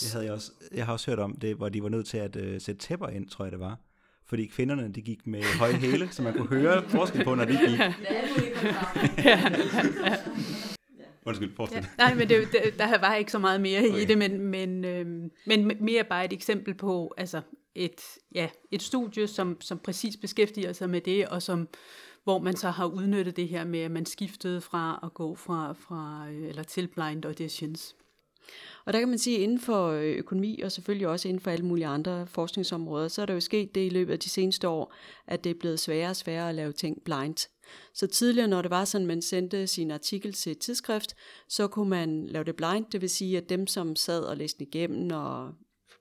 Det 0.00 0.12
havde 0.12 0.24
jeg 0.24 0.34
også. 0.34 0.52
Jeg 0.74 0.86
har 0.86 0.92
også 0.92 1.10
hørt 1.10 1.18
om 1.18 1.36
det, 1.36 1.56
hvor 1.56 1.68
de 1.68 1.82
var 1.82 1.88
nødt 1.88 2.06
til 2.06 2.18
at 2.18 2.36
øh, 2.36 2.60
sætte 2.60 2.80
tæpper 2.80 3.08
ind, 3.08 3.28
tror 3.28 3.44
jeg 3.44 3.52
det 3.52 3.60
var. 3.60 3.78
Fordi 4.26 4.46
kvinderne, 4.46 4.92
de 4.92 5.02
gik 5.02 5.26
med 5.26 5.42
høje 5.58 5.72
hæle, 5.72 6.08
så 6.10 6.22
man 6.22 6.34
kunne 6.34 6.48
høre 6.48 6.88
forskel 6.88 7.24
på, 7.24 7.34
når 7.34 7.44
de 7.44 7.52
gik. 7.52 7.80
Undskyld, 11.26 11.56
fortsæt. 11.56 11.82
Ja, 11.82 11.88
nej, 11.98 12.14
men 12.14 12.28
det, 12.28 12.48
det, 12.52 12.78
der 12.78 12.98
var 12.98 13.14
ikke 13.14 13.32
så 13.32 13.38
meget 13.38 13.60
mere 13.60 13.78
okay. 13.78 14.02
i 14.02 14.04
det, 14.04 14.18
men, 14.18 14.40
men, 14.40 14.84
øh, 14.84 15.06
men 15.46 15.72
mere 15.80 16.04
bare 16.04 16.24
et 16.24 16.32
eksempel 16.32 16.74
på 16.74 17.14
altså 17.16 17.40
et, 17.74 18.00
ja, 18.34 18.48
et 18.70 18.82
studie, 18.82 19.26
som, 19.26 19.60
som 19.60 19.78
præcis 19.78 20.16
beskæftiger 20.16 20.72
sig 20.72 20.90
med 20.90 21.00
det, 21.00 21.28
og 21.28 21.42
som, 21.42 21.68
hvor 22.24 22.38
man 22.38 22.56
så 22.56 22.70
har 22.70 22.86
udnyttet 22.86 23.36
det 23.36 23.48
her 23.48 23.64
med, 23.64 23.80
at 23.80 23.90
man 23.90 24.06
skiftede 24.06 24.60
fra 24.60 25.00
at 25.02 25.14
gå 25.14 25.34
fra, 25.34 25.72
fra 25.72 26.28
eller 26.28 26.62
til 26.62 26.88
blind 26.88 27.24
auditions. 27.24 27.96
Og 28.84 28.92
der 28.92 28.98
kan 28.98 29.08
man 29.08 29.18
sige, 29.18 29.36
at 29.36 29.42
inden 29.42 29.60
for 29.60 29.88
øh, 29.88 30.12
økonomi, 30.12 30.60
og 30.60 30.72
selvfølgelig 30.72 31.08
også 31.08 31.28
inden 31.28 31.40
for 31.40 31.50
alle 31.50 31.66
mulige 31.66 31.86
andre 31.86 32.26
forskningsområder, 32.26 33.08
så 33.08 33.22
er 33.22 33.26
der 33.26 33.34
jo 33.34 33.40
sket 33.40 33.74
det 33.74 33.86
i 33.86 33.88
løbet 33.88 34.12
af 34.12 34.18
de 34.18 34.28
seneste 34.28 34.68
år, 34.68 34.94
at 35.26 35.44
det 35.44 35.50
er 35.50 35.58
blevet 35.60 35.80
sværere 35.80 36.10
og 36.10 36.16
sværere 36.16 36.48
at 36.48 36.54
lave 36.54 36.72
ting 36.72 37.02
blind. 37.04 37.48
Så 37.94 38.06
tidligere, 38.06 38.48
når 38.48 38.62
det 38.62 38.70
var 38.70 38.84
sådan, 38.84 39.06
man 39.06 39.22
sendte 39.22 39.66
sin 39.66 39.90
artikel 39.90 40.32
til 40.32 40.52
et 40.52 40.58
tidsskrift, 40.58 41.14
så 41.48 41.68
kunne 41.68 41.90
man 41.90 42.26
lave 42.26 42.44
det 42.44 42.56
blind, 42.56 42.86
det 42.92 43.00
vil 43.00 43.10
sige, 43.10 43.36
at 43.36 43.48
dem, 43.48 43.66
som 43.66 43.96
sad 43.96 44.22
og 44.22 44.36
læste 44.36 44.62
igennem 44.62 45.10
og 45.12 45.54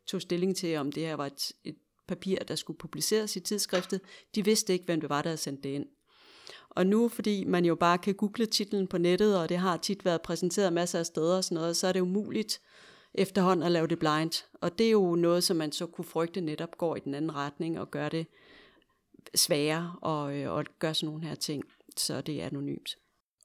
tog 0.07 0.21
stilling 0.21 0.55
til, 0.55 0.77
om 0.77 0.91
det 0.91 1.03
her 1.03 1.15
var 1.15 1.25
et, 1.25 1.51
et 1.63 1.75
papir, 2.07 2.37
der 2.37 2.55
skulle 2.55 2.77
publiceres 2.77 3.35
i 3.35 3.39
tidsskriftet, 3.39 4.01
de 4.35 4.45
vidste 4.45 4.73
ikke, 4.73 4.85
hvem 4.85 5.01
det 5.01 5.09
var, 5.09 5.21
der 5.21 5.29
havde 5.29 5.37
sendt 5.37 5.63
det 5.63 5.69
ind. 5.69 5.85
Og 6.69 6.87
nu, 6.87 7.07
fordi 7.07 7.43
man 7.43 7.65
jo 7.65 7.75
bare 7.75 7.97
kan 7.97 8.15
google 8.15 8.45
titlen 8.45 8.87
på 8.87 8.97
nettet, 8.97 9.39
og 9.39 9.49
det 9.49 9.57
har 9.57 9.77
tit 9.77 10.05
været 10.05 10.21
præsenteret 10.21 10.73
masser 10.73 10.99
af 10.99 11.05
steder 11.05 11.37
og 11.37 11.43
sådan 11.43 11.55
noget, 11.55 11.77
så 11.77 11.87
er 11.87 11.91
det 11.91 11.99
umuligt 11.99 12.61
efterhånden 13.13 13.65
at 13.65 13.71
lave 13.71 13.87
det 13.87 13.99
blind. 13.99 14.45
Og 14.53 14.77
det 14.77 14.87
er 14.87 14.91
jo 14.91 15.15
noget, 15.15 15.43
som 15.43 15.57
man 15.57 15.71
så 15.71 15.85
kunne 15.85 16.05
frygte 16.05 16.41
netop 16.41 16.77
går 16.77 16.95
i 16.95 16.99
den 16.99 17.13
anden 17.13 17.35
retning 17.35 17.79
og 17.79 17.91
gør 17.91 18.09
det 18.09 18.27
sværere 19.35 19.95
og, 20.01 20.37
øh, 20.37 20.51
og 20.51 20.65
gør 20.79 20.93
sådan 20.93 21.07
nogle 21.07 21.27
her 21.27 21.35
ting, 21.35 21.63
så 21.97 22.21
det 22.21 22.41
er 22.41 22.45
anonymt. 22.45 22.95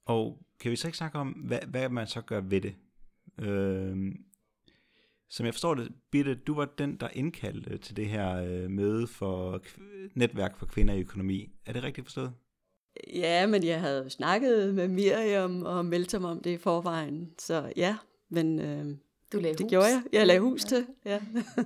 Og 0.04 0.38
kan 0.60 0.70
vi 0.70 0.76
så 0.76 0.88
ikke 0.88 0.98
snakke 0.98 1.18
om, 1.18 1.28
hvad, 1.28 1.60
hvad 1.68 1.88
man 1.88 2.06
så 2.06 2.20
gør 2.20 2.40
ved 2.40 2.60
det? 2.60 2.74
Øh, 3.38 3.96
som 5.28 5.46
jeg 5.46 5.54
forstår 5.54 5.74
det, 5.74 5.92
Birte, 6.10 6.34
du 6.34 6.54
var 6.54 6.64
den, 6.64 6.96
der 6.96 7.08
indkaldte 7.08 7.78
til 7.78 7.96
det 7.96 8.08
her 8.08 8.36
øh, 8.36 8.70
møde 8.70 9.06
for 9.06 9.62
netværk 10.14 10.58
for 10.58 10.66
kvinder 10.66 10.94
i 10.94 11.00
økonomi. 11.00 11.50
Er 11.66 11.72
det 11.72 11.82
rigtigt 11.82 12.06
forstået? 12.06 12.32
Ja, 13.14 13.46
men 13.46 13.64
jeg 13.64 13.80
havde 13.80 14.10
snakket 14.10 14.74
med 14.74 14.88
Miriam 14.88 15.62
og 15.62 15.86
meldt 15.86 16.20
mig 16.20 16.30
om 16.30 16.40
det 16.40 16.50
i 16.50 16.56
forvejen. 16.56 17.30
Så 17.38 17.72
ja, 17.76 17.96
men 18.28 18.60
øh, 18.60 18.86
du 19.32 19.38
lagde 19.38 19.56
det 19.56 19.64
hus. 19.64 19.70
gjorde 19.70 19.86
jeg. 19.86 20.02
Jeg 20.12 20.26
lagde 20.26 20.40
hus 20.40 20.64
til, 20.64 20.86
ja. 21.04 21.20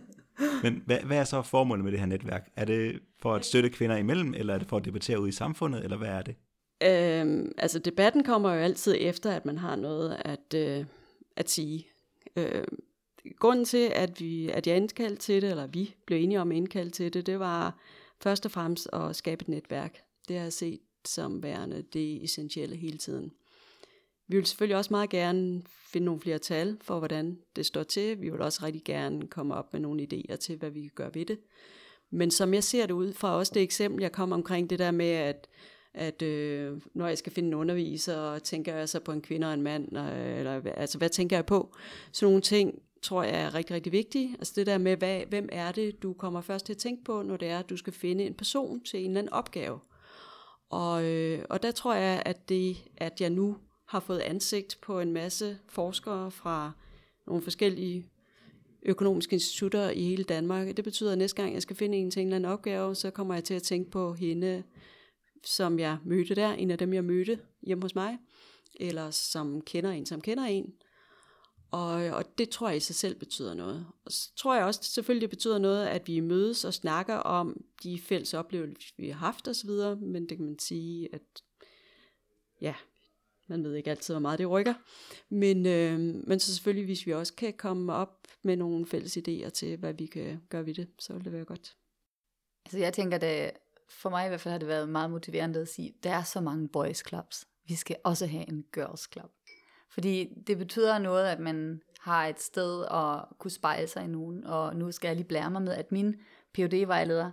men 0.62 0.82
hvad, 0.86 0.98
hvad 0.98 1.18
er 1.18 1.24
så 1.24 1.42
formålet 1.42 1.84
med 1.84 1.92
det 1.92 2.00
her 2.00 2.06
netværk? 2.06 2.50
Er 2.56 2.64
det 2.64 3.00
for 3.18 3.34
at 3.34 3.44
støtte 3.44 3.68
kvinder 3.70 3.96
imellem, 3.96 4.34
eller 4.34 4.54
er 4.54 4.58
det 4.58 4.68
for 4.68 4.76
at 4.76 4.84
debattere 4.84 5.20
ud 5.20 5.28
i 5.28 5.32
samfundet, 5.32 5.84
eller 5.84 5.96
hvad 5.96 6.08
er 6.08 6.22
det? 6.22 6.34
Øhm, 6.82 7.52
altså 7.58 7.78
debatten 7.78 8.24
kommer 8.24 8.54
jo 8.54 8.60
altid 8.60 8.96
efter, 8.98 9.30
at 9.30 9.46
man 9.46 9.58
har 9.58 9.76
noget 9.76 10.16
at, 10.24 10.54
øh, 10.54 10.84
at 11.36 11.50
sige. 11.50 11.86
Øh, 12.36 12.64
grunden 13.38 13.64
til, 13.64 13.92
at, 13.94 14.20
vi, 14.20 14.48
at 14.48 14.66
jeg 14.66 14.76
indkaldte 14.76 15.16
til 15.16 15.42
det, 15.42 15.50
eller 15.50 15.66
vi 15.66 15.94
blev 16.06 16.22
enige 16.22 16.40
om 16.40 16.50
at 16.50 16.56
indkalde 16.56 16.90
til 16.90 17.14
det, 17.14 17.26
det 17.26 17.38
var 17.38 17.78
først 18.22 18.46
og 18.46 18.52
fremmest 18.52 18.88
at 18.92 19.16
skabe 19.16 19.42
et 19.42 19.48
netværk. 19.48 19.98
Det 20.28 20.36
har 20.36 20.42
jeg 20.42 20.52
set 20.52 20.80
som 21.04 21.42
værende 21.42 21.82
det 21.92 22.24
essentielle 22.24 22.76
hele 22.76 22.98
tiden. 22.98 23.32
Vi 24.28 24.36
vil 24.36 24.46
selvfølgelig 24.46 24.76
også 24.76 24.92
meget 24.92 25.10
gerne 25.10 25.62
finde 25.92 26.04
nogle 26.04 26.20
flere 26.20 26.38
tal 26.38 26.76
for, 26.80 26.98
hvordan 26.98 27.38
det 27.56 27.66
står 27.66 27.82
til. 27.82 28.20
Vi 28.20 28.30
vil 28.30 28.40
også 28.40 28.60
rigtig 28.64 28.84
gerne 28.84 29.26
komme 29.26 29.54
op 29.54 29.72
med 29.72 29.80
nogle 29.80 30.02
idéer 30.12 30.36
til, 30.36 30.56
hvad 30.56 30.70
vi 30.70 30.80
kan 30.80 30.90
gøre 30.94 31.14
ved 31.14 31.26
det. 31.26 31.38
Men 32.10 32.30
som 32.30 32.54
jeg 32.54 32.64
ser 32.64 32.86
det 32.86 32.94
ud 32.94 33.12
fra 33.12 33.36
også 33.36 33.52
det 33.54 33.62
eksempel, 33.62 34.02
jeg 34.02 34.12
kom 34.12 34.32
omkring 34.32 34.70
det 34.70 34.78
der 34.78 34.90
med, 34.90 35.10
at, 35.10 35.48
at 35.94 36.22
øh, 36.22 36.80
når 36.94 37.08
jeg 37.08 37.18
skal 37.18 37.32
finde 37.32 37.46
en 37.46 37.54
underviser, 37.54 38.38
tænker 38.38 38.74
jeg 38.74 38.88
så 38.88 39.00
på 39.00 39.12
en 39.12 39.22
kvinde 39.22 39.46
og 39.46 39.54
en 39.54 39.62
mand, 39.62 39.96
eller 39.96 40.62
altså 40.74 40.98
hvad 40.98 41.08
tænker 41.08 41.36
jeg 41.36 41.46
på? 41.46 41.74
Så 42.12 42.26
nogle 42.26 42.40
ting 42.40 42.82
tror 43.02 43.22
jeg 43.22 43.40
er 43.40 43.54
rigtig, 43.54 43.76
rigtig 43.76 43.92
vigtige. 43.92 44.34
Altså 44.38 44.52
det 44.56 44.66
der 44.66 44.78
med, 44.78 44.96
hvad, 44.96 45.20
hvem 45.28 45.48
er 45.52 45.72
det, 45.72 46.02
du 46.02 46.12
kommer 46.12 46.40
først 46.40 46.66
til 46.66 46.72
at 46.72 46.78
tænke 46.78 47.04
på, 47.04 47.22
når 47.22 47.36
det 47.36 47.48
er, 47.48 47.58
at 47.58 47.70
du 47.70 47.76
skal 47.76 47.92
finde 47.92 48.24
en 48.24 48.34
person 48.34 48.80
til 48.80 49.00
en 49.00 49.06
eller 49.06 49.20
anden 49.20 49.32
opgave. 49.32 49.78
Og, 50.70 51.04
øh, 51.04 51.44
og 51.50 51.62
der 51.62 51.70
tror 51.70 51.94
jeg, 51.94 52.22
at 52.26 52.48
det, 52.48 52.76
at 52.96 53.20
jeg 53.20 53.30
nu 53.30 53.56
har 53.86 54.00
fået 54.00 54.18
ansigt 54.18 54.78
på 54.82 55.00
en 55.00 55.12
masse 55.12 55.58
forskere 55.68 56.30
fra 56.30 56.72
nogle 57.26 57.42
forskellige 57.42 58.06
økonomiske 58.82 59.34
institutter 59.34 59.90
i 59.90 60.02
hele 60.02 60.24
Danmark. 60.24 60.76
Det 60.76 60.84
betyder, 60.84 61.12
at 61.12 61.18
næste 61.18 61.42
gang 61.42 61.54
jeg 61.54 61.62
skal 61.62 61.76
finde 61.76 61.98
en 61.98 62.10
til 62.10 62.20
en 62.20 62.26
eller 62.26 62.36
anden 62.36 62.52
opgave, 62.52 62.94
så 62.94 63.10
kommer 63.10 63.34
jeg 63.34 63.44
til 63.44 63.54
at 63.54 63.62
tænke 63.62 63.90
på 63.90 64.12
hende, 64.12 64.62
som 65.44 65.78
jeg 65.78 65.98
mødte 66.04 66.34
der, 66.34 66.52
en 66.52 66.70
af 66.70 66.78
dem 66.78 66.94
jeg 66.94 67.04
mødte 67.04 67.38
hjemme 67.62 67.82
hos 67.82 67.94
mig, 67.94 68.18
eller 68.80 69.10
som 69.10 69.60
kender 69.60 69.90
en, 69.90 70.06
som 70.06 70.20
kender 70.20 70.44
en. 70.44 70.72
Og, 71.70 71.92
og 71.92 72.38
det 72.38 72.48
tror 72.48 72.68
jeg 72.68 72.76
i 72.76 72.80
sig 72.80 72.96
selv 72.96 73.18
betyder 73.18 73.54
noget. 73.54 73.86
Og 74.04 74.12
så 74.12 74.34
tror 74.36 74.54
jeg 74.54 74.64
også, 74.64 74.82
selvfølgelig 74.82 75.22
det 75.22 75.30
betyder 75.30 75.58
noget, 75.58 75.86
at 75.86 76.08
vi 76.08 76.20
mødes 76.20 76.64
og 76.64 76.74
snakker 76.74 77.14
om 77.14 77.64
de 77.82 78.00
fælles 78.00 78.34
oplevelser, 78.34 78.94
vi 78.96 79.08
har 79.08 79.18
haft 79.18 79.48
osv., 79.48 79.70
men 80.00 80.28
det 80.28 80.36
kan 80.36 80.46
man 80.46 80.58
sige, 80.58 81.08
at 81.14 81.42
ja, 82.60 82.74
man 83.48 83.64
ved 83.64 83.74
ikke 83.74 83.90
altid, 83.90 84.14
hvor 84.14 84.20
meget 84.20 84.38
det 84.38 84.50
rykker. 84.50 84.74
Men, 85.28 85.66
øh, 85.66 86.00
men 86.26 86.40
så 86.40 86.54
selvfølgelig, 86.54 86.84
hvis 86.84 87.06
vi 87.06 87.12
også 87.12 87.34
kan 87.34 87.52
komme 87.52 87.92
op 87.92 88.26
med 88.42 88.56
nogle 88.56 88.86
fælles 88.86 89.16
idéer 89.16 89.50
til, 89.50 89.76
hvad 89.76 89.94
vi 89.94 90.06
kan 90.06 90.40
gøre 90.48 90.66
ved 90.66 90.74
det, 90.74 90.88
så 90.98 91.12
vil 91.12 91.24
det 91.24 91.32
være 91.32 91.44
godt. 91.44 91.76
Altså 92.64 92.78
jeg 92.78 92.92
tænker, 92.92 93.18
det, 93.18 93.50
for 93.88 94.10
mig 94.10 94.24
i 94.24 94.28
hvert 94.28 94.40
fald 94.40 94.52
har 94.52 94.58
det 94.58 94.68
været 94.68 94.88
meget 94.88 95.10
motiverende 95.10 95.60
at 95.60 95.68
sige, 95.68 95.94
der 96.02 96.10
er 96.10 96.22
så 96.22 96.40
mange 96.40 96.68
boys 96.68 97.08
clubs. 97.08 97.46
Vi 97.68 97.74
skal 97.74 97.96
også 98.04 98.26
have 98.26 98.48
en 98.48 98.64
girls 98.72 99.08
club. 99.12 99.30
Fordi 99.90 100.34
det 100.46 100.58
betyder 100.58 100.98
noget, 100.98 101.26
at 101.26 101.40
man 101.40 101.82
har 102.00 102.26
et 102.26 102.40
sted 102.40 102.84
at 102.90 103.38
kunne 103.38 103.50
spejle 103.50 103.86
sig 103.86 104.04
i 104.04 104.06
nogen. 104.06 104.44
Og 104.44 104.76
nu 104.76 104.92
skal 104.92 105.08
jeg 105.08 105.16
lige 105.16 105.28
blære 105.28 105.50
mig 105.50 105.62
med, 105.62 105.72
at 105.72 105.92
min 105.92 106.20
phd 106.54 106.86
vejleder 106.86 107.30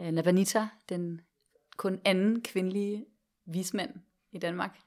øh, 0.00 0.12
Navanita, 0.12 0.68
den 0.88 1.20
kun 1.76 2.00
anden 2.04 2.42
kvindelige 2.42 3.06
vismand 3.46 3.94
i 4.32 4.38
Danmark, 4.38 4.78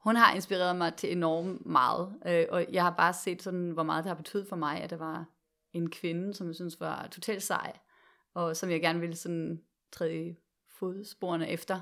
hun 0.00 0.16
har 0.16 0.34
inspireret 0.34 0.76
mig 0.76 0.94
til 0.94 1.12
enormt 1.12 1.66
meget. 1.66 2.14
Øh, 2.26 2.46
og 2.50 2.66
jeg 2.72 2.82
har 2.82 2.94
bare 2.96 3.12
set, 3.12 3.42
sådan, 3.42 3.70
hvor 3.70 3.82
meget 3.82 4.04
det 4.04 4.10
har 4.10 4.14
betydet 4.14 4.48
for 4.48 4.56
mig, 4.56 4.80
at 4.80 4.90
der 4.90 4.96
var 4.96 5.24
en 5.72 5.90
kvinde, 5.90 6.34
som 6.34 6.46
jeg 6.46 6.54
synes 6.54 6.80
var 6.80 7.08
totalt 7.10 7.42
sej, 7.42 7.72
og 8.34 8.56
som 8.56 8.70
jeg 8.70 8.80
gerne 8.80 9.00
ville 9.00 9.16
sådan 9.16 9.62
træde 9.92 10.36
fodsporene 10.68 11.48
efter. 11.50 11.80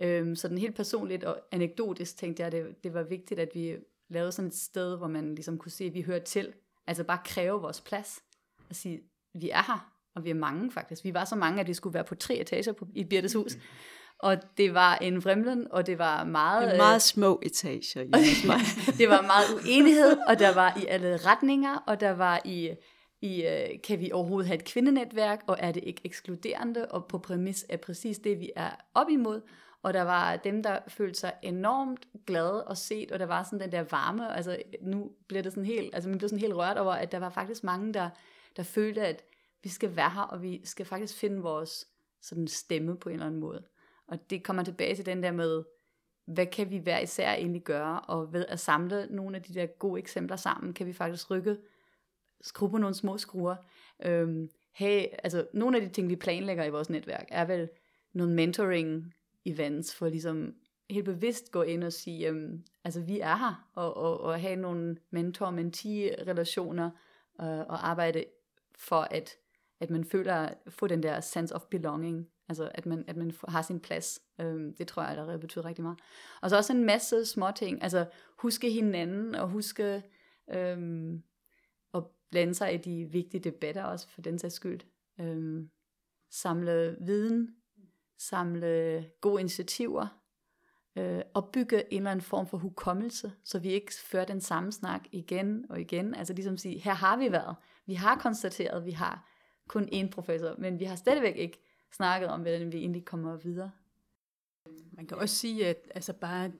Øhm, 0.00 0.36
så 0.36 0.48
den 0.48 0.58
helt 0.58 0.76
personligt 0.76 1.24
og 1.24 1.40
anekdotisk 1.52 2.16
tænkte 2.16 2.40
jeg, 2.40 2.46
at 2.46 2.52
det, 2.52 2.84
det 2.84 2.94
var 2.94 3.02
vigtigt, 3.02 3.40
at 3.40 3.48
vi 3.54 3.76
lavede 4.12 4.32
sådan 4.32 4.48
et 4.48 4.54
sted, 4.54 4.96
hvor 4.96 5.08
man 5.08 5.34
ligesom 5.34 5.58
kunne 5.58 5.70
se, 5.70 5.84
at 5.84 5.94
vi 5.94 6.02
hører 6.02 6.24
til. 6.24 6.52
Altså 6.86 7.04
bare 7.04 7.18
kræve 7.24 7.60
vores 7.60 7.80
plads. 7.80 8.22
Og 8.68 8.76
sige, 8.76 9.00
vi 9.34 9.50
er 9.50 9.62
her, 9.62 9.92
og 10.14 10.24
vi 10.24 10.30
er 10.30 10.34
mange 10.34 10.72
faktisk. 10.72 11.04
Vi 11.04 11.14
var 11.14 11.24
så 11.24 11.36
mange, 11.36 11.60
at 11.60 11.68
vi 11.68 11.74
skulle 11.74 11.94
være 11.94 12.04
på 12.04 12.14
tre 12.14 12.34
etager 12.34 12.72
på, 12.72 12.86
i 12.94 13.04
Birtes 13.04 13.32
hus. 13.32 13.56
Og 14.18 14.36
det 14.56 14.74
var 14.74 14.96
en 14.96 15.22
fremlen, 15.22 15.66
og 15.70 15.86
det 15.86 15.98
var 15.98 16.24
meget... 16.24 16.70
Det 16.70 16.76
meget 16.76 17.02
små 17.02 17.40
etager. 17.42 18.04
det 18.98 19.08
var 19.08 19.22
meget 19.22 19.64
uenighed, 19.64 20.16
og 20.28 20.38
der 20.38 20.54
var 20.54 20.78
i 20.82 20.86
alle 20.86 21.16
retninger, 21.16 21.76
og 21.76 22.00
der 22.00 22.10
var 22.10 22.40
i, 22.44 22.70
i, 23.22 23.44
kan 23.84 24.00
vi 24.00 24.12
overhovedet 24.12 24.46
have 24.46 24.58
et 24.58 24.64
kvindenetværk, 24.64 25.42
og 25.46 25.56
er 25.60 25.72
det 25.72 25.84
ikke 25.86 26.00
ekskluderende, 26.04 26.86
og 26.86 27.06
på 27.06 27.18
præmis 27.18 27.66
er 27.68 27.76
præcis 27.76 28.18
det, 28.18 28.40
vi 28.40 28.50
er 28.56 28.70
op 28.94 29.08
imod. 29.10 29.40
Og 29.82 29.94
der 29.94 30.02
var 30.02 30.36
dem, 30.36 30.62
der 30.62 30.78
følte 30.88 31.20
sig 31.20 31.32
enormt 31.42 32.06
glade 32.26 32.64
og 32.64 32.76
set, 32.76 33.12
og 33.12 33.18
der 33.18 33.26
var 33.26 33.42
sådan 33.42 33.60
den 33.60 33.72
der 33.72 33.84
varme, 33.90 34.34
altså 34.36 34.62
nu 34.80 35.12
bliver 35.28 35.42
det 35.42 35.52
sådan 35.52 35.66
helt, 35.66 35.94
altså 35.94 36.08
man 36.08 36.18
blev 36.18 36.28
sådan 36.28 36.40
helt 36.40 36.54
rørt 36.54 36.78
over, 36.78 36.92
at 36.92 37.12
der 37.12 37.18
var 37.18 37.30
faktisk 37.30 37.64
mange, 37.64 37.94
der, 37.94 38.10
der 38.56 38.62
følte, 38.62 39.06
at 39.06 39.22
vi 39.62 39.68
skal 39.68 39.96
være 39.96 40.10
her, 40.10 40.22
og 40.22 40.42
vi 40.42 40.60
skal 40.64 40.86
faktisk 40.86 41.16
finde 41.16 41.42
vores 41.42 41.86
sådan 42.20 42.48
stemme 42.48 42.96
på 42.96 43.08
en 43.08 43.12
eller 43.12 43.26
anden 43.26 43.40
måde. 43.40 43.64
Og 44.06 44.30
det 44.30 44.44
kommer 44.44 44.62
tilbage 44.62 44.96
til 44.96 45.06
den 45.06 45.22
der 45.22 45.32
med, 45.32 45.64
hvad 46.24 46.46
kan 46.46 46.70
vi 46.70 46.78
hver 46.78 46.98
især 46.98 47.32
egentlig 47.32 47.62
gøre, 47.62 48.00
og 48.00 48.32
ved 48.32 48.46
at 48.48 48.60
samle 48.60 49.06
nogle 49.10 49.36
af 49.36 49.42
de 49.42 49.54
der 49.54 49.66
gode 49.66 49.98
eksempler 49.98 50.36
sammen, 50.36 50.74
kan 50.74 50.86
vi 50.86 50.92
faktisk 50.92 51.30
rykke, 51.30 51.56
skrue 52.40 52.70
på 52.70 52.78
nogle 52.78 52.94
små 52.94 53.18
skruer. 53.18 53.56
Øhm, 54.04 54.50
hey, 54.72 55.04
altså 55.24 55.46
nogle 55.52 55.76
af 55.76 55.82
de 55.82 55.88
ting, 55.88 56.08
vi 56.08 56.16
planlægger 56.16 56.64
i 56.64 56.70
vores 56.70 56.90
netværk, 56.90 57.26
er 57.28 57.44
vel 57.44 57.68
noget 58.12 58.32
mentoring 58.32 59.14
events, 59.44 59.94
for 59.94 60.08
ligesom 60.08 60.54
helt 60.90 61.04
bevidst 61.04 61.50
gå 61.50 61.62
ind 61.62 61.84
og 61.84 61.92
sige, 61.92 62.28
øhm, 62.28 62.64
altså 62.84 63.00
vi 63.00 63.20
er 63.20 63.36
her, 63.36 63.70
og, 63.74 63.96
og, 63.96 64.20
og 64.20 64.40
have 64.40 64.56
nogle 64.56 64.96
mentor-mentee-relationer, 65.10 66.90
øh, 67.40 67.58
og 67.58 67.88
arbejde 67.88 68.24
for, 68.78 69.00
at, 69.10 69.30
at 69.80 69.90
man 69.90 70.04
føler, 70.04 70.48
få 70.68 70.86
den 70.86 71.02
der 71.02 71.20
sense 71.20 71.54
of 71.54 71.62
belonging, 71.70 72.28
altså 72.48 72.70
at 72.74 72.86
man, 72.86 73.04
at 73.06 73.16
man 73.16 73.32
har 73.48 73.62
sin 73.62 73.80
plads. 73.80 74.20
Øhm, 74.40 74.74
det 74.74 74.88
tror 74.88 75.02
jeg 75.02 75.10
allerede 75.10 75.38
betyder 75.38 75.64
rigtig 75.64 75.82
meget. 75.82 75.98
Og 76.42 76.50
så 76.50 76.56
også 76.56 76.72
en 76.72 76.84
masse 76.84 77.26
små 77.26 77.46
ting, 77.56 77.82
altså 77.82 78.06
huske 78.38 78.70
hinanden, 78.70 79.34
og 79.34 79.48
huske 79.48 80.02
øhm, 80.54 81.22
at 81.94 82.02
blande 82.30 82.54
sig 82.54 82.74
i 82.74 82.76
de 82.76 83.04
vigtige 83.04 83.40
debatter 83.40 83.84
også, 83.84 84.08
for 84.08 84.22
den 84.22 84.38
sags 84.38 84.54
skyld. 84.54 84.80
Øhm, 85.20 85.70
samle 86.30 86.96
viden, 87.00 87.56
samle 88.18 89.04
gode 89.20 89.40
initiativer, 89.40 90.06
øh, 90.96 91.22
opbygge 91.34 91.92
en 91.92 91.98
eller 91.98 92.10
anden 92.10 92.22
form 92.22 92.46
for 92.46 92.58
hukommelse, 92.58 93.32
så 93.44 93.58
vi 93.58 93.68
ikke 93.68 93.92
fører 94.04 94.24
den 94.24 94.40
samme 94.40 94.72
snak 94.72 95.00
igen 95.12 95.66
og 95.70 95.80
igen. 95.80 96.14
Altså 96.14 96.34
ligesom 96.34 96.56
sige, 96.56 96.78
her 96.78 96.94
har 96.94 97.16
vi 97.16 97.32
været, 97.32 97.56
vi 97.86 97.94
har 97.94 98.18
konstateret, 98.18 98.84
vi 98.84 98.90
har 98.90 99.28
kun 99.68 99.88
én 99.92 100.10
professor, 100.10 100.54
men 100.58 100.80
vi 100.80 100.84
har 100.84 100.96
stadigvæk 100.96 101.36
ikke 101.36 101.58
snakket 101.92 102.28
om, 102.28 102.40
hvordan 102.40 102.72
vi 102.72 102.78
egentlig 102.78 103.04
kommer 103.04 103.36
videre. 103.36 103.70
Man 104.92 105.06
kan 105.06 105.16
også 105.16 105.34
sige, 105.34 105.66
at 105.66 105.76
altså 105.94 106.12
bare 106.12 106.52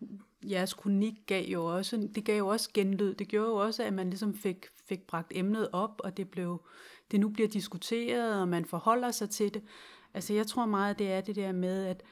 jeres 0.50 0.74
kronik 0.74 1.14
gav 1.26 1.44
jo 1.44 1.64
også, 1.64 2.08
det 2.14 2.24
gav 2.24 2.38
jo 2.38 2.46
også 2.46 2.70
genlyd. 2.74 3.14
Det 3.14 3.28
gjorde 3.28 3.48
jo 3.48 3.56
også, 3.56 3.82
at 3.82 3.92
man 3.92 4.10
ligesom 4.10 4.34
fik, 4.34 4.66
fik 4.88 5.06
bragt 5.06 5.32
emnet 5.34 5.68
op, 5.72 6.00
og 6.04 6.16
det, 6.16 6.30
blev, 6.30 6.66
det 7.10 7.20
nu 7.20 7.28
bliver 7.28 7.48
diskuteret, 7.48 8.40
og 8.40 8.48
man 8.48 8.64
forholder 8.64 9.10
sig 9.10 9.30
til 9.30 9.54
det. 9.54 9.62
Altså 10.14 10.34
jeg 10.34 10.46
tror 10.46 10.66
meget, 10.66 10.98
det 10.98 11.12
er 11.12 11.20
det 11.20 11.36
der 11.36 11.52
med, 11.52 11.86
at, 11.86 12.02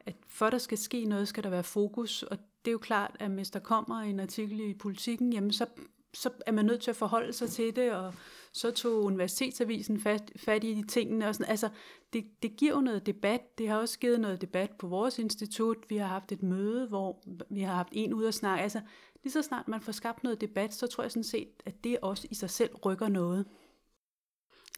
at 0.00 0.16
for 0.26 0.50
der 0.50 0.58
skal 0.58 0.78
ske 0.78 1.04
noget, 1.04 1.28
skal 1.28 1.44
der 1.44 1.50
være 1.50 1.64
fokus, 1.64 2.22
og 2.22 2.38
det 2.64 2.70
er 2.70 2.72
jo 2.72 2.78
klart, 2.78 3.16
at 3.20 3.30
hvis 3.30 3.50
der 3.50 3.58
kommer 3.58 4.00
en 4.00 4.20
artikel 4.20 4.60
i 4.60 4.74
politikken, 4.74 5.32
jamen 5.32 5.52
så, 5.52 5.66
så 6.14 6.30
er 6.46 6.52
man 6.52 6.64
nødt 6.64 6.82
til 6.82 6.90
at 6.90 6.96
forholde 6.96 7.32
sig 7.32 7.50
til 7.50 7.76
det, 7.76 7.92
og 7.92 8.14
så 8.52 8.70
tog 8.70 9.04
Universitetsavisen 9.04 10.00
fat, 10.00 10.32
fat 10.36 10.64
i 10.64 10.74
de 10.74 10.86
tingene. 10.86 11.28
Og 11.28 11.34
sådan. 11.34 11.50
Altså, 11.50 11.68
det, 12.12 12.24
det 12.42 12.56
giver 12.56 12.72
jo 12.72 12.80
noget 12.80 13.06
debat. 13.06 13.58
Det 13.58 13.68
har 13.68 13.76
også 13.76 13.98
givet 13.98 14.20
noget 14.20 14.40
debat 14.40 14.70
på 14.78 14.86
vores 14.86 15.18
institut. 15.18 15.76
Vi 15.88 15.96
har 15.96 16.06
haft 16.06 16.32
et 16.32 16.42
møde, 16.42 16.88
hvor 16.88 17.22
vi 17.50 17.60
har 17.60 17.74
haft 17.74 17.88
en 17.92 18.14
ud 18.14 18.24
at 18.24 18.34
snakke. 18.34 18.62
Altså, 18.62 18.80
lige 19.22 19.32
så 19.32 19.42
snart 19.42 19.68
man 19.68 19.80
får 19.80 19.92
skabt 19.92 20.24
noget 20.24 20.40
debat, 20.40 20.74
så 20.74 20.86
tror 20.86 21.04
jeg 21.04 21.10
sådan 21.10 21.24
set, 21.24 21.48
at 21.66 21.84
det 21.84 21.98
også 22.02 22.28
i 22.30 22.34
sig 22.34 22.50
selv 22.50 22.76
rykker 22.76 23.08
noget. 23.08 23.46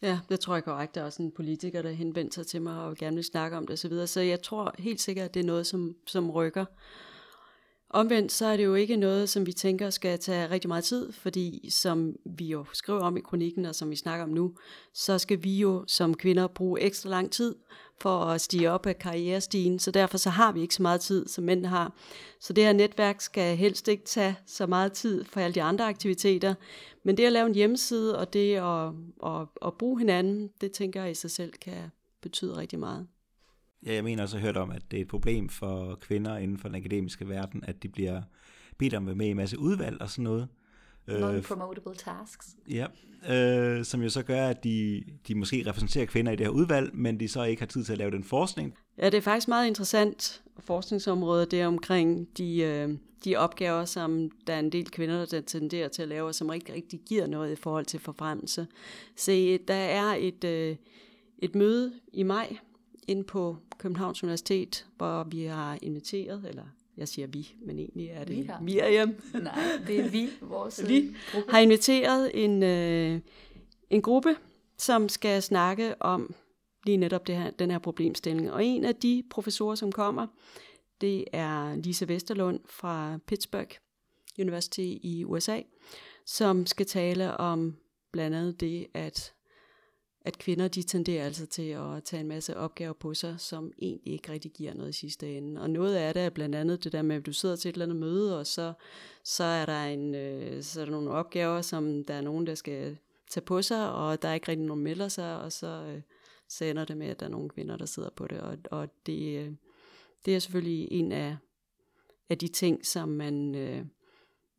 Ja, 0.01 0.19
det 0.29 0.39
tror 0.39 0.53
jeg 0.53 0.63
korrekt. 0.63 0.95
Der 0.95 1.01
er 1.01 1.05
også 1.05 1.23
en 1.23 1.31
politiker, 1.31 1.81
der 1.81 1.91
henvendte 1.91 2.35
sig 2.35 2.47
til 2.47 2.61
mig 2.61 2.83
og 2.83 2.95
gerne 2.95 3.15
vil 3.15 3.23
snakke 3.23 3.57
om 3.57 3.67
det 3.67 3.73
osv. 3.73 3.91
Så, 3.91 4.07
så 4.07 4.21
jeg 4.21 4.41
tror 4.41 4.75
helt 4.79 5.01
sikkert, 5.01 5.25
at 5.25 5.33
det 5.33 5.39
er 5.39 5.43
noget, 5.45 5.67
som, 5.67 5.95
som 6.05 6.31
rykker. 6.31 6.65
Omvendt 7.95 8.31
så 8.31 8.45
er 8.45 8.57
det 8.57 8.65
jo 8.65 8.75
ikke 8.75 8.95
noget, 8.95 9.29
som 9.29 9.45
vi 9.45 9.53
tænker 9.53 9.89
skal 9.89 10.19
tage 10.19 10.49
rigtig 10.49 10.67
meget 10.67 10.83
tid, 10.83 11.11
fordi 11.11 11.69
som 11.69 12.15
vi 12.25 12.45
jo 12.45 12.65
skriver 12.73 12.99
om 12.99 13.17
i 13.17 13.21
kronikken, 13.21 13.65
og 13.65 13.75
som 13.75 13.89
vi 13.89 13.95
snakker 13.95 14.23
om 14.23 14.29
nu, 14.29 14.53
så 14.93 15.17
skal 15.17 15.43
vi 15.43 15.57
jo 15.57 15.83
som 15.87 16.13
kvinder 16.13 16.47
bruge 16.47 16.81
ekstra 16.81 17.09
lang 17.09 17.31
tid 17.31 17.55
for 18.01 18.19
at 18.19 18.41
stige 18.41 18.71
op 18.71 18.85
af 18.85 18.99
karrierestigen, 18.99 19.79
så 19.79 19.91
derfor 19.91 20.17
så 20.17 20.29
har 20.29 20.51
vi 20.51 20.61
ikke 20.61 20.75
så 20.75 20.81
meget 20.81 21.01
tid, 21.01 21.27
som 21.27 21.43
mænd 21.43 21.65
har. 21.65 21.93
Så 22.39 22.53
det 22.53 22.63
her 22.63 22.73
netværk 22.73 23.21
skal 23.21 23.57
helst 23.57 23.87
ikke 23.87 24.03
tage 24.03 24.35
så 24.45 24.67
meget 24.67 24.91
tid 24.91 25.25
for 25.25 25.39
alle 25.39 25.55
de 25.55 25.61
andre 25.61 25.85
aktiviteter, 25.85 26.55
men 27.03 27.17
det 27.17 27.25
at 27.25 27.31
lave 27.31 27.47
en 27.47 27.55
hjemmeside 27.55 28.19
og 28.19 28.33
det 28.33 28.55
at, 28.55 28.91
at, 29.25 29.47
at 29.65 29.73
bruge 29.79 29.99
hinanden, 29.99 30.49
det 30.61 30.71
tænker 30.71 31.01
jeg 31.01 31.11
i 31.11 31.15
sig 31.15 31.31
selv 31.31 31.53
kan 31.53 31.91
betyde 32.21 32.57
rigtig 32.57 32.79
meget. 32.79 33.07
Ja, 33.85 33.93
jeg 33.93 34.03
mener 34.03 34.23
også 34.23 34.37
at 34.37 34.43
hørt 34.43 34.57
om, 34.57 34.71
at 34.71 34.81
det 34.91 34.97
er 34.97 35.01
et 35.01 35.07
problem 35.07 35.49
for 35.49 35.95
kvinder 35.95 36.37
inden 36.37 36.57
for 36.57 36.67
den 36.67 36.75
akademiske 36.75 37.29
verden, 37.29 37.63
at 37.67 37.83
de 37.83 37.89
bliver 37.89 38.21
bedt 38.77 38.93
om 38.93 39.03
at 39.03 39.07
være 39.07 39.15
med 39.15 39.25
i 39.25 39.29
en 39.29 39.37
masse 39.37 39.59
udvalg 39.59 40.01
og 40.01 40.09
sådan 40.09 40.23
noget. 40.23 40.47
Øh, 41.07 41.19
Non-promotable 41.19 41.95
tasks. 41.95 42.55
Ja, 42.69 42.87
øh, 43.29 43.85
som 43.85 44.01
jo 44.01 44.09
så 44.09 44.23
gør, 44.23 44.47
at 44.47 44.63
de, 44.63 45.03
de 45.27 45.35
måske 45.35 45.63
repræsenterer 45.67 46.05
kvinder 46.05 46.31
i 46.31 46.35
det 46.35 46.45
her 46.45 46.51
udvalg, 46.51 46.95
men 46.95 47.19
de 47.19 47.27
så 47.27 47.43
ikke 47.43 47.61
har 47.61 47.67
tid 47.67 47.83
til 47.83 47.91
at 47.91 47.97
lave 47.97 48.11
den 48.11 48.23
forskning. 48.23 48.73
Ja, 48.97 49.05
det 49.05 49.17
er 49.17 49.21
faktisk 49.21 49.47
meget 49.47 49.67
interessant 49.67 50.43
forskningsområde, 50.59 51.45
det 51.45 51.65
omkring 51.65 52.37
de, 52.37 52.61
øh, 52.61 52.97
de 53.25 53.35
opgaver, 53.35 53.85
som 53.85 54.31
der 54.47 54.53
er 54.53 54.59
en 54.59 54.71
del 54.71 54.91
kvinder, 54.91 55.25
der 55.25 55.41
tenderer 55.41 55.87
til 55.87 56.01
at 56.01 56.07
lave, 56.07 56.27
og 56.27 56.35
som 56.35 56.49
rigtig, 56.49 56.75
rigtig 56.75 56.99
giver 57.05 57.27
noget 57.27 57.51
i 57.51 57.55
forhold 57.55 57.85
til 57.85 57.99
forfremmelse. 57.99 58.67
Se, 59.15 59.57
der 59.57 59.73
er 59.73 60.15
et, 60.19 60.43
øh, 60.43 60.75
et 61.39 61.55
møde 61.55 61.93
i 62.13 62.23
maj 62.23 62.57
ind 63.07 63.25
på 63.25 63.57
Københavns 63.77 64.23
Universitet, 64.23 64.87
hvor 64.97 65.23
vi 65.23 65.43
har 65.43 65.77
inviteret, 65.81 66.45
eller 66.49 66.63
jeg 66.97 67.07
siger 67.07 67.27
vi, 67.27 67.55
men 67.65 67.79
egentlig 67.79 68.07
er 68.07 68.23
det 68.23 68.37
Vi 68.37 68.43
har. 68.43 68.59
Miriam, 68.61 69.15
Nej, 69.33 69.59
det 69.87 69.99
er 69.99 70.09
vi, 70.09 70.29
vores 70.41 70.87
Vi 70.87 70.97
øh, 70.97 71.15
gruppe. 71.31 71.51
har 71.51 71.59
inviteret 71.59 72.43
en, 72.43 72.63
øh, 72.63 73.19
en 73.89 74.01
gruppe, 74.01 74.35
som 74.77 75.09
skal 75.09 75.41
snakke 75.41 76.01
om 76.01 76.33
lige 76.85 76.97
netop 76.97 77.27
det 77.27 77.35
her, 77.35 77.51
den 77.51 77.71
her 77.71 77.79
problemstilling. 77.79 78.51
Og 78.51 78.65
en 78.65 78.85
af 78.85 78.95
de 78.95 79.23
professorer, 79.29 79.75
som 79.75 79.91
kommer, 79.91 80.27
det 81.01 81.25
er 81.33 81.75
Lise 81.75 82.07
Vesterlund 82.07 82.59
fra 82.69 83.17
Pittsburgh 83.27 83.69
University 84.39 84.79
i 85.01 85.23
USA, 85.25 85.61
som 86.25 86.65
skal 86.65 86.85
tale 86.85 87.37
om 87.37 87.75
blandt 88.13 88.37
andet 88.37 88.59
det, 88.61 88.87
at 88.93 89.33
at 90.25 90.37
kvinder 90.37 90.67
de 90.67 90.83
tenderer 90.83 91.25
altså 91.25 91.45
til 91.45 91.69
at 91.69 92.03
tage 92.03 92.19
en 92.19 92.27
masse 92.27 92.57
opgaver 92.57 92.93
på 92.93 93.13
sig, 93.13 93.35
som 93.37 93.71
egentlig 93.81 94.13
ikke 94.13 94.31
rigtig 94.31 94.51
giver 94.51 94.73
noget 94.73 94.89
i 94.89 94.99
sidste 94.99 95.37
ende. 95.37 95.61
Og 95.61 95.69
noget 95.69 95.95
af 95.95 96.13
det 96.13 96.23
er 96.23 96.29
blandt 96.29 96.55
andet 96.55 96.83
det 96.83 96.91
der 96.91 97.01
med, 97.01 97.15
at 97.15 97.25
du 97.25 97.33
sidder 97.33 97.55
til 97.55 97.69
et 97.69 97.73
eller 97.73 97.85
andet 97.85 97.97
møde, 97.97 98.39
og 98.39 98.47
så, 98.47 98.73
så, 99.23 99.43
er, 99.43 99.65
der 99.65 99.83
en, 99.83 100.15
øh, 100.15 100.63
så 100.63 100.81
er 100.81 100.85
der 100.85 100.91
nogle 100.91 101.11
opgaver, 101.11 101.61
som 101.61 102.03
der 102.03 102.13
er 102.13 102.21
nogen, 102.21 102.47
der 102.47 102.55
skal 102.55 102.97
tage 103.29 103.43
på 103.43 103.61
sig, 103.61 103.91
og 103.91 104.21
der 104.21 104.29
er 104.29 104.33
ikke 104.33 104.47
rigtig 104.47 104.65
nogen, 104.65 104.85
der 104.85 104.89
melder 104.89 105.07
sig, 105.07 105.41
og 105.41 105.51
så, 105.51 105.67
øh, 105.67 106.01
så 106.49 106.65
ender 106.65 106.85
det 106.85 106.97
med, 106.97 107.07
at 107.07 107.19
der 107.19 107.25
er 107.25 107.29
nogle 107.29 107.49
kvinder, 107.49 107.77
der 107.77 107.85
sidder 107.85 108.09
på 108.15 108.27
det. 108.27 108.39
Og, 108.39 108.57
og 108.71 108.89
det, 109.05 109.39
øh, 109.39 109.51
det 110.25 110.35
er 110.35 110.39
selvfølgelig 110.39 110.87
en 110.91 111.11
af, 111.11 111.37
af 112.29 112.37
de 112.37 112.47
ting, 112.47 112.85
som 112.85 113.09
man... 113.09 113.55
Øh, 113.55 113.85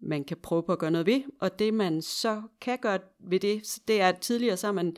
man 0.00 0.24
kan 0.24 0.36
prøve 0.36 0.62
på 0.62 0.72
at 0.72 0.78
gøre 0.78 0.90
noget 0.90 1.06
ved, 1.06 1.22
og 1.40 1.58
det 1.58 1.74
man 1.74 2.02
så 2.02 2.42
kan 2.60 2.78
gøre 2.78 2.98
ved 3.18 3.40
det, 3.40 3.78
det 3.88 4.00
er 4.00 4.08
at 4.08 4.18
tidligere 4.18 4.56
så 4.56 4.66
har 4.66 4.72
man 4.72 4.96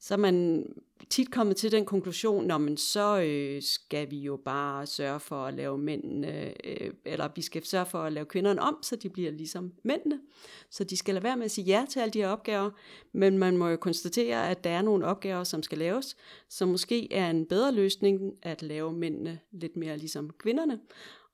så 0.00 0.14
er 0.14 0.18
man 0.18 0.66
tit 1.10 1.30
kommet 1.30 1.56
til 1.56 1.72
den 1.72 1.84
konklusion, 1.84 2.46
når 2.46 2.58
man 2.58 2.76
så 2.76 3.20
øh, 3.20 3.62
skal 3.62 4.10
vi 4.10 4.18
jo 4.18 4.36
bare 4.44 4.86
sørge 4.86 5.20
for 5.20 5.44
at 5.44 5.54
lave 5.54 5.78
mændene, 5.78 6.54
øh, 6.66 6.90
eller 7.04 7.28
vi 7.36 7.42
skal 7.42 7.64
sørge 7.64 7.86
for 7.86 7.98
at 7.98 8.12
lave 8.12 8.26
kvinderne 8.26 8.62
om, 8.62 8.78
så 8.82 8.96
de 8.96 9.08
bliver 9.08 9.30
ligesom 9.30 9.72
mændene. 9.82 10.20
Så 10.70 10.84
de 10.84 10.96
skal 10.96 11.14
lade 11.14 11.24
være 11.24 11.36
med 11.36 11.44
at 11.44 11.50
sige 11.50 11.64
ja 11.64 11.84
til 11.90 12.00
alle 12.00 12.12
de 12.12 12.18
her 12.18 12.28
opgaver, 12.28 12.70
men 13.12 13.38
man 13.38 13.56
må 13.56 13.68
jo 13.68 13.76
konstatere, 13.76 14.50
at 14.50 14.64
der 14.64 14.70
er 14.70 14.82
nogle 14.82 15.06
opgaver, 15.06 15.44
som 15.44 15.62
skal 15.62 15.78
laves, 15.78 16.16
som 16.48 16.68
måske 16.68 17.12
er 17.12 17.30
en 17.30 17.46
bedre 17.46 17.72
løsning 17.72 18.32
at 18.42 18.62
lave 18.62 18.92
mændene 18.92 19.38
lidt 19.52 19.76
mere 19.76 19.96
ligesom 19.96 20.30
kvinderne. 20.38 20.78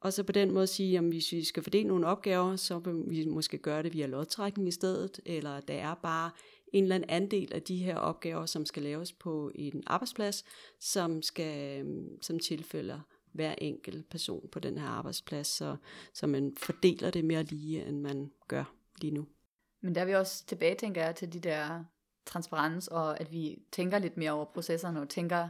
Og 0.00 0.12
så 0.12 0.22
på 0.22 0.32
den 0.32 0.50
måde 0.50 0.66
sige, 0.66 0.98
at 0.98 1.04
hvis 1.04 1.32
vi 1.32 1.44
skal 1.44 1.62
fordele 1.62 1.88
nogle 1.88 2.06
opgaver, 2.06 2.56
så 2.56 2.78
vil 2.78 3.02
vi 3.06 3.26
måske 3.26 3.58
gøre 3.58 3.82
det 3.82 3.94
via 3.94 4.06
lodtrækning 4.06 4.68
i 4.68 4.72
stedet, 4.72 5.20
eller 5.26 5.60
der 5.60 5.74
er 5.74 5.94
bare 5.94 6.30
en 6.72 6.84
eller 6.84 6.94
anden 6.94 7.10
andel 7.10 7.52
af 7.52 7.62
de 7.62 7.76
her 7.76 7.96
opgaver, 7.96 8.46
som 8.46 8.66
skal 8.66 8.82
laves 8.82 9.12
på 9.12 9.52
en 9.54 9.82
arbejdsplads, 9.86 10.44
som, 10.80 11.22
skal, 11.22 11.84
som 12.22 12.38
tilfælder 12.38 13.00
hver 13.32 13.54
enkelt 13.58 14.10
person 14.10 14.48
på 14.52 14.58
den 14.58 14.78
her 14.78 14.88
arbejdsplads, 14.88 15.46
så, 15.46 15.76
så 16.14 16.26
man 16.26 16.52
fordeler 16.56 17.10
det 17.10 17.24
mere 17.24 17.42
lige, 17.42 17.84
end 17.84 18.00
man 18.00 18.30
gør 18.48 18.74
lige 19.00 19.14
nu. 19.14 19.26
Men 19.82 19.94
der 19.94 20.00
er 20.00 20.04
vi 20.04 20.14
også 20.14 20.46
tilbage, 20.46 20.74
tænker 20.74 21.04
jeg, 21.04 21.16
til 21.16 21.32
de 21.32 21.40
der 21.40 21.84
transparens, 22.26 22.88
og 22.88 23.20
at 23.20 23.32
vi 23.32 23.58
tænker 23.72 23.98
lidt 23.98 24.16
mere 24.16 24.32
over 24.32 24.44
processerne, 24.44 25.00
og 25.00 25.08
tænker 25.08 25.48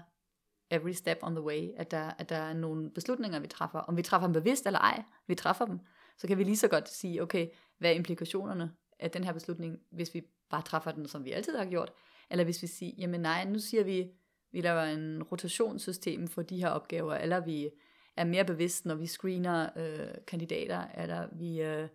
every 0.70 0.92
step 0.92 1.18
on 1.22 1.34
the 1.34 1.44
way, 1.44 1.70
at 1.76 1.90
der, 1.90 2.10
at 2.18 2.28
der 2.28 2.36
er 2.36 2.52
nogle 2.52 2.90
beslutninger, 2.90 3.40
vi 3.40 3.46
træffer. 3.46 3.78
Om 3.78 3.96
vi 3.96 4.02
træffer 4.02 4.26
dem 4.26 4.32
bevidst 4.32 4.66
eller 4.66 4.78
ej, 4.78 5.02
vi 5.26 5.34
træffer 5.34 5.64
dem, 5.64 5.78
så 6.18 6.26
kan 6.26 6.38
vi 6.38 6.44
lige 6.44 6.56
så 6.56 6.68
godt 6.68 6.88
sige, 6.88 7.22
okay, 7.22 7.48
hvad 7.78 7.90
er 7.90 7.94
implikationerne 7.94 8.72
af 8.98 9.10
den 9.10 9.24
her 9.24 9.32
beslutning, 9.32 9.78
hvis 9.90 10.14
vi 10.14 10.22
bare 10.50 10.62
træffer 10.62 10.90
den, 10.92 11.08
som 11.08 11.24
vi 11.24 11.32
altid 11.32 11.56
har 11.56 11.64
gjort, 11.64 11.92
eller 12.30 12.44
hvis 12.44 12.62
vi 12.62 12.66
siger, 12.66 12.92
jamen 12.98 13.20
nej, 13.20 13.44
nu 13.44 13.58
siger 13.58 13.84
vi, 13.84 14.10
vi 14.52 14.60
laver 14.60 14.82
en 14.82 15.22
rotationssystem 15.22 16.28
for 16.28 16.42
de 16.42 16.58
her 16.58 16.68
opgaver, 16.68 17.14
eller 17.14 17.40
vi 17.40 17.70
er 18.16 18.24
mere 18.24 18.44
bevidst, 18.44 18.86
når 18.86 18.94
vi 18.94 19.06
screener 19.06 19.68
øh, 19.76 20.14
kandidater, 20.26 20.84
eller 20.94 21.28
vi 21.32 21.62
øh, 21.62 21.88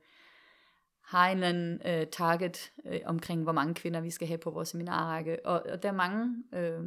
har 1.02 1.30
en 1.30 1.38
eller 1.38 1.50
anden 1.50 1.82
øh, 1.86 2.08
target 2.08 2.72
øh, 2.86 3.00
omkring, 3.06 3.44
hvor 3.44 3.52
mange 3.52 3.74
kvinder 3.74 4.02
vi 4.02 4.10
skal 4.10 4.28
have 4.28 4.38
på 4.38 4.52
vores 4.52 4.70
seminarrække. 4.70 5.46
Og, 5.46 5.64
og 5.70 5.84
der 5.84 5.90
er 5.90 5.94
mange 5.94 6.44
øh, 6.54 6.84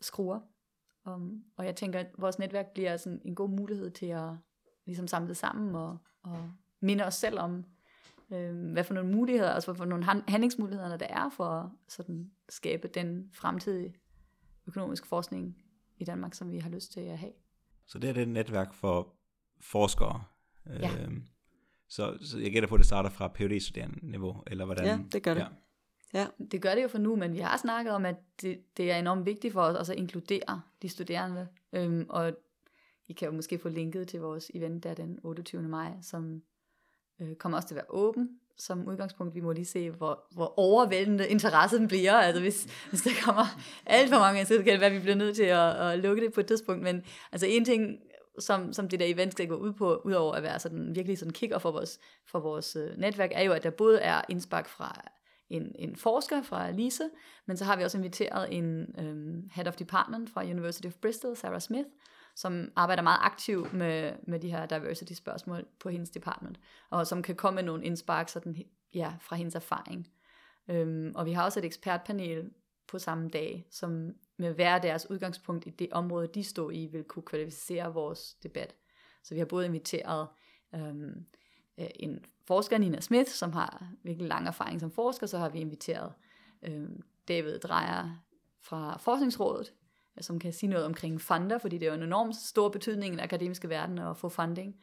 skruer. 0.00 0.40
Um, 1.06 1.44
og 1.56 1.66
jeg 1.66 1.76
tænker, 1.76 2.00
at 2.00 2.06
vores 2.18 2.38
netværk 2.38 2.66
bliver 2.74 2.96
sådan 2.96 3.20
en 3.24 3.34
god 3.34 3.48
mulighed 3.48 3.90
til 3.90 4.06
at 4.06 4.30
ligesom 4.86 5.06
samle 5.06 5.28
det 5.28 5.36
sammen 5.36 5.74
og, 5.74 5.98
og 6.22 6.50
minde 6.80 7.04
os 7.04 7.14
selv 7.14 7.38
om, 7.38 7.64
øh, 8.32 8.72
hvad 8.72 8.84
for 8.84 8.94
nogle 8.94 9.10
muligheder, 9.10 9.50
altså 9.50 9.70
hvad 9.72 9.76
for 9.76 9.84
nogle 9.84 10.04
handlingsmuligheder 10.04 10.96
der 10.96 11.06
er 11.06 11.28
for 11.28 11.44
at 11.44 11.68
sådan 11.88 12.30
skabe 12.48 12.88
den 12.88 13.30
fremtidige 13.32 13.94
økonomiske 14.66 15.06
forskning 15.06 15.56
i 15.98 16.04
Danmark, 16.04 16.34
som 16.34 16.52
vi 16.52 16.58
har 16.58 16.70
lyst 16.70 16.92
til 16.92 17.00
at 17.00 17.18
have. 17.18 17.32
Så 17.86 17.98
det 17.98 18.10
er 18.10 18.14
det 18.14 18.28
netværk 18.28 18.74
for 18.74 19.14
forskere. 19.60 20.24
Ja. 20.66 20.90
Øhm, 21.02 21.24
så, 21.88 22.18
så 22.20 22.38
jeg 22.38 22.52
gætter 22.52 22.68
på, 22.68 22.74
at 22.74 22.78
det 22.78 22.86
starter 22.86 23.10
fra 23.10 23.28
phd 23.34 23.60
studerende 23.60 24.10
niveau, 24.10 24.42
eller 24.46 24.64
hvordan? 24.64 24.84
Ja, 24.84 24.98
det 25.12 25.22
gør 25.22 25.34
det. 25.34 25.40
Ja. 25.40 25.46
Ja. 26.14 26.26
Det 26.50 26.62
gør 26.62 26.74
det 26.74 26.82
jo 26.82 26.88
for 26.88 26.98
nu, 26.98 27.16
men 27.16 27.32
vi 27.32 27.38
har 27.38 27.56
snakket 27.56 27.92
om, 27.92 28.06
at 28.06 28.16
det, 28.42 28.76
det 28.76 28.90
er 28.90 28.96
enormt 28.96 29.26
vigtigt 29.26 29.52
for 29.52 29.60
os 29.62 29.90
at 29.90 29.96
inkludere 29.96 30.62
de 30.82 30.88
studerende. 30.88 31.48
Øhm, 31.72 32.06
og 32.08 32.32
I 33.08 33.12
kan 33.12 33.26
jo 33.26 33.34
måske 33.34 33.58
få 33.58 33.68
linket 33.68 34.08
til 34.08 34.20
vores 34.20 34.50
event 34.54 34.84
der 34.84 34.94
den 34.94 35.18
28. 35.22 35.62
maj, 35.62 35.92
som 36.02 36.42
øh, 37.20 37.34
kommer 37.34 37.58
også 37.58 37.68
til 37.68 37.74
at 37.74 37.76
være 37.76 37.90
åben 37.90 38.28
som 38.56 38.88
udgangspunkt. 38.88 39.34
Vi 39.34 39.40
må 39.40 39.52
lige 39.52 39.64
se, 39.64 39.90
hvor, 39.90 40.24
hvor 40.34 40.58
overvældende 40.58 41.28
interessen 41.28 41.88
bliver. 41.88 42.12
Altså 42.12 42.42
hvis, 42.42 42.64
hvis 42.90 43.02
der 43.02 43.10
kommer 43.24 43.44
alt 43.86 44.10
for 44.10 44.18
mange, 44.18 44.44
så 44.44 44.54
kan 44.54 44.66
det 44.66 44.80
være, 44.80 44.90
at 44.90 44.96
vi 44.96 45.00
bliver 45.00 45.16
nødt 45.16 45.36
til 45.36 45.42
at, 45.42 45.90
at 45.90 45.98
lukke 45.98 46.24
det 46.24 46.32
på 46.32 46.40
et 46.40 46.46
tidspunkt. 46.46 46.82
Men 46.82 47.02
altså 47.32 47.46
en 47.46 47.64
ting, 47.64 47.98
som, 48.38 48.72
som 48.72 48.88
det 48.88 49.00
der 49.00 49.06
event 49.06 49.32
skal 49.32 49.48
gå 49.48 49.54
ud 49.54 49.72
på, 49.72 50.00
udover 50.04 50.34
at 50.34 50.42
være 50.42 50.58
sådan, 50.58 50.94
virkelig 50.94 51.18
sådan 51.18 51.32
kigger 51.32 51.58
for 51.58 51.70
vores, 51.70 51.98
for 52.26 52.40
vores 52.40 52.76
øh, 52.76 52.98
netværk, 52.98 53.30
er 53.32 53.42
jo, 53.42 53.52
at 53.52 53.62
der 53.62 53.70
både 53.70 54.00
er 54.00 54.22
indspark 54.28 54.68
fra 54.68 55.00
en, 55.50 55.72
en 55.78 55.96
forsker 55.96 56.42
fra 56.42 56.70
Lise, 56.70 57.10
men 57.46 57.56
så 57.56 57.64
har 57.64 57.76
vi 57.76 57.82
også 57.82 57.98
inviteret 57.98 58.56
en 58.56 58.94
øhm, 58.98 59.50
head 59.52 59.66
of 59.66 59.76
department 59.76 60.30
fra 60.30 60.42
University 60.42 60.86
of 60.86 60.94
Bristol, 60.94 61.36
Sarah 61.36 61.60
Smith, 61.60 61.88
som 62.34 62.72
arbejder 62.76 63.02
meget 63.02 63.18
aktivt 63.22 63.72
med, 63.72 64.12
med 64.26 64.40
de 64.40 64.50
her 64.50 64.66
diversity 64.66 65.12
spørgsmål 65.12 65.66
på 65.80 65.88
hendes 65.88 66.10
department, 66.10 66.60
og 66.90 67.06
som 67.06 67.22
kan 67.22 67.34
komme 67.34 67.54
med 67.54 67.62
nogle 67.62 67.84
indspark 67.84 68.28
sådan, 68.28 68.56
ja, 68.94 69.14
fra 69.20 69.36
hendes 69.36 69.54
erfaring. 69.54 70.08
Øhm, 70.68 71.12
og 71.14 71.26
vi 71.26 71.32
har 71.32 71.44
også 71.44 71.60
et 71.60 71.64
ekspertpanel 71.64 72.50
på 72.86 72.98
samme 72.98 73.28
dag, 73.28 73.66
som 73.70 74.14
med 74.36 74.54
hver 74.54 74.78
deres 74.78 75.10
udgangspunkt 75.10 75.66
i 75.66 75.70
det 75.70 75.88
område, 75.92 76.26
de 76.34 76.44
står 76.44 76.70
i, 76.70 76.86
vil 76.86 77.04
kunne 77.04 77.22
kvalificere 77.22 77.94
vores 77.94 78.34
debat. 78.34 78.74
Så 79.22 79.34
vi 79.34 79.38
har 79.38 79.46
både 79.46 79.66
inviteret 79.66 80.28
øhm, 80.74 81.26
øh, 81.78 81.86
en 81.94 82.24
forsker, 82.46 82.78
Nina 82.78 83.00
Smith, 83.00 83.30
som 83.30 83.52
har 83.52 83.92
virkelig 84.02 84.28
lang 84.28 84.46
erfaring 84.46 84.80
som 84.80 84.90
forsker, 84.90 85.26
så 85.26 85.38
har 85.38 85.48
vi 85.48 85.58
inviteret 85.58 86.12
øhm, 86.62 87.02
David 87.28 87.58
Drejer 87.58 88.24
fra 88.60 88.96
Forskningsrådet, 88.98 89.72
som 90.20 90.38
kan 90.38 90.52
sige 90.52 90.70
noget 90.70 90.86
omkring 90.86 91.20
funder, 91.20 91.58
fordi 91.58 91.78
det 91.78 91.86
er 91.86 91.90
jo 91.90 91.96
en 91.96 92.02
enorm 92.02 92.32
stor 92.32 92.68
betydning 92.68 93.12
i 93.12 93.16
den 93.16 93.24
akademiske 93.24 93.68
verden 93.68 93.98
at 93.98 94.16
få 94.16 94.28
funding. 94.28 94.76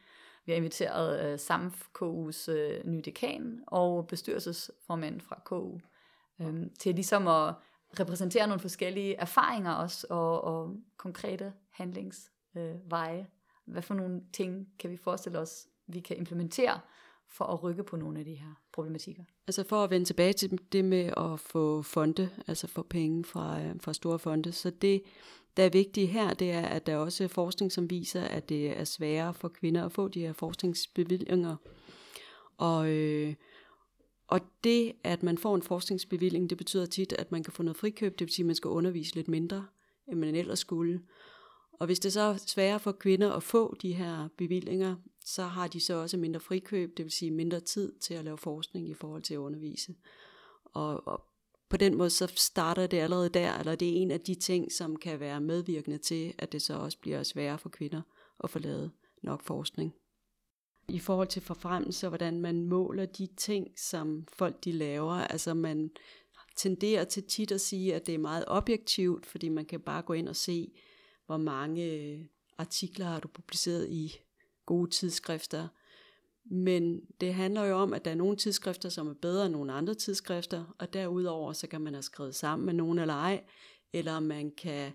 Vi 0.46 0.52
har 0.52 0.56
inviteret 0.56 1.32
uh, 1.32 1.38
SAMF, 1.38 1.86
KU's 1.98 2.52
uh, 2.52 2.86
nye 2.90 3.00
dekan 3.00 3.62
og 3.66 4.06
bestyrelsesformand 4.06 5.20
fra 5.20 5.40
KU 5.44 5.54
um, 5.56 5.80
øhm, 6.40 6.74
til 6.78 6.94
ligesom 6.94 7.28
at 7.28 7.54
repræsentere 8.00 8.46
nogle 8.46 8.60
forskellige 8.60 9.16
erfaringer 9.16 9.72
også, 9.72 10.06
og, 10.10 10.44
og 10.44 10.76
konkrete 10.96 11.52
handlingsveje. 11.70 13.18
Øh, 13.18 13.24
Hvad 13.64 13.82
for 13.82 13.94
nogle 13.94 14.20
ting 14.32 14.68
kan 14.78 14.90
vi 14.90 14.96
forestille 14.96 15.38
os, 15.38 15.66
vi 15.86 16.00
kan 16.00 16.16
implementere 16.16 16.80
for 17.32 17.44
at 17.44 17.62
rykke 17.62 17.84
på 17.84 17.96
nogle 17.96 18.18
af 18.18 18.24
de 18.24 18.34
her 18.34 18.60
problematikker. 18.72 19.22
Altså 19.46 19.64
for 19.64 19.84
at 19.84 19.90
vende 19.90 20.06
tilbage 20.06 20.32
til 20.32 20.58
det 20.72 20.84
med 20.84 21.12
at 21.16 21.40
få 21.40 21.82
fonde, 21.82 22.30
altså 22.46 22.66
få 22.66 22.82
penge 22.82 23.24
fra, 23.24 23.62
øh, 23.62 23.74
fra 23.80 23.92
store 23.92 24.18
fonde, 24.18 24.52
så 24.52 24.70
det, 24.70 25.02
der 25.56 25.64
er 25.64 25.70
vigtigt 25.70 26.08
her, 26.08 26.34
det 26.34 26.50
er, 26.50 26.62
at 26.62 26.86
der 26.86 26.92
er 26.92 26.96
også 26.96 27.28
forskning, 27.28 27.72
som 27.72 27.90
viser, 27.90 28.22
at 28.22 28.48
det 28.48 28.78
er 28.78 28.84
sværere 28.84 29.34
for 29.34 29.48
kvinder 29.48 29.84
at 29.84 29.92
få 29.92 30.08
de 30.08 30.20
her 30.20 30.32
forskningsbevillinger. 30.32 31.56
Og, 32.58 32.88
øh, 32.88 33.34
og 34.28 34.40
det, 34.64 34.92
at 35.04 35.22
man 35.22 35.38
får 35.38 35.54
en 35.54 35.62
forskningsbevilling, 35.62 36.50
det 36.50 36.58
betyder 36.58 36.86
tit, 36.86 37.12
at 37.12 37.32
man 37.32 37.42
kan 37.42 37.52
få 37.52 37.62
noget 37.62 37.76
frikøb, 37.76 38.18
det 38.18 38.26
vil 38.26 38.34
sige, 38.34 38.44
at 38.44 38.46
man 38.46 38.56
skal 38.56 38.68
undervise 38.68 39.14
lidt 39.14 39.28
mindre, 39.28 39.66
end 40.08 40.18
man 40.18 40.34
ellers 40.34 40.58
skulle. 40.58 41.00
Og 41.82 41.86
hvis 41.86 42.00
det 42.00 42.12
så 42.12 42.20
er 42.20 42.36
sværere 42.36 42.80
for 42.80 42.92
kvinder 42.92 43.32
at 43.32 43.42
få 43.42 43.74
de 43.82 43.92
her 43.92 44.28
bevillinger, 44.38 44.96
så 45.24 45.42
har 45.42 45.68
de 45.68 45.80
så 45.80 45.94
også 45.94 46.16
mindre 46.16 46.40
frikøb, 46.40 46.96
det 46.96 47.04
vil 47.04 47.12
sige 47.12 47.30
mindre 47.30 47.60
tid 47.60 47.92
til 47.98 48.14
at 48.14 48.24
lave 48.24 48.38
forskning 48.38 48.88
i 48.88 48.94
forhold 48.94 49.22
til 49.22 49.34
at 49.34 49.38
undervise. 49.38 49.94
Og, 50.64 51.06
og 51.06 51.24
på 51.68 51.76
den 51.76 51.96
måde 51.96 52.10
så 52.10 52.32
starter 52.36 52.86
det 52.86 52.96
allerede 52.96 53.28
der, 53.28 53.58
eller 53.58 53.74
det 53.74 53.88
er 53.88 54.02
en 54.02 54.10
af 54.10 54.20
de 54.20 54.34
ting, 54.34 54.72
som 54.72 54.96
kan 54.96 55.20
være 55.20 55.40
medvirkende 55.40 55.98
til, 55.98 56.34
at 56.38 56.52
det 56.52 56.62
så 56.62 56.74
også 56.74 56.98
bliver 56.98 57.22
sværere 57.22 57.58
for 57.58 57.68
kvinder 57.68 58.02
at 58.44 58.50
få 58.50 58.58
lavet 58.58 58.90
nok 59.22 59.42
forskning. 59.42 59.94
I 60.88 60.98
forhold 60.98 61.28
til 61.28 61.42
forfremmelse, 61.42 62.08
hvordan 62.08 62.40
man 62.40 62.62
måler 62.62 63.06
de 63.06 63.28
ting, 63.36 63.68
som 63.78 64.26
folk 64.28 64.64
de 64.64 64.72
laver, 64.72 65.14
altså 65.14 65.54
man 65.54 65.90
tenderer 66.56 67.04
til 67.04 67.22
tit 67.22 67.52
at 67.52 67.60
sige, 67.60 67.94
at 67.94 68.06
det 68.06 68.14
er 68.14 68.18
meget 68.18 68.44
objektivt, 68.46 69.26
fordi 69.26 69.48
man 69.48 69.64
kan 69.64 69.80
bare 69.80 70.02
gå 70.02 70.12
ind 70.12 70.28
og 70.28 70.36
se, 70.36 70.72
hvor 71.32 71.38
mange 71.38 71.84
øh, 71.84 72.20
artikler 72.58 73.06
har 73.06 73.20
du 73.20 73.28
publiceret 73.28 73.88
i 73.88 74.16
gode 74.66 74.90
tidsskrifter. 74.90 75.68
Men 76.44 77.00
det 77.20 77.34
handler 77.34 77.64
jo 77.64 77.76
om, 77.76 77.92
at 77.92 78.04
der 78.04 78.10
er 78.10 78.14
nogle 78.14 78.36
tidsskrifter, 78.36 78.88
som 78.88 79.08
er 79.08 79.14
bedre 79.14 79.46
end 79.46 79.52
nogle 79.52 79.72
andre 79.72 79.94
tidsskrifter, 79.94 80.74
og 80.78 80.92
derudover 80.92 81.52
så 81.52 81.66
kan 81.66 81.80
man 81.80 81.94
have 81.94 82.02
skrevet 82.02 82.34
sammen 82.34 82.66
med 82.66 82.74
nogen 82.74 82.98
eller 82.98 83.14
ej, 83.14 83.44
eller 83.92 84.20
man 84.20 84.50
kan, 84.50 84.92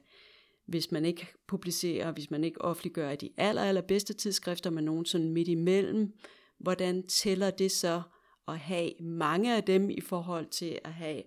hvis 0.65 0.91
man 0.91 1.05
ikke 1.05 1.27
publicerer, 1.47 2.11
hvis 2.11 2.31
man 2.31 2.43
ikke 2.43 2.61
offentliggør 2.61 3.15
de 3.15 3.29
aller, 3.37 3.61
allerbedste 3.61 4.13
tidsskrifter 4.13 4.69
men 4.69 4.83
nogen 4.83 5.05
sådan 5.05 5.29
midt 5.29 5.47
imellem, 5.47 6.13
hvordan 6.57 7.07
tæller 7.07 7.49
det 7.49 7.71
så 7.71 8.01
at 8.47 8.57
have 8.57 8.91
mange 8.99 9.55
af 9.55 9.63
dem 9.63 9.89
i 9.89 10.01
forhold 10.01 10.45
til 10.45 10.79
at 10.83 10.93
have 10.93 11.23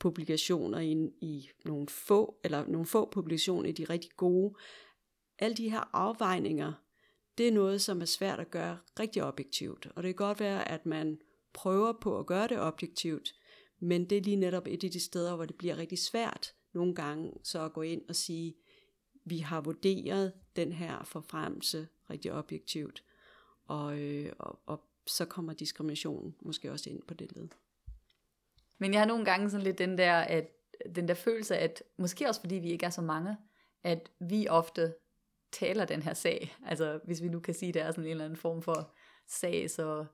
publikationer 0.00 0.78
i, 0.78 0.92
i 1.20 1.50
nogle 1.64 1.88
få, 1.88 2.40
eller 2.44 2.66
nogle 2.66 2.86
få 2.86 3.10
publikationer 3.10 3.68
i 3.68 3.72
de 3.72 3.84
rigtig 3.84 4.10
gode. 4.16 4.54
Alle 5.38 5.56
de 5.56 5.70
her 5.70 5.96
afvejninger, 5.96 6.72
det 7.38 7.48
er 7.48 7.52
noget, 7.52 7.80
som 7.80 8.00
er 8.00 8.04
svært 8.04 8.40
at 8.40 8.50
gøre 8.50 8.78
rigtig 9.00 9.24
objektivt. 9.24 9.86
Og 9.96 10.02
det 10.02 10.08
kan 10.08 10.26
godt 10.26 10.40
være, 10.40 10.68
at 10.68 10.86
man 10.86 11.18
prøver 11.52 11.92
på 11.92 12.18
at 12.18 12.26
gøre 12.26 12.48
det 12.48 12.60
objektivt, 12.60 13.34
men 13.78 14.10
det 14.10 14.18
er 14.18 14.22
lige 14.22 14.36
netop 14.36 14.66
et 14.66 14.84
af 14.84 14.90
de 14.90 15.00
steder, 15.00 15.36
hvor 15.36 15.44
det 15.44 15.56
bliver 15.56 15.76
rigtig 15.76 15.98
svært 15.98 16.54
nogle 16.72 16.94
gange, 16.94 17.32
så 17.42 17.64
at 17.64 17.72
gå 17.72 17.82
ind 17.82 18.02
og 18.08 18.16
sige, 18.16 18.54
vi 19.24 19.38
har 19.38 19.60
vurderet 19.60 20.32
den 20.56 20.72
her 20.72 21.04
forfremmelse 21.04 21.88
rigtig 22.10 22.32
objektivt, 22.32 23.04
og, 23.66 24.00
øh, 24.00 24.32
og, 24.38 24.58
og 24.66 24.80
så 25.06 25.24
kommer 25.24 25.52
diskrimination 25.52 26.34
måske 26.42 26.72
også 26.72 26.90
ind 26.90 27.02
på 27.02 27.14
det 27.14 27.36
led. 27.36 27.48
Men 28.80 28.92
jeg 28.92 29.00
har 29.00 29.06
nogle 29.06 29.24
gange 29.24 29.50
sådan 29.50 29.64
lidt 29.64 29.78
den 29.78 29.98
der, 29.98 30.14
at, 30.14 30.48
den 30.94 31.08
der 31.08 31.14
følelse, 31.14 31.58
at 31.58 31.82
måske 31.98 32.28
også 32.28 32.40
fordi 32.40 32.54
vi 32.54 32.70
ikke 32.70 32.86
er 32.86 32.90
så 32.90 33.02
mange, 33.02 33.36
at 33.84 34.10
vi 34.20 34.48
ofte 34.48 34.94
taler 35.52 35.84
den 35.84 36.02
her 36.02 36.14
sag. 36.14 36.56
Altså 36.66 37.00
hvis 37.04 37.22
vi 37.22 37.28
nu 37.28 37.40
kan 37.40 37.54
sige, 37.54 37.68
at 37.68 37.74
det 37.74 37.82
er 37.82 37.90
sådan 37.90 38.04
en 38.04 38.10
eller 38.10 38.24
anden 38.24 38.36
form 38.36 38.62
for 38.62 38.94
sag, 39.28 39.70
så 39.70 40.04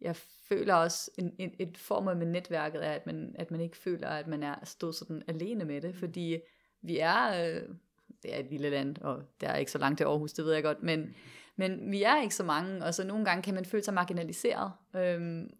jeg 0.00 0.16
føler 0.48 0.74
også, 0.74 1.10
en, 1.18 1.34
en, 1.38 1.54
et 1.58 1.78
formål 1.78 2.16
med 2.16 2.26
netværket 2.26 2.86
er, 2.86 2.92
at 2.92 3.06
man, 3.06 3.34
at 3.38 3.50
man 3.50 3.60
ikke 3.60 3.76
føler, 3.76 4.08
at 4.08 4.26
man 4.26 4.42
er 4.42 4.54
stået 4.64 4.94
sådan 4.94 5.22
alene 5.28 5.64
med 5.64 5.80
det, 5.80 5.96
fordi 5.96 6.38
vi 6.82 6.98
er, 6.98 7.46
øh, 7.46 7.68
det 8.22 8.34
er 8.34 8.38
et 8.38 8.50
lille 8.50 8.70
land, 8.70 8.98
og 8.98 9.22
det 9.40 9.48
er 9.48 9.56
ikke 9.56 9.70
så 9.70 9.78
langt 9.78 9.98
til 9.98 10.04
Aarhus, 10.04 10.32
det 10.32 10.44
ved 10.44 10.52
jeg 10.52 10.62
godt, 10.62 10.82
men, 10.82 11.14
men 11.56 11.90
vi 11.90 12.02
er 12.02 12.22
ikke 12.22 12.34
så 12.34 12.44
mange, 12.44 12.84
og 12.84 12.94
så 12.94 13.04
nogle 13.06 13.24
gange 13.24 13.42
kan 13.42 13.54
man 13.54 13.64
føle 13.64 13.84
sig 13.84 13.94
marginaliseret, 13.94 14.72
øhm, 14.96 15.50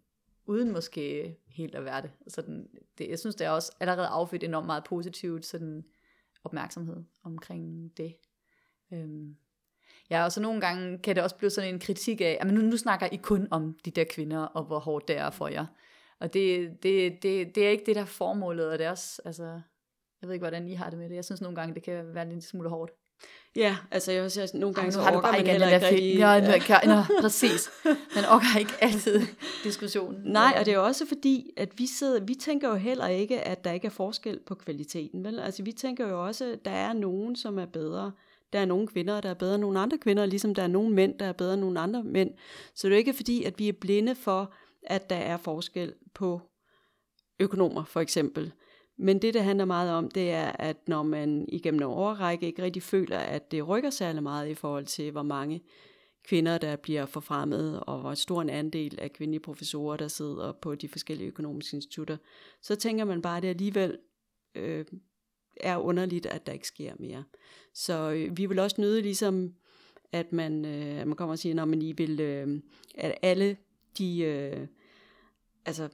uden 0.45 0.71
måske 0.71 1.35
helt 1.47 1.75
at 1.75 1.85
være 1.85 2.01
det. 2.01 2.11
Sådan, 2.27 2.69
det. 2.97 3.09
Jeg 3.09 3.19
synes, 3.19 3.35
det 3.35 3.47
er 3.47 3.49
også 3.49 3.75
allerede 3.79 4.07
affødt 4.07 4.43
enormt 4.43 4.65
meget 4.65 4.83
positivt 4.83 5.45
sådan 5.45 5.85
opmærksomhed 6.43 7.03
omkring 7.23 7.91
det. 7.97 8.15
Øhm. 8.93 9.35
Ja, 10.09 10.23
og 10.23 10.31
så 10.31 10.41
nogle 10.41 10.61
gange 10.61 10.97
kan 10.97 11.15
det 11.15 11.23
også 11.23 11.35
blive 11.35 11.49
sådan 11.49 11.73
en 11.73 11.79
kritik 11.79 12.21
af, 12.21 12.37
at 12.41 12.47
nu, 12.47 12.61
nu 12.61 12.77
snakker 12.77 13.07
I 13.11 13.15
kun 13.15 13.47
om 13.51 13.77
de 13.85 13.91
der 13.91 14.03
kvinder, 14.03 14.39
og 14.39 14.63
hvor 14.63 14.79
hårdt 14.79 15.07
det 15.07 15.17
er 15.17 15.29
for 15.29 15.47
jer. 15.47 15.65
Og 16.19 16.33
det, 16.33 16.69
det, 16.83 17.23
det, 17.23 17.55
det 17.55 17.65
er 17.65 17.69
ikke 17.69 17.85
det, 17.85 17.95
der 17.95 18.01
er 18.01 18.05
formålet, 18.05 18.71
og 18.71 18.77
det 18.77 18.85
er 18.85 18.91
også, 18.91 19.21
altså, 19.25 19.43
jeg 20.21 20.27
ved 20.27 20.33
ikke, 20.33 20.43
hvordan 20.43 20.67
I 20.67 20.73
har 20.73 20.89
det 20.89 20.99
med 20.99 21.09
det. 21.09 21.15
Jeg 21.15 21.25
synes 21.25 21.41
nogle 21.41 21.55
gange, 21.55 21.75
det 21.75 21.83
kan 21.83 22.15
være 22.15 22.29
lidt 22.29 22.43
smule 22.43 22.69
hårdt. 22.69 22.91
Ja, 23.55 23.77
altså 23.91 24.11
jeg 24.11 24.23
også, 24.23 24.51
nogle 24.53 24.73
gange 24.73 24.87
Ej, 24.87 24.91
så 24.91 25.01
har 25.01 25.11
du 25.11 25.21
bare 25.21 25.39
ikke 25.39 25.51
heller 25.51 25.69
ikke 25.69 25.87
rigtig... 25.87 26.15
Ja, 26.15 26.33
ja. 26.33 26.95
Nå, 26.95 27.21
præcis. 27.21 27.69
Man 27.85 28.25
orker 28.29 28.59
ikke 28.59 28.73
altid 28.81 29.21
diskussionen. 29.63 30.21
Nej, 30.23 30.55
og 30.59 30.65
det 30.65 30.71
er 30.71 30.75
jo 30.75 30.85
også 30.85 31.05
fordi, 31.05 31.49
at 31.57 31.69
vi, 31.79 31.87
sidder, 31.87 32.19
vi 32.19 32.35
tænker 32.35 32.69
jo 32.69 32.75
heller 32.75 33.07
ikke, 33.07 33.41
at 33.41 33.63
der 33.63 33.71
ikke 33.71 33.85
er 33.85 33.91
forskel 33.91 34.39
på 34.47 34.55
kvaliteten. 34.55 35.23
Vel? 35.23 35.39
Altså 35.39 35.63
vi 35.63 35.71
tænker 35.71 36.07
jo 36.07 36.25
også, 36.25 36.45
at 36.45 36.65
der 36.65 36.71
er 36.71 36.93
nogen, 36.93 37.35
som 37.35 37.59
er 37.59 37.65
bedre 37.65 38.11
Der 38.53 38.59
er 38.59 38.65
nogle 38.65 38.87
kvinder, 38.87 39.21
der 39.21 39.29
er 39.29 39.33
bedre 39.33 39.55
end 39.55 39.61
nogle 39.61 39.79
andre 39.79 39.97
kvinder, 39.97 40.25
ligesom 40.25 40.55
der 40.55 40.63
er 40.63 40.67
nogle 40.67 40.93
mænd, 40.93 41.19
der 41.19 41.25
er 41.25 41.33
bedre 41.33 41.53
end 41.53 41.61
nogle 41.61 41.79
andre 41.79 42.03
mænd. 42.03 42.31
Så 42.75 42.87
det 42.87 42.93
er 42.93 42.97
ikke 42.97 43.13
fordi, 43.13 43.43
at 43.43 43.59
vi 43.59 43.69
er 43.69 43.73
blinde 43.73 44.15
for, 44.15 44.53
at 44.83 45.09
der 45.09 45.15
er 45.15 45.37
forskel 45.37 45.93
på 46.13 46.41
økonomer, 47.39 47.83
for 47.83 48.01
eksempel. 48.01 48.51
Men 48.97 49.21
det, 49.21 49.33
det 49.33 49.43
handler 49.43 49.65
meget 49.65 49.91
om, 49.91 50.11
det 50.11 50.31
er, 50.31 50.51
at 50.51 50.87
når 50.87 51.03
man 51.03 51.45
igennem 51.47 51.79
en 51.79 51.83
overrække 51.83 52.45
ikke 52.45 52.63
rigtig 52.63 52.83
føler, 52.83 53.17
at 53.17 53.51
det 53.51 53.67
rykker 53.67 53.89
særlig 53.89 54.23
meget 54.23 54.49
i 54.49 54.53
forhold 54.53 54.85
til, 54.85 55.11
hvor 55.11 55.23
mange 55.23 55.61
kvinder, 56.23 56.57
der 56.57 56.75
bliver 56.75 57.05
forfremmet, 57.05 57.79
og 57.79 57.99
hvor 57.99 58.13
stor 58.13 58.41
en 58.41 58.49
andel 58.49 58.99
af 58.99 59.13
kvindelige 59.13 59.41
professorer, 59.41 59.97
der 59.97 60.07
sidder 60.07 60.51
på 60.51 60.75
de 60.75 60.87
forskellige 60.87 61.27
økonomiske 61.27 61.75
institutter, 61.75 62.17
så 62.61 62.75
tænker 62.75 63.05
man 63.05 63.21
bare, 63.21 63.37
at 63.37 63.43
det 63.43 63.49
alligevel 63.49 63.97
øh, 64.55 64.85
er 65.57 65.77
underligt, 65.77 66.25
at 66.25 66.45
der 66.45 66.53
ikke 66.53 66.67
sker 66.67 66.93
mere. 66.99 67.23
Så 67.73 68.11
øh, 68.11 68.37
vi 68.37 68.45
vil 68.45 68.59
også 68.59 68.81
nyde 68.81 69.01
ligesom, 69.01 69.53
at 70.11 70.33
man, 70.33 70.65
øh, 70.65 71.01
at 71.01 71.07
man 71.07 71.15
kommer 71.15 71.33
og 71.33 71.39
siger, 71.39 71.55
når 71.55 71.65
man 71.65 71.81
I 71.81 71.91
vil, 71.91 72.19
øh, 72.19 72.61
at 72.95 73.15
alle 73.21 73.57
de, 73.97 74.19
øh, 74.19 74.67
altså 75.65 75.89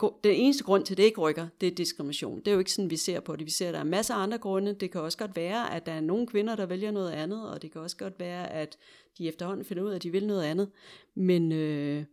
den 0.00 0.34
eneste 0.34 0.64
grund 0.64 0.84
til, 0.84 0.94
at 0.94 0.98
det 0.98 1.04
ikke 1.04 1.20
rykker, 1.20 1.48
det 1.60 1.66
er 1.66 1.74
diskrimination. 1.74 2.38
Det 2.38 2.48
er 2.48 2.52
jo 2.52 2.58
ikke 2.58 2.72
sådan, 2.72 2.90
vi 2.90 2.96
ser 2.96 3.20
på 3.20 3.36
det. 3.36 3.46
Vi 3.46 3.50
ser, 3.50 3.68
at 3.68 3.74
der 3.74 3.80
er 3.80 3.84
masser 3.84 4.14
af 4.14 4.22
andre 4.22 4.38
grunde. 4.38 4.74
Det 4.74 4.90
kan 4.90 5.00
også 5.00 5.18
godt 5.18 5.36
være, 5.36 5.74
at 5.74 5.86
der 5.86 5.92
er 5.92 6.00
nogle 6.00 6.26
kvinder, 6.26 6.56
der 6.56 6.66
vælger 6.66 6.90
noget 6.90 7.10
andet, 7.10 7.50
og 7.50 7.62
det 7.62 7.72
kan 7.72 7.80
også 7.80 7.96
godt 7.96 8.18
være, 8.18 8.52
at 8.52 8.78
de 9.18 9.28
efterhånden 9.28 9.64
finder 9.64 9.82
ud 9.82 9.90
af, 9.90 9.94
at 9.94 10.02
de 10.02 10.10
vil 10.10 10.26
noget 10.26 10.44
andet. 10.44 10.70
Men, 11.14 11.52
øh, 11.52 12.04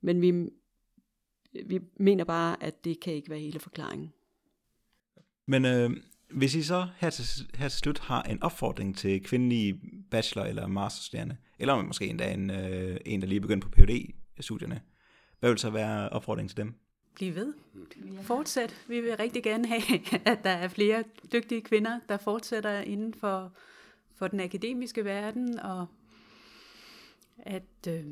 men 0.00 0.20
vi, 0.22 0.32
vi 1.66 1.80
mener 2.00 2.24
bare, 2.24 2.62
at 2.62 2.84
det 2.84 3.00
kan 3.00 3.12
ikke 3.12 3.30
være 3.30 3.38
hele 3.38 3.60
forklaringen. 3.60 4.12
Men 5.46 5.64
øh, 5.64 5.90
hvis 6.30 6.54
I 6.54 6.62
så 6.62 6.88
her 6.96 7.10
til, 7.10 7.24
her 7.54 7.68
til 7.68 7.78
slut 7.78 7.98
har 7.98 8.22
en 8.22 8.42
opfordring 8.42 8.96
til 8.96 9.22
kvindelige 9.24 9.80
bachelor- 10.10 10.44
eller 10.44 10.66
masterstuderende, 10.66 11.36
eller 11.58 11.82
måske 11.82 12.06
endda 12.06 12.32
en, 12.32 12.50
øh, 12.50 12.96
en 13.06 13.20
der 13.20 13.26
lige 13.26 13.36
er 13.36 13.40
begyndt 13.40 13.64
på 13.64 13.70
phd 13.70 14.14
studierne 14.40 14.80
hvad 15.40 15.50
vil 15.50 15.58
så 15.58 15.70
være 15.70 16.08
opfordringen 16.08 16.48
til 16.48 16.56
dem? 16.56 16.74
Blive 17.18 17.34
ved. 17.34 17.54
Fortsæt. 18.22 18.84
Vi 18.88 19.00
vil 19.00 19.16
rigtig 19.16 19.42
gerne 19.42 19.68
have, 19.68 19.82
at 20.32 20.44
der 20.44 20.50
er 20.50 20.68
flere 20.68 21.04
dygtige 21.32 21.60
kvinder, 21.60 22.00
der 22.08 22.16
fortsætter 22.16 22.80
inden 22.80 23.14
for, 23.14 23.52
for 24.14 24.28
den 24.28 24.40
akademiske 24.40 25.04
verden, 25.04 25.60
og 25.60 25.86
at, 27.38 27.88
øh, 27.88 28.04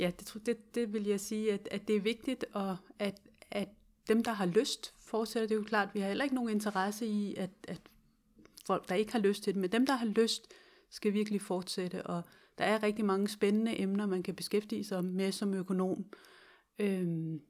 ja, 0.00 0.10
det, 0.18 0.46
det, 0.46 0.74
det 0.74 0.92
vil 0.92 1.06
jeg 1.06 1.20
sige, 1.20 1.52
at, 1.52 1.68
at 1.70 1.88
det 1.88 1.96
er 1.96 2.00
vigtigt, 2.00 2.44
og 2.52 2.76
at, 2.98 3.20
at 3.50 3.68
dem, 4.08 4.24
der 4.24 4.32
har 4.32 4.46
lyst, 4.46 4.94
fortsætter. 4.98 5.48
Det 5.48 5.54
er 5.54 5.58
jo 5.58 5.64
klart, 5.64 5.88
vi 5.94 6.00
har 6.00 6.08
heller 6.08 6.24
ikke 6.24 6.34
nogen 6.34 6.50
interesse 6.50 7.06
i, 7.06 7.34
at, 7.34 7.50
at 7.68 7.80
folk, 8.66 8.88
der 8.88 8.94
ikke 8.94 9.12
har 9.12 9.18
lyst 9.18 9.42
til 9.42 9.54
det, 9.54 9.60
men 9.60 9.72
dem, 9.72 9.86
der 9.86 9.94
har 9.94 10.06
lyst, 10.06 10.48
skal 10.90 11.12
virkelig 11.12 11.42
fortsætte, 11.42 12.06
og 12.06 12.22
der 12.58 12.64
er 12.64 12.82
rigtig 12.82 13.04
mange 13.04 13.28
spændende 13.28 13.80
emner, 13.80 14.06
man 14.06 14.22
kan 14.22 14.34
beskæftige 14.34 14.84
sig 14.84 15.04
med 15.04 15.32
som 15.32 15.54
økonom. 15.54 16.04
Øhm. 16.78 17.42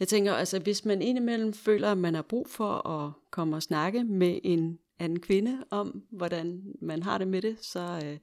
Jeg 0.00 0.08
tænker, 0.08 0.32
altså 0.32 0.58
hvis 0.58 0.84
man 0.84 1.02
indimellem 1.02 1.52
føler, 1.52 1.92
at 1.92 1.98
man 1.98 2.14
har 2.14 2.22
brug 2.22 2.48
for 2.48 2.88
at 2.88 3.12
komme 3.30 3.56
og 3.56 3.62
snakke 3.62 4.04
med 4.04 4.40
en 4.44 4.78
anden 4.98 5.20
kvinde 5.20 5.64
om, 5.70 6.04
hvordan 6.10 6.74
man 6.80 7.02
har 7.02 7.18
det 7.18 7.28
med 7.28 7.42
det, 7.42 7.64
så 7.64 8.02
øh, 8.04 8.18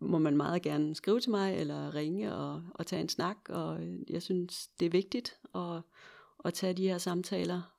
må 0.00 0.18
man 0.18 0.36
meget 0.36 0.62
gerne 0.62 0.94
skrive 0.94 1.20
til 1.20 1.30
mig, 1.30 1.56
eller 1.56 1.94
ringe 1.94 2.34
og, 2.34 2.62
og 2.74 2.86
tage 2.86 3.02
en 3.02 3.08
snak, 3.08 3.36
og 3.48 3.80
jeg 4.10 4.22
synes, 4.22 4.68
det 4.80 4.86
er 4.86 4.90
vigtigt 4.90 5.38
at, 5.54 5.82
at 6.44 6.54
tage 6.54 6.74
de 6.74 6.88
her 6.88 6.98
samtaler 6.98 7.74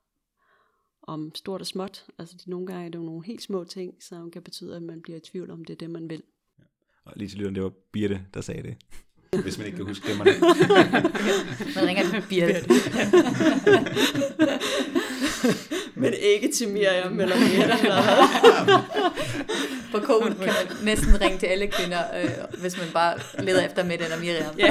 om 1.02 1.34
stort 1.34 1.60
og 1.60 1.66
småt. 1.66 2.06
Altså 2.18 2.36
nogle 2.46 2.66
gange 2.66 2.84
er 2.84 2.88
det 2.88 2.98
jo 2.98 3.04
nogle 3.04 3.24
helt 3.24 3.42
små 3.42 3.64
ting, 3.64 4.02
som 4.02 4.30
kan 4.30 4.42
betyde, 4.42 4.76
at 4.76 4.82
man 4.82 5.02
bliver 5.02 5.16
i 5.16 5.20
tvivl 5.20 5.50
om 5.50 5.64
det 5.64 5.72
er 5.72 5.78
det, 5.78 5.90
man 5.90 6.10
vil. 6.10 6.22
Ja. 6.58 6.64
Og 7.04 7.12
lige 7.16 7.28
til 7.28 7.38
lyden, 7.38 7.54
det 7.54 7.62
var 7.62 7.72
Birte, 7.92 8.26
der 8.34 8.40
sagde 8.40 8.62
det. 8.62 8.76
Hvis 9.42 9.58
man 9.58 9.66
ikke 9.66 9.76
kan 9.76 9.86
huske 9.86 10.08
det. 10.08 10.18
man 10.18 11.86
ringer 11.86 12.10
til 12.10 12.24
Birte. 12.28 12.64
Men 15.94 16.14
ikke 16.22 16.52
til 16.52 16.68
Miriam 16.68 17.20
eller 17.20 17.36
Miriam. 17.36 18.84
På 19.92 19.98
kogen 19.98 20.34
kan 20.34 20.46
man 20.46 20.84
næsten 20.84 21.20
ringe 21.20 21.38
til 21.38 21.46
alle 21.46 21.66
kvinder, 21.66 22.02
øh, 22.22 22.30
hvis 22.60 22.78
man 22.78 22.86
bare 22.92 23.18
leder 23.38 23.66
efter 23.66 23.84
med 23.84 23.98
den 23.98 24.12
og 24.12 24.20
Miriam. 24.20 24.54
Ja. 24.58 24.66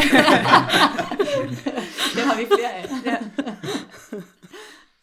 det 2.16 2.22
har 2.24 2.38
vi 2.38 2.45
flere 2.45 2.74
af. 2.74 2.86
Ja. 3.05 3.18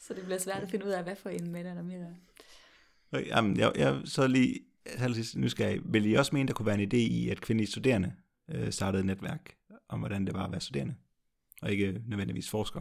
Så 0.01 0.15
det 0.15 0.23
bliver 0.25 0.39
svært 0.39 0.63
at 0.63 0.71
finde 0.71 0.87
ud 0.87 0.91
af, 0.91 1.03
hvad 1.03 1.17
for 1.23 1.29
en 1.29 1.53
med 1.53 1.65
den 1.65 1.79
og 1.79 1.85
Miriam. 1.85 2.15
Jamen, 3.27 3.57
jeg, 3.57 3.73
jeg 3.77 3.97
så 4.05 4.27
lige 4.27 4.61
nu 4.99 5.09
nysgerrig. 5.35 5.81
Vil 5.85 6.07
I 6.07 6.15
også 6.15 6.31
mene, 6.35 6.49
der 6.49 6.55
kunne 6.55 6.67
være 6.67 6.81
en 6.81 6.93
idé 6.93 6.97
i, 6.97 7.29
at 7.29 7.41
kvindelige 7.41 7.71
studerende 7.71 8.13
øh, 8.55 8.73
startede 8.73 9.01
et 9.01 9.07
netværk 9.07 9.57
om, 9.89 9.99
hvordan 9.99 10.27
det 10.27 10.35
var 10.35 10.45
at 10.45 10.53
være 10.53 10.61
studerende, 10.61 10.95
og 11.63 11.71
ikke 11.71 12.03
nødvendigvis 12.07 12.51
forsker? 12.51 12.81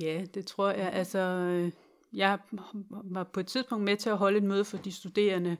Ja, 0.00 0.24
det 0.34 0.46
tror 0.46 0.70
jeg. 0.70 0.92
Altså, 0.92 1.18
øh, 1.18 1.72
jeg 2.12 2.38
var 3.04 3.24
på 3.24 3.40
et 3.40 3.46
tidspunkt 3.46 3.84
med 3.84 3.96
til 3.96 4.10
at 4.10 4.18
holde 4.18 4.38
et 4.38 4.44
møde 4.44 4.64
for 4.64 4.76
de 4.76 4.92
studerende, 4.92 5.56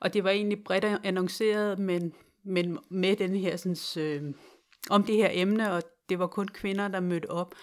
og 0.00 0.14
det 0.14 0.24
var 0.24 0.30
egentlig 0.30 0.64
bredt 0.64 0.84
annonceret, 0.84 1.78
men, 1.78 2.12
men 2.42 2.78
med 2.88 3.16
den 3.16 3.36
her 3.36 3.56
sådan, 3.56 4.02
øh, 4.04 4.34
om 4.90 5.04
det 5.04 5.16
her 5.16 5.28
emne, 5.32 5.72
og 5.72 5.82
det 6.08 6.18
var 6.18 6.26
kun 6.26 6.48
kvinder, 6.48 6.88
der 6.88 7.00
mødte 7.00 7.30
op. 7.30 7.54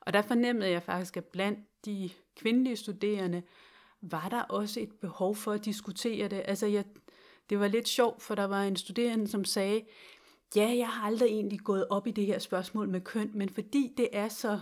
Og 0.00 0.12
der 0.12 0.22
fornemmede 0.22 0.70
jeg 0.70 0.82
faktisk, 0.82 1.16
at 1.16 1.24
blandt 1.24 1.58
de 1.84 2.10
kvindelige 2.36 2.76
studerende, 2.76 3.42
var 4.02 4.28
der 4.28 4.42
også 4.42 4.80
et 4.80 4.92
behov 5.00 5.36
for 5.36 5.52
at 5.52 5.64
diskutere 5.64 6.28
det. 6.28 6.42
Altså, 6.44 6.66
jeg, 6.66 6.84
det 7.50 7.60
var 7.60 7.68
lidt 7.68 7.88
sjovt, 7.88 8.22
for 8.22 8.34
der 8.34 8.44
var 8.44 8.62
en 8.62 8.76
studerende, 8.76 9.28
som 9.28 9.44
sagde, 9.44 9.82
ja, 10.56 10.74
jeg 10.78 10.88
har 10.88 11.06
aldrig 11.06 11.28
egentlig 11.28 11.60
gået 11.60 11.88
op 11.88 12.06
i 12.06 12.10
det 12.10 12.26
her 12.26 12.38
spørgsmål 12.38 12.88
med 12.88 13.00
køn, 13.00 13.30
men 13.34 13.48
fordi 13.48 13.94
det 13.96 14.08
er 14.12 14.28
så 14.28 14.58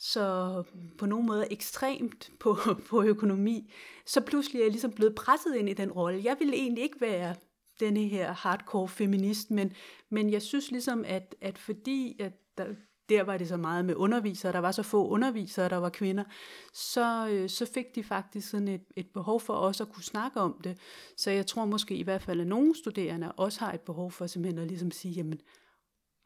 så 0.00 0.62
på 0.98 1.06
nogen 1.06 1.26
måde 1.26 1.52
ekstremt 1.52 2.30
på, 2.38 2.56
på 2.90 3.02
økonomi, 3.02 3.72
så 4.06 4.20
pludselig 4.20 4.60
er 4.60 4.64
jeg 4.64 4.70
ligesom 4.70 4.92
blevet 4.92 5.14
presset 5.14 5.56
ind 5.56 5.68
i 5.68 5.74
den 5.74 5.92
rolle. 5.92 6.24
Jeg 6.24 6.36
ville 6.38 6.54
egentlig 6.54 6.84
ikke 6.84 7.00
være 7.00 7.34
denne 7.80 8.00
her 8.00 8.32
hardcore 8.32 8.88
feminist, 8.88 9.50
men, 9.50 9.72
men 10.10 10.30
jeg 10.30 10.42
synes 10.42 10.70
ligesom, 10.70 11.04
at, 11.06 11.34
at 11.40 11.58
fordi 11.58 12.16
at 12.20 12.32
der, 12.58 12.66
der 13.10 13.22
var 13.22 13.38
det 13.38 13.48
så 13.48 13.56
meget 13.56 13.84
med 13.84 13.94
undervisere, 13.94 14.52
der 14.52 14.58
var 14.58 14.72
så 14.72 14.82
få 14.82 15.08
undervisere, 15.08 15.68
der 15.68 15.76
var 15.76 15.88
kvinder, 15.88 16.24
så, 16.72 17.28
øh, 17.30 17.48
så 17.48 17.66
fik 17.66 17.94
de 17.94 18.04
faktisk 18.04 18.50
sådan 18.50 18.68
et, 18.68 18.84
et 18.96 19.06
behov 19.14 19.40
for 19.40 19.54
også 19.54 19.82
at 19.82 19.92
kunne 19.92 20.04
snakke 20.04 20.40
om 20.40 20.60
det. 20.64 20.78
Så 21.16 21.30
jeg 21.30 21.46
tror 21.46 21.64
måske 21.64 21.94
i 21.94 22.02
hvert 22.02 22.22
fald, 22.22 22.40
at 22.40 22.46
nogle 22.46 22.76
studerende 22.76 23.32
også 23.32 23.60
har 23.60 23.72
et 23.72 23.80
behov 23.80 24.10
for 24.10 24.26
simpelthen 24.26 24.58
at 24.62 24.68
ligesom 24.68 24.90
sige, 24.90 25.14
jamen, 25.14 25.40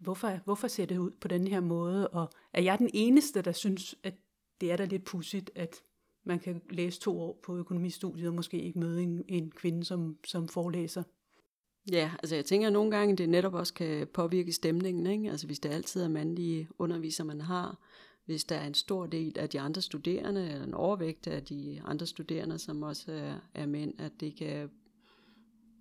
hvorfor, 0.00 0.40
hvorfor 0.44 0.68
ser 0.68 0.86
det 0.86 0.98
ud 0.98 1.10
på 1.10 1.28
den 1.28 1.48
her 1.48 1.60
måde, 1.60 2.08
og 2.08 2.30
er 2.52 2.62
jeg 2.62 2.78
den 2.78 2.90
eneste, 2.94 3.42
der 3.42 3.52
synes, 3.52 3.94
at 4.02 4.14
det 4.60 4.72
er 4.72 4.76
da 4.76 4.84
lidt 4.84 5.04
pudsigt, 5.04 5.50
at 5.54 5.82
man 6.24 6.38
kan 6.38 6.62
læse 6.70 7.00
to 7.00 7.20
år 7.20 7.40
på 7.42 7.56
økonomistudiet 7.56 8.28
og 8.28 8.34
måske 8.34 8.62
ikke 8.62 8.78
møde 8.78 9.02
en, 9.02 9.24
en 9.28 9.50
kvinde 9.50 9.84
som, 9.84 10.18
som 10.24 10.48
forelæser. 10.48 11.02
Ja, 11.92 12.10
altså 12.22 12.34
jeg 12.34 12.44
tænker 12.44 12.66
at 12.66 12.72
nogle 12.72 12.90
gange, 12.90 13.16
det 13.16 13.28
netop 13.28 13.54
også 13.54 13.74
kan 13.74 14.06
påvirke 14.06 14.52
stemningen. 14.52 15.06
Ikke? 15.06 15.30
Altså 15.30 15.46
hvis 15.46 15.58
det 15.58 15.68
altid 15.68 16.02
er 16.02 16.08
mandlige 16.08 16.68
undervisere, 16.78 17.26
man 17.26 17.40
har, 17.40 17.78
hvis 18.24 18.44
der 18.44 18.56
er 18.56 18.66
en 18.66 18.74
stor 18.74 19.06
del 19.06 19.38
af 19.38 19.48
de 19.48 19.60
andre 19.60 19.82
studerende, 19.82 20.50
eller 20.50 20.64
en 20.64 20.74
overvægt 20.74 21.26
af 21.26 21.44
de 21.44 21.80
andre 21.84 22.06
studerende, 22.06 22.58
som 22.58 22.82
også 22.82 23.12
er, 23.12 23.34
er 23.54 23.66
mænd, 23.66 24.00
at 24.00 24.12
det 24.20 24.36
kan 24.36 24.70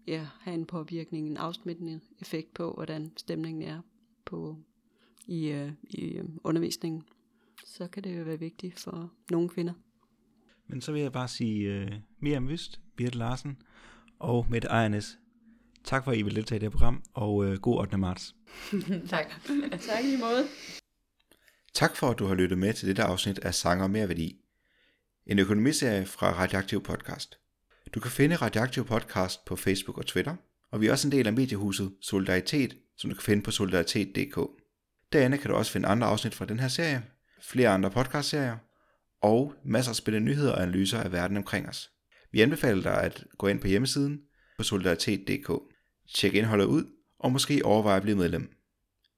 ja, 0.08 0.28
have 0.40 0.54
en 0.54 0.66
påvirkning, 0.66 1.28
en 1.28 1.38
afsmittende 1.38 2.00
effekt 2.22 2.54
på, 2.54 2.72
hvordan 2.72 3.12
stemningen 3.18 3.64
er 3.64 3.82
på 4.26 4.58
i, 5.28 5.48
øh, 5.48 5.72
i 5.84 6.06
øh, 6.06 6.26
undervisningen, 6.44 7.04
så 7.66 7.88
kan 7.88 8.04
det 8.04 8.18
jo 8.18 8.24
være 8.24 8.40
vigtigt 8.40 8.80
for 8.80 9.12
nogle 9.32 9.50
kvinder. 9.50 9.74
Men 10.68 10.82
så 10.82 10.92
vil 10.92 11.02
jeg 11.02 11.12
bare 11.12 11.28
sige 11.28 11.74
øh, 11.74 11.92
mere 12.20 12.38
om 12.38 12.50
Vist, 12.50 12.82
Birte 12.96 13.18
Larsen 13.18 13.58
og 14.20 14.46
Mette 14.50 14.68
Ejernes. 14.68 15.20
Tak 15.84 16.04
for, 16.04 16.12
at 16.12 16.18
I 16.18 16.22
vil 16.22 16.36
deltage 16.36 16.58
i 16.58 16.60
det 16.60 16.66
her 16.66 16.78
program, 16.78 17.04
og 17.14 17.36
uh, 17.36 17.54
god 17.54 17.80
8. 17.80 17.98
marts. 17.98 18.36
tak. 19.10 19.26
tak 19.88 20.04
i 20.04 20.18
måde. 20.20 20.48
Tak 21.74 21.96
for, 21.96 22.10
at 22.10 22.20
du 22.20 22.26
har 22.26 22.36
lyttet 22.36 22.58
med 22.58 22.74
til 22.74 22.88
dette 22.88 23.04
afsnit 23.04 23.40
af 23.40 23.56
Sanger 23.56 23.88
Mere 23.88 24.08
Værdi. 24.08 24.36
En 25.28 25.40
økonomiserie 25.40 26.06
fra 26.06 26.32
Radioaktiv 26.32 26.84
Podcast. 26.84 27.38
Du 27.94 28.00
kan 28.00 28.12
finde 28.12 28.36
Radioaktiv 28.36 28.86
Podcast 28.86 29.46
på 29.46 29.56
Facebook 29.56 29.98
og 29.98 30.06
Twitter, 30.06 30.36
og 30.72 30.82
vi 30.82 30.88
er 30.88 30.92
også 30.92 31.08
en 31.08 31.12
del 31.12 31.28
af 31.28 31.34
mediehuset 31.34 31.94
Solidaritet, 32.02 32.78
som 32.98 33.10
du 33.10 33.16
kan 33.16 33.24
finde 33.24 33.44
på 33.44 33.52
solidaritet.dk. 33.52 34.40
Derinde 35.14 35.38
kan 35.38 35.52
du 35.52 35.56
også 35.56 35.72
finde 35.72 35.88
andre 35.88 36.08
afsnit 36.08 36.36
fra 36.36 36.46
den 36.46 36.60
her 36.60 36.68
serie, 36.68 37.04
flere 37.42 37.70
andre 37.70 37.92
podcastserier, 37.92 38.58
og 39.22 39.54
masser 39.66 39.92
af 39.92 39.96
spændende 39.96 40.32
nyheder 40.32 40.52
og 40.52 40.62
analyser 40.62 41.00
af 41.00 41.12
verden 41.12 41.38
omkring 41.38 41.70
os. 41.70 41.90
Vi 42.32 42.42
anbefaler 42.42 42.82
dig 42.82 43.04
at 43.04 43.24
gå 43.38 43.48
ind 43.48 43.60
på 43.60 43.68
hjemmesiden 43.68 44.22
på 44.58 44.64
solidaritet.dk. 44.64 45.73
Tjek 46.08 46.34
indholdet 46.34 46.66
ud, 46.66 46.86
og 47.20 47.32
måske 47.32 47.66
overveje 47.66 47.98
at 47.98 48.02
blive 48.02 48.18
medlem. 48.18 48.52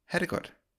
Ha' 0.08 0.20
det 0.20 0.30
godt. 0.30 0.54